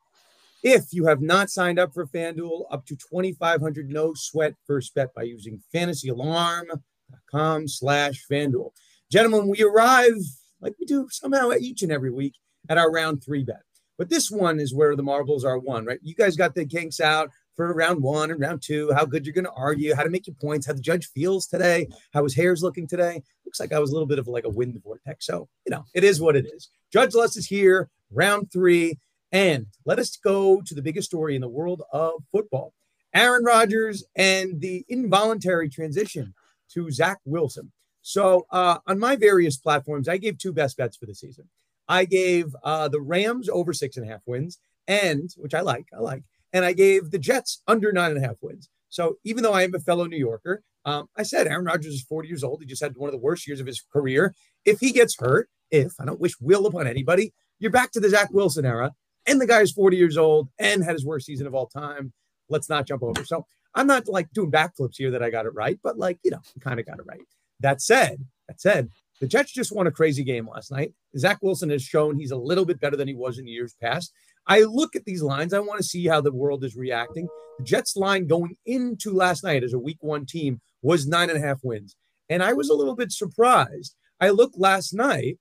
If 0.62 0.94
you 0.94 1.08
have 1.08 1.22
not 1.22 1.50
signed 1.50 1.80
up 1.80 1.92
for 1.92 2.06
FanDuel, 2.06 2.66
up 2.70 2.86
to 2.86 2.96
2,500 2.96 3.90
no 3.90 4.14
sweat 4.14 4.54
first 4.68 4.94
bet 4.94 5.12
by 5.16 5.24
using 5.24 5.60
fantasyalarm.com 5.74 7.68
slash 7.68 8.26
FanDuel. 8.32 8.70
Gentlemen, 9.12 9.48
we 9.48 9.64
arrive 9.64 10.18
like 10.62 10.76
we 10.80 10.86
do 10.86 11.08
somehow 11.10 11.52
each 11.60 11.82
and 11.82 11.92
every 11.92 12.12
week 12.12 12.36
at 12.70 12.78
our 12.78 12.92
round 12.92 13.24
three 13.24 13.44
bet. 13.44 13.64
But 14.02 14.10
this 14.10 14.32
one 14.32 14.60
is 14.60 14.74
where 14.74 14.96
the 14.96 15.04
marbles 15.04 15.46
are 15.46 15.60
won, 15.60 15.86
right? 15.86 16.00
You 16.02 16.16
guys 16.16 16.36
got 16.36 16.56
the 16.56 16.66
kinks 16.66 17.00
out 17.00 17.30
for 17.56 17.72
round 17.72 18.02
one 18.02 18.32
and 18.32 18.40
round 18.40 18.64
two, 18.64 18.92
how 18.94 19.06
good 19.06 19.28
you're 19.28 19.34
going 19.36 19.46
to 19.46 19.52
argue, 19.52 19.94
how 19.94 20.02
to 20.02 20.10
make 20.10 20.26
your 20.26 20.36
points, 20.42 20.66
how 20.66 20.74
the 20.74 20.82
judge 20.82 21.12
feels 21.12 21.46
today, 21.46 21.88
how 22.12 22.24
his 22.24 22.34
hair's 22.34 22.64
looking 22.64 22.88
today. 22.88 23.22
Looks 23.46 23.60
like 23.60 23.72
I 23.72 23.78
was 23.78 23.92
a 23.92 23.94
little 23.94 24.08
bit 24.08 24.18
of 24.18 24.28
like 24.28 24.46
a 24.46 24.50
wind 24.50 24.82
vortex. 24.84 25.28
So, 25.28 25.48
you 25.68 25.70
know, 25.70 25.86
it 25.94 26.04
is 26.04 26.20
what 26.20 26.36
it 26.36 26.48
is. 26.48 26.72
Judge 26.92 27.14
Lust 27.14 27.38
is 27.38 27.46
here, 27.46 27.92
round 28.10 28.52
three. 28.52 28.98
And 29.32 29.68
let 29.86 30.00
us 30.00 30.18
go 30.18 30.64
to 30.66 30.74
the 30.74 30.82
biggest 30.82 31.08
story 31.08 31.36
in 31.36 31.42
the 31.42 31.48
world 31.48 31.84
of 31.94 32.24
football 32.32 32.74
Aaron 33.14 33.44
Rodgers 33.44 34.04
and 34.16 34.60
the 34.62 34.84
involuntary 34.90 35.70
transition 35.70 36.34
to 36.74 36.90
Zach 36.90 37.20
Wilson. 37.24 37.72
So, 38.02 38.48
uh, 38.50 38.80
on 38.88 38.98
my 38.98 39.16
various 39.16 39.58
platforms, 39.58 40.10
I 40.10 40.18
gave 40.18 40.40
two 40.40 40.54
best 40.54 40.76
bets 40.76 40.98
for 40.98 41.06
the 41.06 41.14
season. 41.14 41.48
I 41.92 42.06
gave 42.06 42.56
uh, 42.64 42.88
the 42.88 43.02
Rams 43.02 43.50
over 43.50 43.74
six 43.74 43.98
and 43.98 44.08
a 44.08 44.10
half 44.10 44.22
wins, 44.26 44.60
and 44.88 45.30
which 45.36 45.54
I 45.54 45.60
like, 45.60 45.88
I 45.94 46.00
like, 46.00 46.24
and 46.54 46.64
I 46.64 46.72
gave 46.72 47.12
the 47.12 47.20
Jets 47.20 47.62
under 47.68 47.92
nine 47.92 48.12
and 48.12 48.24
a 48.24 48.26
half 48.26 48.38
wins. 48.42 48.70
So 48.88 49.18
even 49.26 49.44
though 49.44 49.52
I 49.52 49.64
am 49.64 49.76
a 49.76 49.80
fellow 49.80 50.06
New 50.06 50.18
Yorker, 50.18 50.64
um, 50.86 51.08
I 51.18 51.24
said 51.24 51.48
Aaron 51.48 51.66
Rodgers 51.66 51.94
is 51.94 52.04
40 52.04 52.30
years 52.30 52.46
old. 52.46 52.62
He 52.62 52.66
just 52.66 52.82
had 52.82 52.96
one 52.96 53.10
of 53.10 53.12
the 53.12 53.18
worst 53.18 53.46
years 53.46 53.60
of 53.60 53.68
his 53.68 53.84
career. 53.92 54.34
If 54.64 54.80
he 54.80 54.94
gets 54.94 55.18
hurt, 55.20 55.50
if 55.70 55.92
I 56.00 56.06
don't 56.06 56.20
wish 56.20 56.40
will 56.40 56.66
upon 56.66 56.88
anybody, 56.88 57.34
you're 57.60 57.72
back 57.72 57.92
to 57.92 58.00
the 58.00 58.10
Zach 58.10 58.30
Wilson 58.32 58.66
era. 58.66 58.94
And 59.28 59.42
the 59.42 59.46
guy 59.46 59.60
is 59.60 59.74
40 59.74 59.98
years 59.98 60.18
old 60.18 60.48
and 60.60 60.84
had 60.86 60.94
his 60.94 61.06
worst 61.06 61.26
season 61.26 61.46
of 61.46 61.54
all 61.54 61.68
time. 61.68 62.14
Let's 62.48 62.70
not 62.70 62.88
jump 62.88 63.04
over. 63.04 63.26
So 63.26 63.46
I'm 63.76 63.88
not 63.88 64.08
like 64.08 64.32
doing 64.32 64.50
backflips 64.52 64.96
here 64.96 65.12
that 65.12 65.22
I 65.22 65.30
got 65.30 65.46
it 65.46 65.54
right, 65.54 65.78
but 65.84 65.98
like, 65.98 66.20
you 66.24 66.32
know, 66.32 66.42
kind 66.62 66.80
of 66.80 66.86
got 66.86 67.00
it 67.00 67.06
right. 67.06 67.22
That 67.60 67.82
said, 67.82 68.26
that 68.48 68.62
said, 68.62 68.90
the 69.22 69.28
Jets 69.28 69.52
just 69.52 69.74
won 69.74 69.86
a 69.86 69.92
crazy 69.92 70.24
game 70.24 70.50
last 70.50 70.72
night. 70.72 70.94
Zach 71.16 71.38
Wilson 71.44 71.70
has 71.70 71.84
shown 71.84 72.18
he's 72.18 72.32
a 72.32 72.36
little 72.36 72.66
bit 72.66 72.82
better 72.82 72.98
than 72.98 73.08
he 73.08 73.14
was 73.14 73.38
in 73.38 73.48
years 73.48 73.76
past. 73.80 74.12
I 74.48 74.62
look 74.62 74.96
at 74.96 75.06
these 75.06 75.22
lines. 75.22 75.54
I 75.54 75.60
want 75.60 75.78
to 75.78 75.88
see 75.88 76.08
how 76.08 76.22
the 76.22 76.32
world 76.32 76.64
is 76.64 76.76
reacting. 76.76 77.28
The 77.60 77.64
Jets 77.64 77.96
line 77.96 78.26
going 78.26 78.58
into 78.66 79.14
last 79.14 79.44
night 79.44 79.64
as 79.64 79.74
a 79.74 79.80
week 79.80 80.00
one 80.02 80.26
team 80.26 80.60
was 80.82 81.06
nine 81.06 81.30
and 81.30 81.38
a 81.38 81.48
half 81.48 81.60
wins. 81.62 81.96
And 82.30 82.42
I 82.42 82.54
was 82.54 82.70
a 82.70 82.74
little 82.74 82.96
bit 82.96 83.12
surprised. 83.12 83.96
I 84.20 84.32
looked 84.32 84.58
last 84.58 84.92
night 84.92 85.38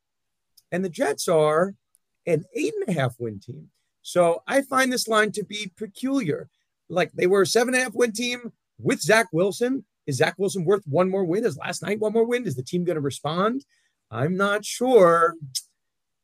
and 0.71 0.85
the 0.85 0.91
Jets 0.91 1.27
are 1.27 1.75
an 2.27 2.45
eight 2.55 2.75
and 2.87 2.95
a 2.95 3.01
half 3.01 3.15
win 3.19 3.41
team. 3.41 3.71
So 4.03 4.43
I 4.47 4.61
find 4.61 4.93
this 4.93 5.09
line 5.09 5.33
to 5.33 5.45
be 5.45 5.73
peculiar. 5.79 6.51
Like 6.91 7.13
they 7.13 7.27
were 7.27 7.43
a 7.43 7.47
seven 7.47 7.73
and 7.73 7.81
a 7.81 7.85
half 7.85 7.95
win 7.95 8.13
team 8.13 8.53
with 8.79 9.01
Zach 9.01 9.29
Wilson. 9.33 9.87
Is 10.11 10.17
Zach 10.17 10.35
Wilson 10.39 10.65
worth 10.65 10.83
one 10.87 11.09
more 11.09 11.25
win? 11.25 11.45
Is 11.45 11.57
last 11.57 11.83
night 11.83 12.01
one 12.01 12.13
more 12.13 12.27
win? 12.27 12.45
Is 12.45 12.57
the 12.57 12.65
team 12.65 12.83
going 12.83 12.97
to 12.97 13.01
respond? 13.01 13.65
I'm 14.11 14.37
not 14.37 14.65
sure. 14.65 15.37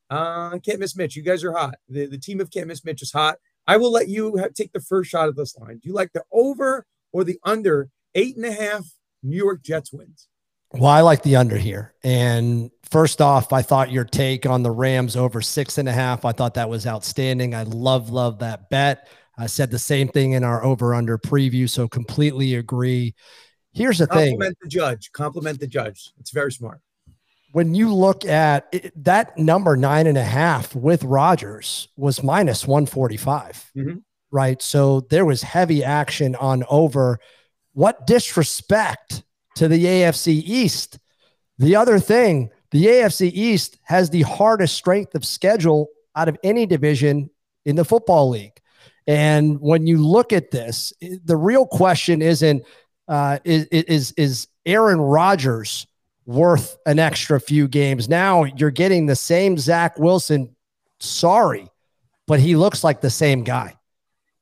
Uh, 0.09 0.59
can't 0.59 0.79
miss 0.79 0.97
Mitch. 0.97 1.15
You 1.15 1.23
guys 1.23 1.41
are 1.45 1.53
hot. 1.53 1.75
The, 1.87 2.05
the 2.05 2.17
team 2.17 2.41
of 2.41 2.51
can't 2.51 2.67
miss 2.67 2.83
Mitch 2.83 3.01
is 3.01 3.13
hot. 3.13 3.37
I 3.65 3.77
will 3.77 3.91
let 3.91 4.09
you 4.09 4.35
have, 4.35 4.53
take 4.53 4.73
the 4.73 4.81
first 4.81 5.09
shot 5.09 5.29
of 5.29 5.37
this 5.37 5.57
line. 5.57 5.77
Do 5.77 5.87
you 5.87 5.95
like 5.95 6.11
the 6.11 6.23
over 6.33 6.85
or 7.13 7.23
the 7.23 7.39
under 7.45 7.89
eight 8.13 8.35
and 8.35 8.45
a 8.45 8.51
half 8.51 8.85
New 9.23 9.37
York 9.37 9.63
Jets 9.63 9.93
wins? 9.93 10.27
Well, 10.73 10.91
I 10.91 10.99
like 10.99 11.23
the 11.23 11.37
under 11.37 11.55
here. 11.55 11.93
And 12.03 12.69
first 12.83 13.21
off, 13.21 13.53
I 13.53 13.61
thought 13.61 13.89
your 13.89 14.03
take 14.03 14.45
on 14.45 14.63
the 14.63 14.71
Rams 14.71 15.15
over 15.15 15.39
six 15.39 15.77
and 15.77 15.87
a 15.87 15.93
half, 15.93 16.25
I 16.25 16.33
thought 16.33 16.55
that 16.55 16.69
was 16.69 16.85
outstanding. 16.85 17.55
I 17.55 17.63
love, 17.63 18.09
love 18.09 18.39
that 18.39 18.69
bet. 18.69 19.07
I 19.37 19.45
said 19.45 19.71
the 19.71 19.79
same 19.79 20.09
thing 20.09 20.33
in 20.33 20.43
our 20.43 20.61
over 20.61 20.93
under 20.93 21.17
preview. 21.17 21.69
So 21.69 21.87
completely 21.87 22.55
agree 22.55 23.15
Here's 23.73 23.99
the 23.99 24.07
Compliment 24.07 24.29
thing. 24.29 24.39
Compliment 24.39 24.57
the 24.61 24.69
judge. 24.69 25.11
Compliment 25.11 25.59
the 25.59 25.67
judge. 25.67 26.11
It's 26.19 26.31
very 26.31 26.51
smart. 26.51 26.81
When 27.51 27.73
you 27.73 27.93
look 27.93 28.25
at 28.25 28.67
it, 28.71 28.91
that 29.03 29.37
number 29.37 29.77
nine 29.77 30.07
and 30.07 30.17
a 30.17 30.23
half 30.23 30.75
with 30.75 31.03
Rodgers 31.03 31.87
was 31.95 32.21
minus 32.21 32.67
145, 32.67 33.71
mm-hmm. 33.75 33.97
right? 34.31 34.61
So 34.61 35.01
there 35.09 35.25
was 35.25 35.41
heavy 35.41 35.83
action 35.83 36.35
on 36.35 36.63
over. 36.69 37.19
What 37.73 38.05
disrespect 38.07 39.23
to 39.57 39.67
the 39.67 39.85
AFC 39.85 40.43
East. 40.45 40.99
The 41.57 41.75
other 41.75 41.99
thing, 41.99 42.51
the 42.71 42.85
AFC 42.85 43.31
East 43.33 43.77
has 43.83 44.09
the 44.09 44.21
hardest 44.21 44.75
strength 44.75 45.15
of 45.15 45.25
schedule 45.25 45.87
out 46.15 46.29
of 46.29 46.37
any 46.43 46.65
division 46.65 47.29
in 47.65 47.75
the 47.75 47.85
football 47.85 48.29
league. 48.29 48.59
And 49.07 49.59
when 49.59 49.87
you 49.87 49.97
look 49.97 50.31
at 50.31 50.51
this, 50.51 50.93
the 51.01 51.37
real 51.37 51.65
question 51.65 52.21
isn't 52.21 52.63
uh, 53.07 53.39
is, 53.43 53.65
is 53.65 54.11
is 54.17 54.47
Aaron 54.65 54.99
Rodgers 54.99 55.87
worth 56.25 56.77
an 56.85 56.99
extra 56.99 57.39
few 57.39 57.67
games? 57.67 58.09
Now 58.09 58.43
you're 58.43 58.71
getting 58.71 59.05
the 59.05 59.15
same 59.15 59.57
Zach 59.57 59.97
Wilson. 59.97 60.55
Sorry, 60.99 61.67
but 62.25 62.39
he 62.39 62.55
looks 62.55 62.83
like 62.83 63.01
the 63.01 63.09
same 63.09 63.43
guy. 63.43 63.75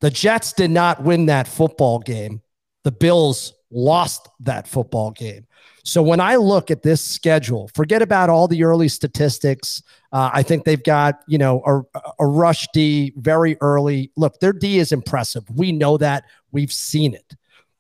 The 0.02 0.10
Jets 0.10 0.54
did 0.54 0.72
not 0.72 1.04
win 1.04 1.28
that 1.28 1.48
football 1.48 2.00
game. 2.00 2.42
The 2.84 2.92
Bills 2.92 3.54
lost 3.72 4.30
that 4.42 4.68
football 4.68 5.12
game. 5.12 5.46
So 5.84 6.02
when 6.02 6.20
I 6.20 6.36
look 6.36 6.72
at 6.72 6.82
this 6.82 7.04
schedule, 7.04 7.70
forget 7.76 8.02
about 8.02 8.30
all 8.30 8.48
the 8.48 8.64
early 8.64 8.88
statistics. 8.88 9.84
Uh, 10.12 10.32
I 10.34 10.42
think 10.42 10.64
they've 10.64 10.84
got 10.84 11.20
you 11.28 11.38
know 11.38 11.62
a, 11.94 12.00
a 12.20 12.26
rush 12.26 12.68
D 12.74 13.14
very 13.18 13.58
early. 13.62 14.12
Look, 14.16 14.40
their 14.40 14.54
D 14.54 14.80
is 14.80 14.92
impressive. 14.92 15.44
We 15.56 15.72
know 15.72 15.98
that. 15.98 16.24
We've 16.52 16.72
seen 16.72 17.14
it. 17.14 17.36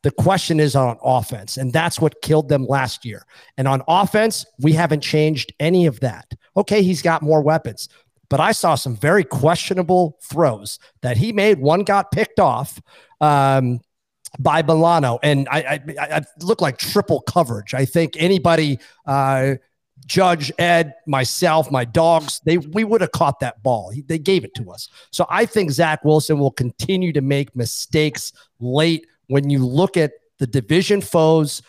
The 0.05 0.11
question 0.11 0.59
is 0.59 0.75
on 0.75 0.99
offense, 1.01 1.57
and 1.57 1.73
that's 1.73 1.99
what 1.99 2.21
killed 2.21 2.47
them 2.47 2.67
last 2.67 3.05
year. 3.05 3.25
And 3.57 3.67
on 3.67 3.81
offense, 3.87 4.45
we 4.59 4.71
haven't 4.71 5.01
changed 5.01 5.51
any 5.59 5.87
of 5.87 5.99
that. 6.01 6.31
Okay, 6.55 6.83
he's 6.83 7.01
got 7.01 7.23
more 7.23 7.41
weapons, 7.41 7.89
but 8.29 8.39
I 8.39 8.51
saw 8.51 8.75
some 8.75 8.95
very 8.95 9.23
questionable 9.23 10.19
throws 10.21 10.77
that 11.01 11.17
he 11.17 11.33
made. 11.33 11.57
One 11.57 11.83
got 11.83 12.11
picked 12.11 12.39
off. 12.39 12.79
Um, 13.19 13.81
by 14.37 14.61
Milano, 14.61 15.17
and 15.23 15.47
I, 15.49 15.81
I, 15.97 16.17
I 16.17 16.21
look 16.41 16.61
like 16.61 16.77
triple 16.77 17.21
coverage. 17.21 17.73
I 17.73 17.85
think 17.85 18.13
anybody, 18.17 18.77
uh, 19.07 19.55
Judge 20.05 20.51
Ed, 20.59 20.93
myself, 21.07 21.71
my 21.71 21.85
dogs, 21.85 22.41
they 22.45 22.57
we 22.59 22.83
would 22.83 23.01
have 23.01 23.13
caught 23.13 23.39
that 23.39 23.63
ball. 23.63 23.89
He, 23.89 24.01
they 24.03 24.19
gave 24.19 24.43
it 24.43 24.53
to 24.55 24.69
us. 24.69 24.89
So 25.11 25.25
I 25.29 25.47
think 25.47 25.71
Zach 25.71 26.03
Wilson 26.03 26.37
will 26.37 26.51
continue 26.51 27.11
to 27.13 27.21
make 27.21 27.55
mistakes 27.55 28.33
late. 28.59 29.07
When 29.27 29.49
you 29.49 29.65
look 29.65 29.97
at 29.97 30.13
the 30.39 30.47
division 30.47 31.01
foes, 31.01 31.61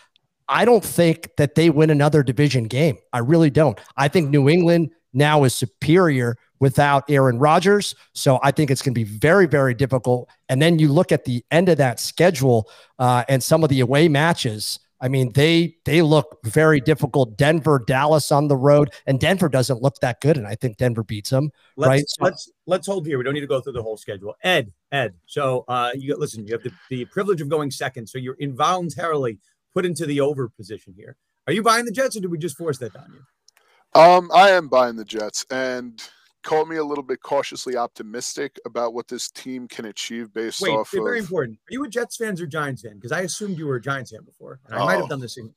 I 0.48 0.64
don't 0.64 0.84
think 0.84 1.30
that 1.36 1.54
they 1.54 1.70
win 1.70 1.90
another 1.90 2.22
division 2.22 2.64
game. 2.64 2.98
I 3.12 3.18
really 3.18 3.50
don't. 3.50 3.78
I 3.96 4.08
think 4.08 4.30
New 4.30 4.48
England 4.48 4.90
now 5.12 5.44
is 5.44 5.54
superior 5.54 6.36
without 6.60 7.04
Aaron 7.10 7.38
Rodgers. 7.38 7.94
So 8.14 8.38
I 8.42 8.50
think 8.50 8.70
it's 8.70 8.82
going 8.82 8.94
to 8.94 8.98
be 8.98 9.04
very, 9.04 9.46
very 9.46 9.74
difficult. 9.74 10.28
And 10.48 10.60
then 10.62 10.78
you 10.78 10.88
look 10.88 11.12
at 11.12 11.24
the 11.24 11.44
end 11.50 11.68
of 11.68 11.78
that 11.78 12.00
schedule 12.00 12.70
uh, 12.98 13.24
and 13.28 13.42
some 13.42 13.62
of 13.62 13.70
the 13.70 13.80
away 13.80 14.08
matches. 14.08 14.78
I 15.00 15.08
mean, 15.08 15.32
they 15.32 15.76
they 15.84 16.00
look 16.00 16.38
very 16.44 16.80
difficult. 16.80 17.36
Denver, 17.36 17.82
Dallas 17.86 18.32
on 18.32 18.48
the 18.48 18.56
road, 18.56 18.90
and 19.06 19.20
Denver 19.20 19.48
doesn't 19.48 19.82
look 19.82 19.96
that 20.00 20.20
good, 20.20 20.36
and 20.36 20.46
I 20.46 20.54
think 20.54 20.78
Denver 20.78 21.04
beats 21.04 21.30
them. 21.30 21.50
Let's, 21.76 21.88
right? 21.88 22.04
Let's 22.20 22.50
let's 22.66 22.86
hold 22.86 23.06
here. 23.06 23.18
We 23.18 23.24
don't 23.24 23.34
need 23.34 23.40
to 23.40 23.46
go 23.46 23.60
through 23.60 23.74
the 23.74 23.82
whole 23.82 23.98
schedule. 23.98 24.34
Ed, 24.42 24.72
Ed. 24.92 25.14
So 25.26 25.64
uh, 25.68 25.90
you 25.94 26.16
listen. 26.16 26.46
You 26.46 26.54
have 26.54 26.62
the, 26.62 26.72
the 26.88 27.04
privilege 27.06 27.40
of 27.40 27.48
going 27.48 27.70
second, 27.70 28.08
so 28.08 28.18
you're 28.18 28.36
involuntarily 28.38 29.38
put 29.74 29.84
into 29.84 30.06
the 30.06 30.20
over 30.20 30.48
position 30.48 30.94
here. 30.96 31.16
Are 31.46 31.52
you 31.52 31.62
buying 31.62 31.84
the 31.84 31.92
Jets, 31.92 32.16
or 32.16 32.20
did 32.20 32.30
we 32.30 32.38
just 32.38 32.56
force 32.56 32.78
that 32.78 32.96
on 32.96 33.12
you? 33.12 34.00
Um, 34.00 34.30
I 34.34 34.50
am 34.50 34.68
buying 34.68 34.96
the 34.96 35.04
Jets, 35.04 35.44
and 35.50 36.02
call 36.46 36.64
me 36.64 36.76
a 36.76 36.84
little 36.84 37.02
bit 37.02 37.20
cautiously 37.20 37.76
optimistic 37.76 38.58
about 38.64 38.94
what 38.94 39.08
this 39.08 39.30
team 39.30 39.66
can 39.66 39.86
achieve 39.86 40.32
based 40.32 40.62
Wait, 40.62 40.70
off. 40.70 40.92
Wait, 40.92 41.02
very 41.02 41.18
of, 41.18 41.24
important. 41.24 41.58
Are 41.68 41.72
you 41.72 41.84
a 41.84 41.88
Jets 41.88 42.16
fans 42.16 42.40
or 42.40 42.46
Giants 42.46 42.82
fan? 42.82 42.94
Because 42.94 43.12
I 43.12 43.22
assumed 43.22 43.58
you 43.58 43.66
were 43.66 43.76
a 43.76 43.80
Giants 43.80 44.12
fan 44.12 44.22
before, 44.24 44.60
and 44.66 44.76
I 44.76 44.80
oh, 44.80 44.86
might 44.86 44.94
have 44.94 45.04
oh. 45.04 45.08
done 45.08 45.20
the 45.20 45.28
same. 45.28 45.54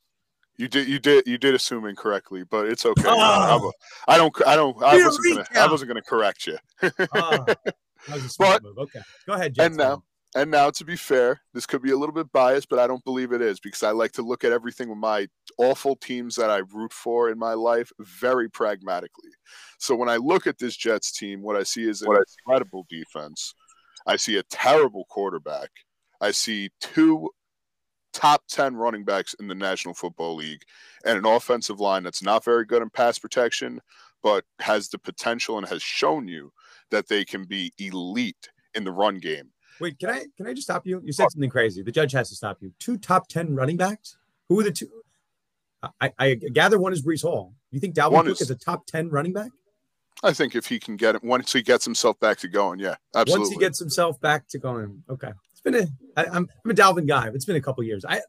You 0.57 0.67
did, 0.67 0.89
you 0.89 0.99
did, 0.99 1.25
you 1.25 1.37
did 1.37 1.55
assume 1.55 1.85
incorrectly, 1.85 2.43
but 2.43 2.65
it's 2.65 2.85
okay. 2.85 3.03
Oh, 3.05 3.71
I 4.07 4.17
don't, 4.17 4.35
I 4.45 4.57
don't, 4.57 4.75
I 4.83 4.95
wasn't 4.97 5.37
gonna, 5.37 5.47
I 5.55 5.71
wasn't 5.71 5.87
gonna 5.87 6.01
correct 6.01 6.47
you. 6.47 6.57
oh, 6.83 7.45
but, 8.39 8.63
move. 8.63 8.77
Okay, 8.79 8.99
go 9.25 9.33
ahead. 9.33 9.53
Jets 9.53 9.67
and 9.67 9.77
now. 9.77 10.03
And 10.35 10.51
now, 10.51 10.69
to 10.69 10.85
be 10.85 10.95
fair, 10.95 11.41
this 11.55 11.65
could 11.65 11.81
be 11.81 11.89
a 11.89 11.97
little 11.97 12.13
bit 12.13 12.31
biased, 12.31 12.69
but 12.69 12.77
I 12.77 12.85
don't 12.85 13.03
believe 13.03 13.31
it 13.31 13.41
is 13.41 13.59
because 13.59 13.81
I 13.81 13.91
like 13.91 14.11
to 14.11 14.21
look 14.21 14.43
at 14.43 14.51
everything 14.51 14.87
with 14.87 14.99
my 14.99 15.27
awful 15.57 15.95
teams 15.95 16.35
that 16.35 16.51
I 16.51 16.61
root 16.71 16.93
for 16.93 17.31
in 17.31 17.39
my 17.39 17.53
life 17.53 17.91
very 17.99 18.47
pragmatically. 18.47 19.31
So 19.79 19.95
when 19.95 20.07
I 20.07 20.17
look 20.17 20.45
at 20.45 20.59
this 20.59 20.77
Jets 20.77 21.11
team, 21.11 21.41
what 21.41 21.55
I 21.55 21.63
see 21.63 21.89
is 21.89 22.03
an 22.03 22.15
incredible 22.45 22.85
defense. 22.89 23.55
I 24.05 24.17
see 24.17 24.37
a 24.37 24.43
terrible 24.43 25.05
quarterback. 25.09 25.69
I 26.21 26.29
see 26.29 26.69
two 26.79 27.31
top 28.13 28.43
10 28.49 28.75
running 28.75 29.05
backs 29.05 29.33
in 29.39 29.47
the 29.47 29.55
National 29.55 29.95
Football 29.95 30.35
League 30.35 30.61
and 31.05 31.17
an 31.17 31.25
offensive 31.25 31.79
line 31.79 32.03
that's 32.03 32.23
not 32.23 32.43
very 32.43 32.65
good 32.65 32.81
in 32.81 32.89
pass 32.91 33.17
protection, 33.17 33.81
but 34.21 34.43
has 34.59 34.89
the 34.89 34.99
potential 34.99 35.57
and 35.57 35.67
has 35.67 35.81
shown 35.81 36.27
you 36.27 36.51
that 36.91 37.07
they 37.07 37.25
can 37.25 37.45
be 37.45 37.71
elite 37.79 38.49
in 38.75 38.83
the 38.83 38.91
run 38.91 39.17
game. 39.17 39.51
Wait, 39.79 39.99
can 39.99 40.09
I 40.09 40.25
can 40.35 40.47
I 40.47 40.53
just 40.53 40.63
stop 40.63 40.85
you? 40.85 41.01
You 41.03 41.13
said 41.13 41.31
something 41.31 41.49
crazy. 41.49 41.81
The 41.81 41.91
judge 41.91 42.11
has 42.13 42.29
to 42.29 42.35
stop 42.35 42.57
you. 42.61 42.73
Two 42.79 42.97
top 42.97 43.27
ten 43.27 43.55
running 43.55 43.77
backs. 43.77 44.17
Who 44.49 44.59
are 44.59 44.63
the 44.63 44.71
two? 44.71 44.89
I, 46.01 46.11
I 46.19 46.33
gather 46.33 46.77
one 46.77 46.91
is 46.91 47.05
Breece 47.05 47.21
Hall. 47.21 47.53
You 47.71 47.79
think 47.79 47.95
Dalvin 47.95 48.11
one 48.11 48.25
Cook 48.25 48.33
is, 48.33 48.41
is, 48.41 48.51
a 48.51 48.55
top 48.55 48.85
ten 48.85 49.09
running 49.09 49.31
back? 49.31 49.51
I 50.23 50.33
think 50.33 50.55
if 50.55 50.65
he 50.65 50.79
can 50.79 50.97
get 50.97 51.15
it 51.15 51.23
once 51.23 51.53
he 51.53 51.61
gets 51.61 51.85
himself 51.85 52.19
back 52.19 52.37
to 52.39 52.49
going, 52.49 52.79
yeah, 52.79 52.95
absolutely. 53.15 53.43
Once 53.43 53.53
he 53.53 53.59
gets 53.59 53.79
himself 53.79 54.19
back 54.19 54.47
to 54.49 54.59
going, 54.59 55.03
okay. 55.09 55.31
It's 55.51 55.61
been 55.61 55.75
a. 55.75 55.87
I, 56.17 56.25
I'm 56.25 56.49
I'm 56.63 56.71
a 56.71 56.73
Dalvin 56.73 57.07
guy. 57.07 57.29
It's 57.33 57.45
been 57.45 57.55
a 57.55 57.61
couple 57.61 57.83
years. 57.83 58.03
I 58.05 58.21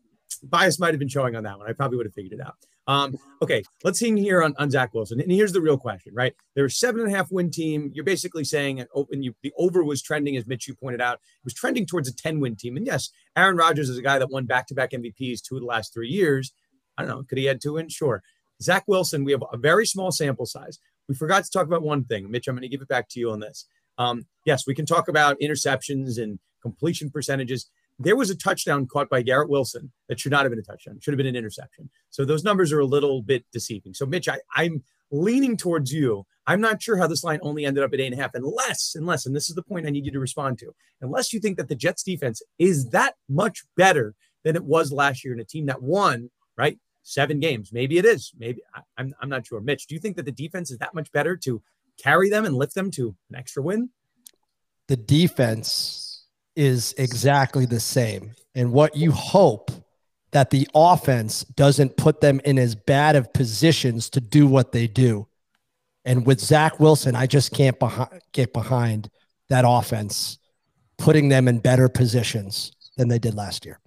bias 0.45 0.79
might 0.79 0.93
have 0.93 0.99
been 0.99 1.09
showing 1.09 1.35
on 1.37 1.43
that 1.45 1.59
one. 1.59 1.69
I 1.69 1.73
probably 1.73 1.97
would 1.97 2.07
have 2.07 2.15
figured 2.15 2.39
it 2.39 2.45
out. 2.45 2.57
Um, 2.87 3.17
okay, 3.41 3.63
let's 3.85 3.99
see 3.99 4.19
here 4.19 4.43
on, 4.43 4.55
on 4.59 4.71
Zach 4.71 4.93
Wilson. 4.95 5.21
And 5.21 5.31
here's 5.31 5.53
the 5.53 5.61
real 5.61 5.79
question, 5.79 6.13
right? 6.15 6.35
They're 6.55 6.65
a 6.65 6.71
seven 6.71 7.03
and 7.03 7.13
a 7.13 7.17
half 7.17 7.31
win 7.31 7.51
team. 7.51 7.91
You're 7.95 8.05
basically 8.05 8.45
saying 8.45 8.81
and 8.81 9.25
you, 9.25 9.35
the 9.43 9.53
over 9.59 9.85
was 9.85 10.03
trending, 10.03 10.37
as 10.37 10.47
Mitch, 10.47 10.67
you 10.67 10.75
pointed 10.75 11.01
out, 11.01 11.15
it 11.15 11.45
was 11.45 11.55
trending 11.55 11.87
towards 11.87 12.09
a 12.09 12.15
10 12.15 12.41
win 12.41 12.57
team. 12.57 12.77
And 12.77 12.87
yes, 12.87 13.11
Aaron 13.37 13.57
Rodgers 13.57 13.89
is 13.89 13.99
a 13.99 14.03
guy 14.03 14.19
that 14.19 14.31
won 14.31 14.47
back 14.47 14.67
to 14.69 14.75
back 14.75 14.91
MVPs 14.91 15.43
two 15.43 15.57
of 15.57 15.61
the 15.61 15.67
last 15.67 15.93
three 15.93 16.09
years. 16.09 16.53
I 16.99 17.03
don't 17.03 17.11
know. 17.11 17.23
Could 17.23 17.39
he 17.39 17.49
add 17.49 17.61
two 17.61 17.75
wins? 17.75 17.93
Sure. 17.93 18.23
Zach 18.63 18.85
Wilson, 18.87 19.25
we 19.25 19.33
have 19.33 19.45
a 19.53 19.57
very 19.57 19.87
small 19.87 20.11
sample 20.11 20.47
size. 20.47 20.79
We 21.09 21.15
forgot 21.15 21.45
to 21.45 21.51
talk 21.51 21.67
about 21.67 21.83
one 21.83 22.05
thing. 22.05 22.31
Mitch, 22.31 22.47
I'm 22.47 22.55
going 22.55 22.63
to 22.63 22.69
give 22.69 22.83
it 22.83 22.89
back 22.89 23.09
to 23.11 23.21
you 23.21 23.31
on 23.31 23.41
this. 23.41 23.67
Um, 23.99 24.27
yes, 24.45 24.67
we 24.67 24.75
can 24.75 24.87
talk 24.87 25.09
about 25.09 25.39
interceptions 25.41 26.21
and 26.21 26.39
completion 26.63 27.11
percentages 27.11 27.71
there 28.01 28.17
was 28.17 28.31
a 28.31 28.35
touchdown 28.35 28.87
caught 28.87 29.11
by 29.11 29.21
Garrett 29.21 29.51
Wilson 29.51 29.93
that 30.09 30.19
should 30.19 30.33
not 30.33 30.43
have 30.43 30.51
been 30.51 30.59
a 30.59 30.63
touchdown. 30.63 30.99
Should 31.01 31.13
have 31.13 31.19
been 31.19 31.27
an 31.27 31.37
interception. 31.37 31.91
So 32.09 32.25
those 32.25 32.43
numbers 32.43 32.73
are 32.73 32.81
a 32.81 32.87
little 32.87 33.21
bit 33.21 33.45
deceiving. 33.53 33.93
So 33.93 34.07
Mitch, 34.07 34.27
I, 34.27 34.39
I'm 34.57 34.83
leaning 35.11 35.57
towards 35.57 35.93
you. 35.93 36.25
I'm 36.47 36.63
not 36.63 36.83
sure 36.83 36.97
how 36.97 37.07
this 37.07 37.23
line 37.23 37.41
only 37.43 37.67
ended 37.67 37.85
up 37.85 37.93
at 37.93 38.01
eight 38.01 38.07
and 38.07 38.19
a 38.19 38.23
half, 38.23 38.31
unless, 38.35 38.95
unless, 38.97 39.27
and 39.27 39.37
this 39.37 39.51
is 39.51 39.55
the 39.55 39.63
point 39.63 39.87
I 39.87 39.91
need 39.91 40.07
you 40.07 40.13
to 40.13 40.19
respond 40.19 40.59
to, 40.61 40.75
unless 41.03 41.33
you 41.33 41.41
think 41.41 41.59
that 41.59 41.69
the 41.69 41.75
Jets 41.75 42.03
defense 42.03 42.43
is 42.59 42.89
that 42.89 43.15
much 43.29 43.65
better 43.77 44.15
than 44.45 44.57
it 44.57 44.65
was 44.65 44.91
last 44.91 45.23
year 45.23 45.35
in 45.35 45.41
a 45.41 45.45
team 45.45 45.67
that 45.67 45.83
won, 45.83 46.31
right? 46.57 46.79
Seven 47.03 47.39
games. 47.39 47.71
Maybe 47.71 47.99
it 47.99 48.07
is. 48.07 48.33
Maybe 48.39 48.63
I, 48.75 48.81
I'm, 48.97 49.15
I'm 49.21 49.29
not 49.29 49.47
sure. 49.47 49.61
Mitch, 49.61 49.87
do 49.87 49.95
you 49.95 50.01
think 50.01 50.17
that 50.17 50.25
the 50.25 50.33
defense 50.33 50.71
is 50.71 50.79
that 50.79 50.95
much 50.95 51.13
better 51.13 51.37
to 51.37 51.63
carry 52.03 52.31
them 52.31 52.47
and 52.47 52.55
lift 52.55 52.75
them 52.75 52.91
to 52.93 53.15
an 53.29 53.37
extra 53.37 53.63
win? 53.63 53.91
The 54.89 54.97
defense 54.97 56.10
is 56.57 56.95
exactly 56.99 57.67
the 57.67 57.81
same. 57.81 58.33
And 58.55 58.73
what 58.73 58.97
you 58.97 59.13
hope 59.13 59.71
that 60.33 60.51
the 60.51 60.69
offense 60.75 61.45
doesn't 61.45 61.97
put 61.97 62.21
them 62.21 62.41
in 62.45 62.59
as 62.59 62.75
bad 62.75 63.17
of 63.17 63.33
positions 63.33 64.11
to 64.11 64.21
do 64.21 64.47
what 64.47 64.73
they 64.73 64.87
do. 64.87 65.27
And 66.05 66.25
with 66.25 66.41
Zach 66.41 66.79
Wilson, 66.81 67.15
I 67.15 67.27
just 67.27 67.53
can't 67.53 67.79
behi- 67.79 68.21
get 68.33 68.53
behind 68.53 69.11
that 69.49 69.65
offense, 69.67 70.39
putting 70.99 71.29
them 71.29 71.49
in 71.49 71.59
better 71.59 71.89
positions 71.89 72.73
than 72.97 73.09
they 73.09 73.19
did 73.19 73.35
last 73.35 73.67
year. 73.67 73.81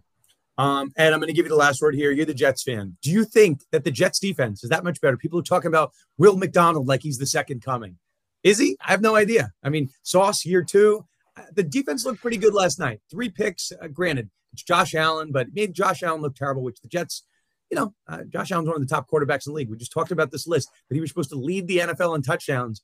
Um, 0.58 0.92
and 0.98 1.14
I'm 1.14 1.20
going 1.20 1.30
to 1.30 1.34
give 1.34 1.46
you 1.46 1.50
the 1.50 1.56
last 1.56 1.82
word 1.82 1.96
here. 1.96 2.12
You're 2.12 2.28
the 2.28 2.34
Jets 2.34 2.62
fan. 2.62 2.96
Do 3.02 3.10
you 3.10 3.26
think 3.26 3.62
that 3.72 3.84
the 3.84 3.92
Jets 3.92 4.20
defense 4.20 4.64
is 4.64 4.70
that 4.70 4.84
much 4.84 5.02
better? 5.02 5.18
People 5.18 5.40
are 5.40 5.44
talking 5.44 5.70
about 5.70 5.94
Will 6.18 6.38
McDonald 6.38 6.88
like 6.88 7.02
he's 7.02 7.18
the 7.18 7.26
second 7.26 7.64
coming. 7.64 7.98
Is 8.44 8.60
he? 8.60 8.78
I 8.86 8.92
have 8.92 9.02
no 9.02 9.16
idea. 9.16 9.52
I 9.64 9.70
mean, 9.70 9.90
Sauce 10.04 10.46
year 10.46 10.64
two 10.64 11.06
the 11.54 11.64
defense 11.64 12.06
looked 12.06 12.22
pretty 12.22 12.38
good 12.38 12.54
last 12.54 12.80
night. 12.80 13.02
Three 13.10 13.30
picks, 13.30 13.72
uh, 13.82 13.88
granted, 13.88 14.30
it's 14.54 14.64
Josh 14.64 14.94
Allen, 14.94 15.32
but 15.32 15.48
it 15.48 15.56
made 15.56 15.74
Josh 15.74 16.04
Allen 16.04 16.22
look 16.22 16.36
terrible, 16.36 16.62
which 16.62 16.80
the 16.82 16.88
Jets, 16.88 17.24
you 17.72 17.78
know, 17.78 17.94
uh, 18.08 18.24
Josh 18.30 18.52
Allen's 18.52 18.68
one 18.68 18.82
of 18.82 18.88
the 18.88 18.94
top 18.94 19.10
quarterbacks 19.10 19.48
in 19.48 19.54
the 19.54 19.58
league. 19.58 19.70
We 19.70 19.78
just 19.78 19.92
talked 19.92 20.12
about 20.12 20.32
this 20.32 20.48
list 20.48 20.70
that 20.90 20.96
he 20.96 21.02
was 21.02 21.10
supposed 21.10 21.32
to 21.32 21.36
lead 21.36 21.68
the 21.68 21.80
NFL 21.80 22.16
in 22.16 22.22
touchdowns. 22.22 22.82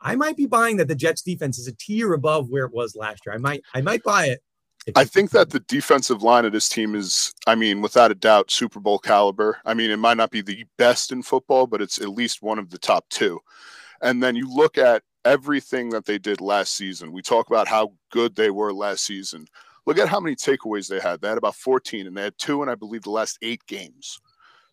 I 0.00 0.14
might 0.14 0.36
be 0.36 0.46
buying 0.46 0.76
that 0.76 0.86
the 0.86 0.94
Jets 0.94 1.22
defense 1.22 1.58
is 1.58 1.66
a 1.66 1.72
tier 1.72 2.14
above 2.14 2.48
where 2.50 2.64
it 2.64 2.72
was 2.72 2.94
last 2.94 3.26
year. 3.26 3.34
I 3.34 3.38
might, 3.38 3.62
I 3.74 3.80
might 3.80 4.04
buy 4.04 4.26
it. 4.26 4.40
I 4.94 5.04
think 5.04 5.30
that 5.32 5.50
the 5.50 5.60
defensive 5.60 6.22
line 6.22 6.44
of 6.44 6.52
this 6.52 6.68
team 6.68 6.94
is, 6.94 7.34
I 7.46 7.56
mean, 7.56 7.82
without 7.82 8.10
a 8.10 8.14
doubt, 8.14 8.50
Super 8.50 8.80
Bowl 8.80 8.98
caliber. 8.98 9.58
I 9.64 9.74
mean, 9.74 9.90
it 9.90 9.98
might 9.98 10.16
not 10.16 10.30
be 10.30 10.40
the 10.40 10.64
best 10.78 11.12
in 11.12 11.22
football, 11.22 11.66
but 11.66 11.82
it's 11.82 12.00
at 12.00 12.08
least 12.08 12.42
one 12.42 12.58
of 12.58 12.70
the 12.70 12.78
top 12.78 13.04
two. 13.10 13.40
And 14.00 14.22
then 14.22 14.36
you 14.36 14.48
look 14.48 14.78
at 14.78 15.02
everything 15.24 15.90
that 15.90 16.04
they 16.04 16.18
did 16.18 16.40
last 16.40 16.74
season. 16.74 17.12
We 17.12 17.22
talk 17.22 17.48
about 17.48 17.68
how 17.68 17.92
good 18.10 18.34
they 18.36 18.50
were 18.50 18.72
last 18.72 19.04
season. 19.04 19.46
Look 19.86 19.98
at 19.98 20.08
how 20.08 20.20
many 20.20 20.36
takeaways 20.36 20.88
they 20.88 21.00
had. 21.00 21.20
They 21.20 21.28
had 21.28 21.38
about 21.38 21.56
14, 21.56 22.06
and 22.06 22.16
they 22.16 22.22
had 22.22 22.38
two 22.38 22.62
in, 22.62 22.68
I 22.68 22.74
believe, 22.74 23.02
the 23.02 23.10
last 23.10 23.38
eight 23.42 23.62
games. 23.66 24.18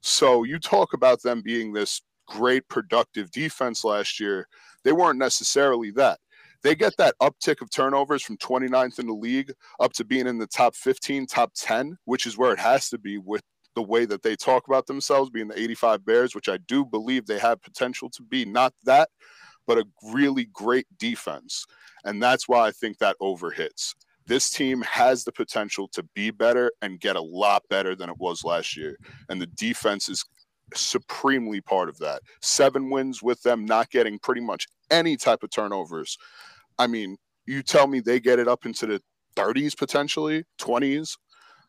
So 0.02 0.44
you 0.44 0.60
talk 0.60 0.94
about 0.94 1.22
them 1.22 1.42
being 1.42 1.74
this 1.74 2.02
great 2.28 2.68
productive 2.68 3.32
defense 3.32 3.84
last 3.84 4.20
year. 4.20 4.48
They 4.84 4.92
weren't 4.92 5.20
necessarily 5.20 5.92
that. 5.92 6.20
They 6.64 6.76
get 6.76 6.98
that 6.98 7.16
uptick 7.22 7.62
of 7.62 7.70
turnovers 7.70 8.24
from 8.24 8.38
29th 8.38 9.00
in 9.00 9.08
the 9.08 9.14
league 9.14 9.54
up 9.80 9.94
to 9.94 10.04
being 10.04 10.28
in 10.28 10.38
the 10.38 10.48
top 10.48 10.76
15, 10.76 11.28
top 11.28 11.52
10, 11.56 11.98
which 12.06 12.26
is 12.26 12.38
where 12.38 12.52
it 12.52 12.60
has 12.60 12.90
to 12.90 12.98
be 12.98 13.18
with 13.18 13.44
the 13.76 13.84
way 13.84 14.06
that 14.06 14.24
they 14.24 14.36
talk 14.36 14.68
about 14.68 14.88
themselves 14.88 15.30
being 15.30 15.48
the 15.48 15.60
85 15.60 16.06
Bears, 16.06 16.34
which 16.34 16.50
I 16.50 16.58
do 16.58 16.84
believe 16.84 17.26
they 17.26 17.40
have 17.40 17.62
potential 17.62 18.10
to 18.12 18.24
be. 18.24 18.46
Not 18.46 18.74
that, 18.86 19.10
but 19.68 19.78
a 19.78 19.86
really 20.12 20.46
great 20.54 20.88
defense. 20.98 21.66
And 22.04 22.22
that's 22.22 22.48
why 22.48 22.68
I 22.68 22.72
think 22.72 22.98
that 23.00 23.18
overhits. 23.22 23.94
This 24.28 24.50
team 24.50 24.82
has 24.82 25.24
the 25.24 25.32
potential 25.32 25.88
to 25.90 26.04
be 26.16 26.32
better 26.32 26.72
and 26.82 27.00
get 27.00 27.16
a 27.16 27.22
lot 27.22 27.64
better 27.70 27.96
than 27.96 28.10
it 28.10 28.18
was 28.18 28.44
last 28.44 28.76
year. 28.76 28.98
And 29.30 29.40
the 29.40 29.48
defense 29.48 30.10
is 30.10 30.26
supremely 30.74 31.62
part 31.62 31.90
of 31.90 31.98
that. 32.00 32.22
Seven 32.42 32.90
wins 32.90 33.22
with 33.22 33.42
them 33.44 33.66
not 33.66 33.92
getting 33.92 34.18
pretty 34.18 34.42
much 34.42 34.68
any 34.90 35.16
type 35.16 35.44
of 35.44 35.52
turnovers. 35.52 36.18
I 36.80 36.88
mean, 36.88 37.18
you 37.46 37.62
tell 37.62 37.88
me 37.88 38.00
they 38.00 38.20
get 38.20 38.40
it 38.40 38.48
up 38.48 38.66
into 38.66 38.88
the 38.88 39.02
30s 39.36 39.78
potentially, 39.78 40.44
20s. 40.60 41.18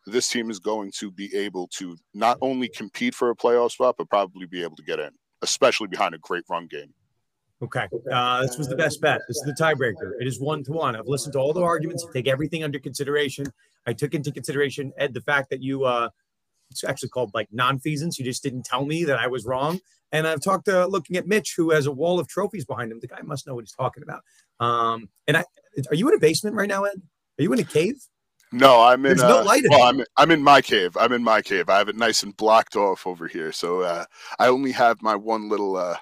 This 0.05 0.29
team 0.29 0.49
is 0.49 0.59
going 0.59 0.91
to 0.99 1.11
be 1.11 1.35
able 1.35 1.67
to 1.75 1.97
not 2.13 2.37
only 2.41 2.69
compete 2.69 3.13
for 3.13 3.29
a 3.29 3.35
playoff 3.35 3.71
spot, 3.71 3.95
but 3.97 4.09
probably 4.09 4.45
be 4.45 4.63
able 4.63 4.77
to 4.77 4.83
get 4.83 4.99
in, 4.99 5.11
especially 5.41 5.87
behind 5.87 6.15
a 6.15 6.19
great 6.19 6.45
run 6.49 6.67
game. 6.67 6.93
Okay. 7.63 7.87
Uh, 8.11 8.41
this 8.43 8.57
was 8.57 8.67
the 8.67 8.75
best 8.75 9.01
bet. 9.01 9.21
This 9.27 9.37
is 9.37 9.43
the 9.43 9.53
tiebreaker. 9.53 10.13
It 10.19 10.27
is 10.27 10.39
one 10.39 10.63
to 10.65 10.71
one. 10.71 10.95
I've 10.95 11.07
listened 11.07 11.33
to 11.33 11.39
all 11.39 11.53
the 11.53 11.61
arguments, 11.61 12.05
take 12.13 12.27
everything 12.27 12.63
under 12.63 12.79
consideration. 12.79 13.47
I 13.87 13.93
took 13.93 14.13
into 14.13 14.31
consideration, 14.31 14.93
Ed, 14.97 15.13
the 15.13 15.21
fact 15.21 15.49
that 15.49 15.63
you 15.63 15.83
uh, 15.85 16.09
it's 16.69 16.83
actually 16.83 17.09
called 17.09 17.31
like 17.33 17.49
nonfeasance. 17.51 18.19
You 18.19 18.25
just 18.25 18.43
didn't 18.43 18.63
tell 18.63 18.85
me 18.85 19.03
that 19.05 19.19
I 19.19 19.27
was 19.27 19.45
wrong. 19.45 19.79
And 20.11 20.27
I've 20.27 20.41
talked 20.41 20.65
to 20.65 20.85
looking 20.87 21.17
at 21.17 21.27
Mitch, 21.27 21.55
who 21.57 21.71
has 21.71 21.85
a 21.85 21.91
wall 21.91 22.19
of 22.19 22.27
trophies 22.27 22.65
behind 22.65 22.91
him. 22.91 22.99
The 23.01 23.07
guy 23.07 23.21
must 23.23 23.45
know 23.45 23.55
what 23.55 23.63
he's 23.63 23.73
talking 23.73 24.03
about. 24.03 24.21
Um, 24.59 25.09
and 25.27 25.37
I, 25.37 25.43
are 25.89 25.95
you 25.95 26.07
in 26.07 26.15
a 26.15 26.19
basement 26.19 26.55
right 26.55 26.69
now, 26.69 26.83
Ed? 26.83 27.01
Are 27.39 27.43
you 27.43 27.51
in 27.53 27.59
a 27.59 27.63
cave? 27.63 27.95
No, 28.51 28.81
I'm 28.81 29.05
in. 29.05 29.17
There's 29.17 29.29
no 29.29 29.39
uh, 29.39 29.43
light 29.43 29.65
in 29.65 29.71
well, 29.71 29.81
it. 29.81 29.89
I'm 29.89 30.05
I'm 30.15 30.31
in 30.31 30.41
my 30.41 30.61
cave. 30.61 30.95
I'm 30.95 31.11
in 31.11 31.23
my 31.23 31.41
cave. 31.41 31.67
I 31.69 31.77
have 31.77 31.89
it 31.89 31.97
nice 31.97 32.23
and 32.23 32.35
blocked 32.37 32.77
off 32.77 33.05
over 33.05 33.27
here. 33.27 33.51
So 33.51 33.81
uh, 33.81 34.05
I 34.39 34.47
only 34.47 34.71
have 34.71 35.01
my 35.01 35.15
one 35.15 35.49
little. 35.49 35.75
Uh, 35.75 35.91
s- 35.91 35.99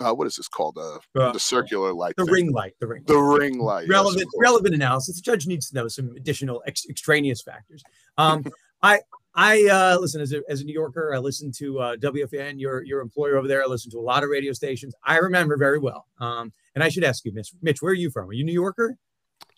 uh, 0.00 0.14
what 0.14 0.26
is 0.26 0.36
this 0.36 0.48
called? 0.48 0.78
Uh, 0.78 0.98
Uh, 1.18 1.32
the 1.32 1.40
circular 1.40 1.92
light. 1.92 2.14
The 2.16 2.24
thing. 2.24 2.34
ring 2.34 2.52
light. 2.52 2.74
The 2.80 2.86
ring. 2.86 3.04
The 3.06 3.16
ring 3.18 3.58
light. 3.58 3.88
relevant 3.88 4.22
of 4.22 4.32
course. 4.32 4.42
relevant 4.42 4.74
analysis. 4.74 5.16
The 5.16 5.22
judge 5.22 5.46
needs 5.46 5.68
to 5.70 5.74
know 5.74 5.88
some 5.88 6.14
additional 6.16 6.62
ex- 6.66 6.86
extraneous 6.88 7.42
factors. 7.42 7.82
Um, 8.16 8.44
I 8.82 9.00
I 9.34 9.64
uh, 9.66 9.98
listen 10.00 10.20
as 10.20 10.32
a, 10.32 10.42
as 10.48 10.60
a 10.60 10.64
New 10.64 10.72
Yorker. 10.72 11.14
I 11.14 11.18
listen 11.18 11.52
to 11.52 11.78
uh, 11.80 11.96
WFAN, 11.96 12.60
your 12.60 12.82
your 12.82 13.00
employer 13.00 13.36
over 13.36 13.48
there. 13.48 13.62
I 13.62 13.66
listen 13.66 13.90
to 13.92 13.98
a 13.98 14.00
lot 14.00 14.24
of 14.24 14.30
radio 14.30 14.52
stations. 14.52 14.94
I 15.04 15.18
remember 15.18 15.56
very 15.56 15.78
well. 15.78 16.06
Um, 16.20 16.52
and 16.74 16.84
I 16.84 16.88
should 16.88 17.04
ask 17.04 17.24
you, 17.24 17.32
Mitch, 17.32 17.52
Mitch, 17.62 17.82
where 17.82 17.92
are 17.92 17.96
you 17.96 18.10
from? 18.10 18.28
Are 18.28 18.32
you 18.32 18.44
New 18.44 18.52
Yorker? 18.52 18.96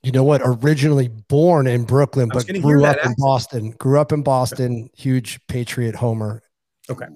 You 0.03 0.13
know 0.13 0.25
what? 0.25 0.41
Originally 0.45 1.09
born 1.09 1.67
in 1.67 1.85
Brooklyn, 1.85 2.31
but 2.33 2.47
grew 2.47 2.81
that 2.81 3.01
up 3.01 3.07
in. 3.07 3.15
Boston. 3.19 3.71
Grew 3.73 4.01
up 4.01 4.13
in 4.13 4.23
Boston. 4.23 4.89
Huge 4.95 5.39
Patriot 5.47 5.95
homer. 5.95 6.43
Okay. 6.89 7.07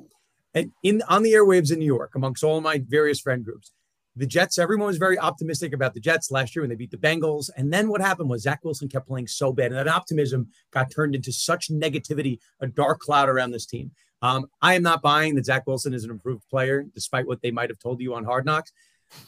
And 0.55 0.73
in 0.83 1.03
on 1.09 1.23
the 1.23 1.33
airwaves 1.33 1.73
in 1.73 1.79
New 1.79 1.85
York, 1.85 2.13
amongst 2.15 2.45
all 2.45 2.61
my 2.61 2.83
various 2.87 3.21
friend 3.21 3.45
groups, 3.45 3.73
the 4.17 4.27
Jets, 4.27 4.59
everyone 4.59 4.87
was 4.87 4.97
very 4.97 5.19
optimistic 5.19 5.73
about 5.73 5.93
the 5.93 6.01
Jets 6.01 6.31
last 6.31 6.55
year 6.55 6.63
when 6.63 6.71
they 6.71 6.77
beat 6.77 6.93
the 6.93 6.97
Bengals. 6.97 7.51
And 7.57 7.73
then 7.73 7.89
what 7.89 8.01
happened 8.01 8.31
was 8.31 8.43
Zach 8.43 8.61
Wilson 8.63 8.89
kept 8.89 9.09
playing 9.09 9.27
so 9.27 9.53
bad, 9.53 9.73
and 9.73 9.77
that 9.77 9.89
optimism 9.89 10.49
got 10.71 10.91
turned 10.91 11.17
into 11.17 11.33
such 11.33 11.69
negativity, 11.69 12.39
a 12.61 12.69
dark 12.69 13.01
cloud 13.01 13.29
around 13.29 13.51
this 13.51 13.67
team. 13.67 13.91
Um, 14.23 14.47
I 14.63 14.75
am 14.75 14.83
not 14.83 15.03
buying 15.03 15.35
that 15.35 15.47
Zach 15.47 15.67
Wilson 15.67 15.93
is 15.93 16.05
an 16.05 16.11
improved 16.11 16.49
player, 16.49 16.85
despite 16.95 17.27
what 17.27 17.43
they 17.43 17.51
might 17.51 17.71
have 17.71 17.79
told 17.81 18.01
you 18.01 18.15
on 18.15 18.25
Hard 18.25 18.47
Knocks. 18.47 18.73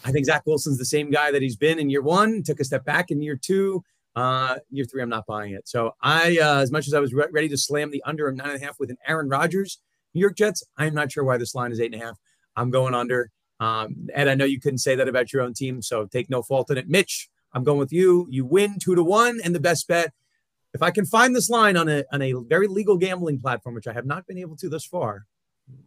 I 0.05 0.13
think 0.13 0.25
Zach 0.25 0.43
Wilson's 0.47 0.79
the 0.79 0.85
same 0.85 1.11
guy 1.11 1.33
that 1.33 1.43
he's 1.43 1.57
been 1.57 1.79
in 1.79 1.91
year 1.91 2.03
one, 2.03 2.43
took 2.43 2.61
a 2.61 2.65
step 2.65 2.85
back 2.85 3.11
in 3.11 3.21
year 3.21 3.37
two. 3.37 3.83
Uh, 4.15 4.57
year 4.71 4.87
three, 4.87 5.03
I'm 5.03 5.11
not 5.11 5.27
buying 5.27 5.53
it. 5.53 5.69
So 5.69 5.95
I, 6.01 6.39
uh, 6.41 6.61
as 6.61 6.73
much 6.73 6.87
as 6.87 6.95
I 6.95 7.01
was 7.01 7.13
re- 7.13 7.27
ready 7.31 7.49
to 7.51 7.59
slam 7.59 7.91
the 7.91 8.03
under 8.07 8.27
of 8.29 8.37
nine 8.37 8.51
and 8.51 8.63
a 8.63 8.65
half 8.65 8.81
with 8.81 8.89
an 8.89 8.97
Aaron 9.07 9.29
Rodgers, 9.29 9.79
New 10.17 10.23
York 10.23 10.37
Jets, 10.37 10.65
I'm 10.79 10.95
not 10.95 11.13
sure 11.13 11.25
why 11.25 11.37
this 11.37 11.55
line 11.55 11.73
is 11.73 11.79
eight 11.79 11.93
and 11.93 12.03
a 12.03 12.05
half. 12.07 12.19
I'm 12.57 12.71
going 12.71 12.95
under. 12.95 13.31
Um, 13.61 14.09
and 14.15 14.31
I 14.31 14.35
know 14.35 14.47
you 14.47 14.59
couldn't 14.59 14.79
say 14.79 14.95
that 14.95 15.09
about 15.09 15.31
your 15.31 15.43
own 15.43 15.53
team, 15.53 15.83
so 15.83 16.07
take 16.07 16.31
no 16.31 16.43
fault 16.43 16.71
in 16.71 16.79
it. 16.79 16.89
Mitch, 16.89 17.29
I'm 17.53 17.65
going 17.65 17.79
with 17.79 17.93
you. 17.93 18.27
You 18.31 18.47
win 18.47 18.79
two 18.79 18.95
to 18.95 19.03
one, 19.03 19.41
and 19.45 19.55
the 19.55 19.61
best 19.61 19.87
bet. 19.87 20.13
If 20.73 20.83
I 20.83 20.91
can 20.91 21.05
find 21.05 21.37
this 21.37 21.49
line 21.51 21.77
on 21.77 21.89
a 21.89 22.05
on 22.13 22.23
a 22.23 22.33
very 22.33 22.67
legal 22.67 22.97
gambling 22.97 23.41
platform, 23.41 23.75
which 23.75 23.87
I 23.87 23.93
have 23.93 24.07
not 24.07 24.27
been 24.27 24.39
able 24.39 24.57
to 24.57 24.69
thus 24.71 24.85
far, 24.87 25.27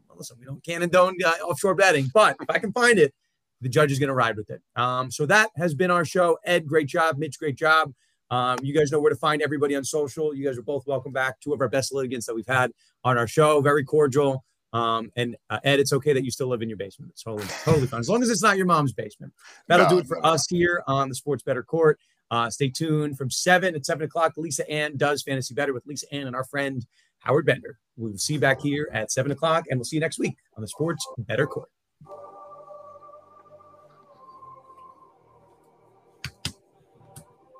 well, 0.08 0.18
listen, 0.18 0.38
we 0.40 0.46
don't 0.46 0.64
can 0.64 0.84
and 0.84 0.92
don't 0.92 1.22
uh, 1.24 1.32
offshore 1.44 1.76
betting, 1.76 2.10
but 2.14 2.38
if 2.40 2.50
I 2.50 2.60
can 2.60 2.72
find 2.72 3.00
it, 3.00 3.14
the 3.62 3.70
judge 3.70 3.92
is 3.92 4.00
going 4.00 4.10
to 4.10 4.14
ride 4.14 4.38
with 4.38 4.52
it. 4.52 4.62
Um, 4.76 5.12
so 5.12 5.26
that 5.26 5.50
has 5.58 5.74
been 5.74 5.92
our 5.92 6.06
show. 6.06 6.38
Ed, 6.46 6.68
great 6.68 6.88
job. 6.88 7.18
Mitch, 7.18 7.40
great 7.40 7.56
job. 7.56 7.94
Um, 8.32 8.58
you 8.62 8.74
guys 8.74 8.92
know 8.92 9.00
where 9.00 9.10
to 9.10 9.16
find 9.16 9.42
everybody 9.42 9.76
on 9.76 9.84
social. 9.84 10.34
You 10.34 10.46
guys 10.46 10.58
are 10.58 10.64
both 10.64 10.86
welcome 10.86 11.12
back. 11.12 11.40
Two 11.40 11.54
of 11.54 11.62
our 11.62 11.70
best 11.70 11.94
litigants 11.94 12.26
that 12.28 12.36
we've 12.36 12.48
had 12.48 12.72
on 13.04 13.18
our 13.18 13.28
show. 13.28 13.62
Very 13.62 13.84
cordial. 13.84 14.44
Um, 14.72 15.12
and 15.16 15.36
uh, 15.50 15.60
Ed, 15.64 15.80
it's 15.80 15.94
okay 15.94 16.14
that 16.14 16.24
you 16.24 16.30
still 16.30 16.48
live 16.48 16.62
in 16.62 16.70
your 16.70 16.78
basement. 16.78 17.12
It's 17.12 17.24
totally, 17.24 17.48
totally 17.64 17.88
fine. 17.88 18.02
As 18.02 18.10
long 18.10 18.22
as 18.22 18.30
it's 18.30 18.44
not 18.44 18.56
your 18.58 18.68
mom's 18.68 18.94
basement. 18.94 19.34
That'll 19.68 19.86
No, 19.88 19.90
do 19.94 19.98
it 19.98 20.08
for 20.08 20.24
us 20.24 20.46
here 20.48 20.84
on 20.86 21.10
the 21.10 21.16
Sports 21.16 21.42
Bettor 21.42 21.64
Court. 21.64 22.00
Uh, 22.30 22.52
stay 22.52 22.70
tuned 22.70 23.18
from 23.18 23.32
seven 23.32 23.74
at 23.74 23.84
seven 23.86 24.04
o'clock. 24.04 24.34
Lisa 24.38 24.70
Ann 24.70 24.96
does 24.96 25.24
Fantasy 25.24 25.56
Better 25.56 25.74
with 25.74 25.88
Lisa 25.88 26.06
Ann 26.14 26.28
and 26.28 26.36
our 26.36 26.44
friend 26.44 26.86
Howard 27.20 27.48
Bender. 27.48 27.80
We'll 27.98 28.16
see 28.18 28.34
you 28.36 28.40
back 28.40 28.62
here 28.62 28.88
at 28.94 29.12
seven 29.12 29.32
o'clock, 29.32 29.66
and 29.70 29.80
we'll 29.80 29.86
see 29.86 29.96
you 29.96 30.02
next 30.02 30.20
week 30.20 30.36
on 30.56 30.62
the 30.62 30.68
Sports 30.68 31.04
Bettor 31.18 31.48
Court. 31.48 31.70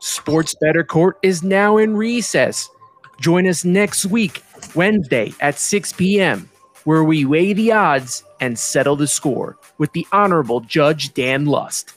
Sports 0.10 0.56
Bettor 0.60 0.84
Court 0.84 1.18
is 1.22 1.44
now 1.44 1.78
in 1.78 1.96
recess. 1.96 2.70
Join 3.22 3.48
us 3.48 3.64
next 3.64 4.08
week, 4.08 4.42
Wednesday 4.74 5.34
at 5.40 5.60
6 5.60 5.94
p.m., 5.94 6.50
where 6.84 7.04
we 7.04 7.26
weigh 7.26 7.54
the 7.54 7.72
odds 7.72 8.24
and 8.40 8.58
settle 8.58 8.96
the 8.96 9.08
score 9.08 9.58
with 9.78 9.92
the 9.94 10.08
Honorable 10.12 10.62
Judge 10.62 11.14
Dan 11.14 11.46
Lust. 11.46 11.94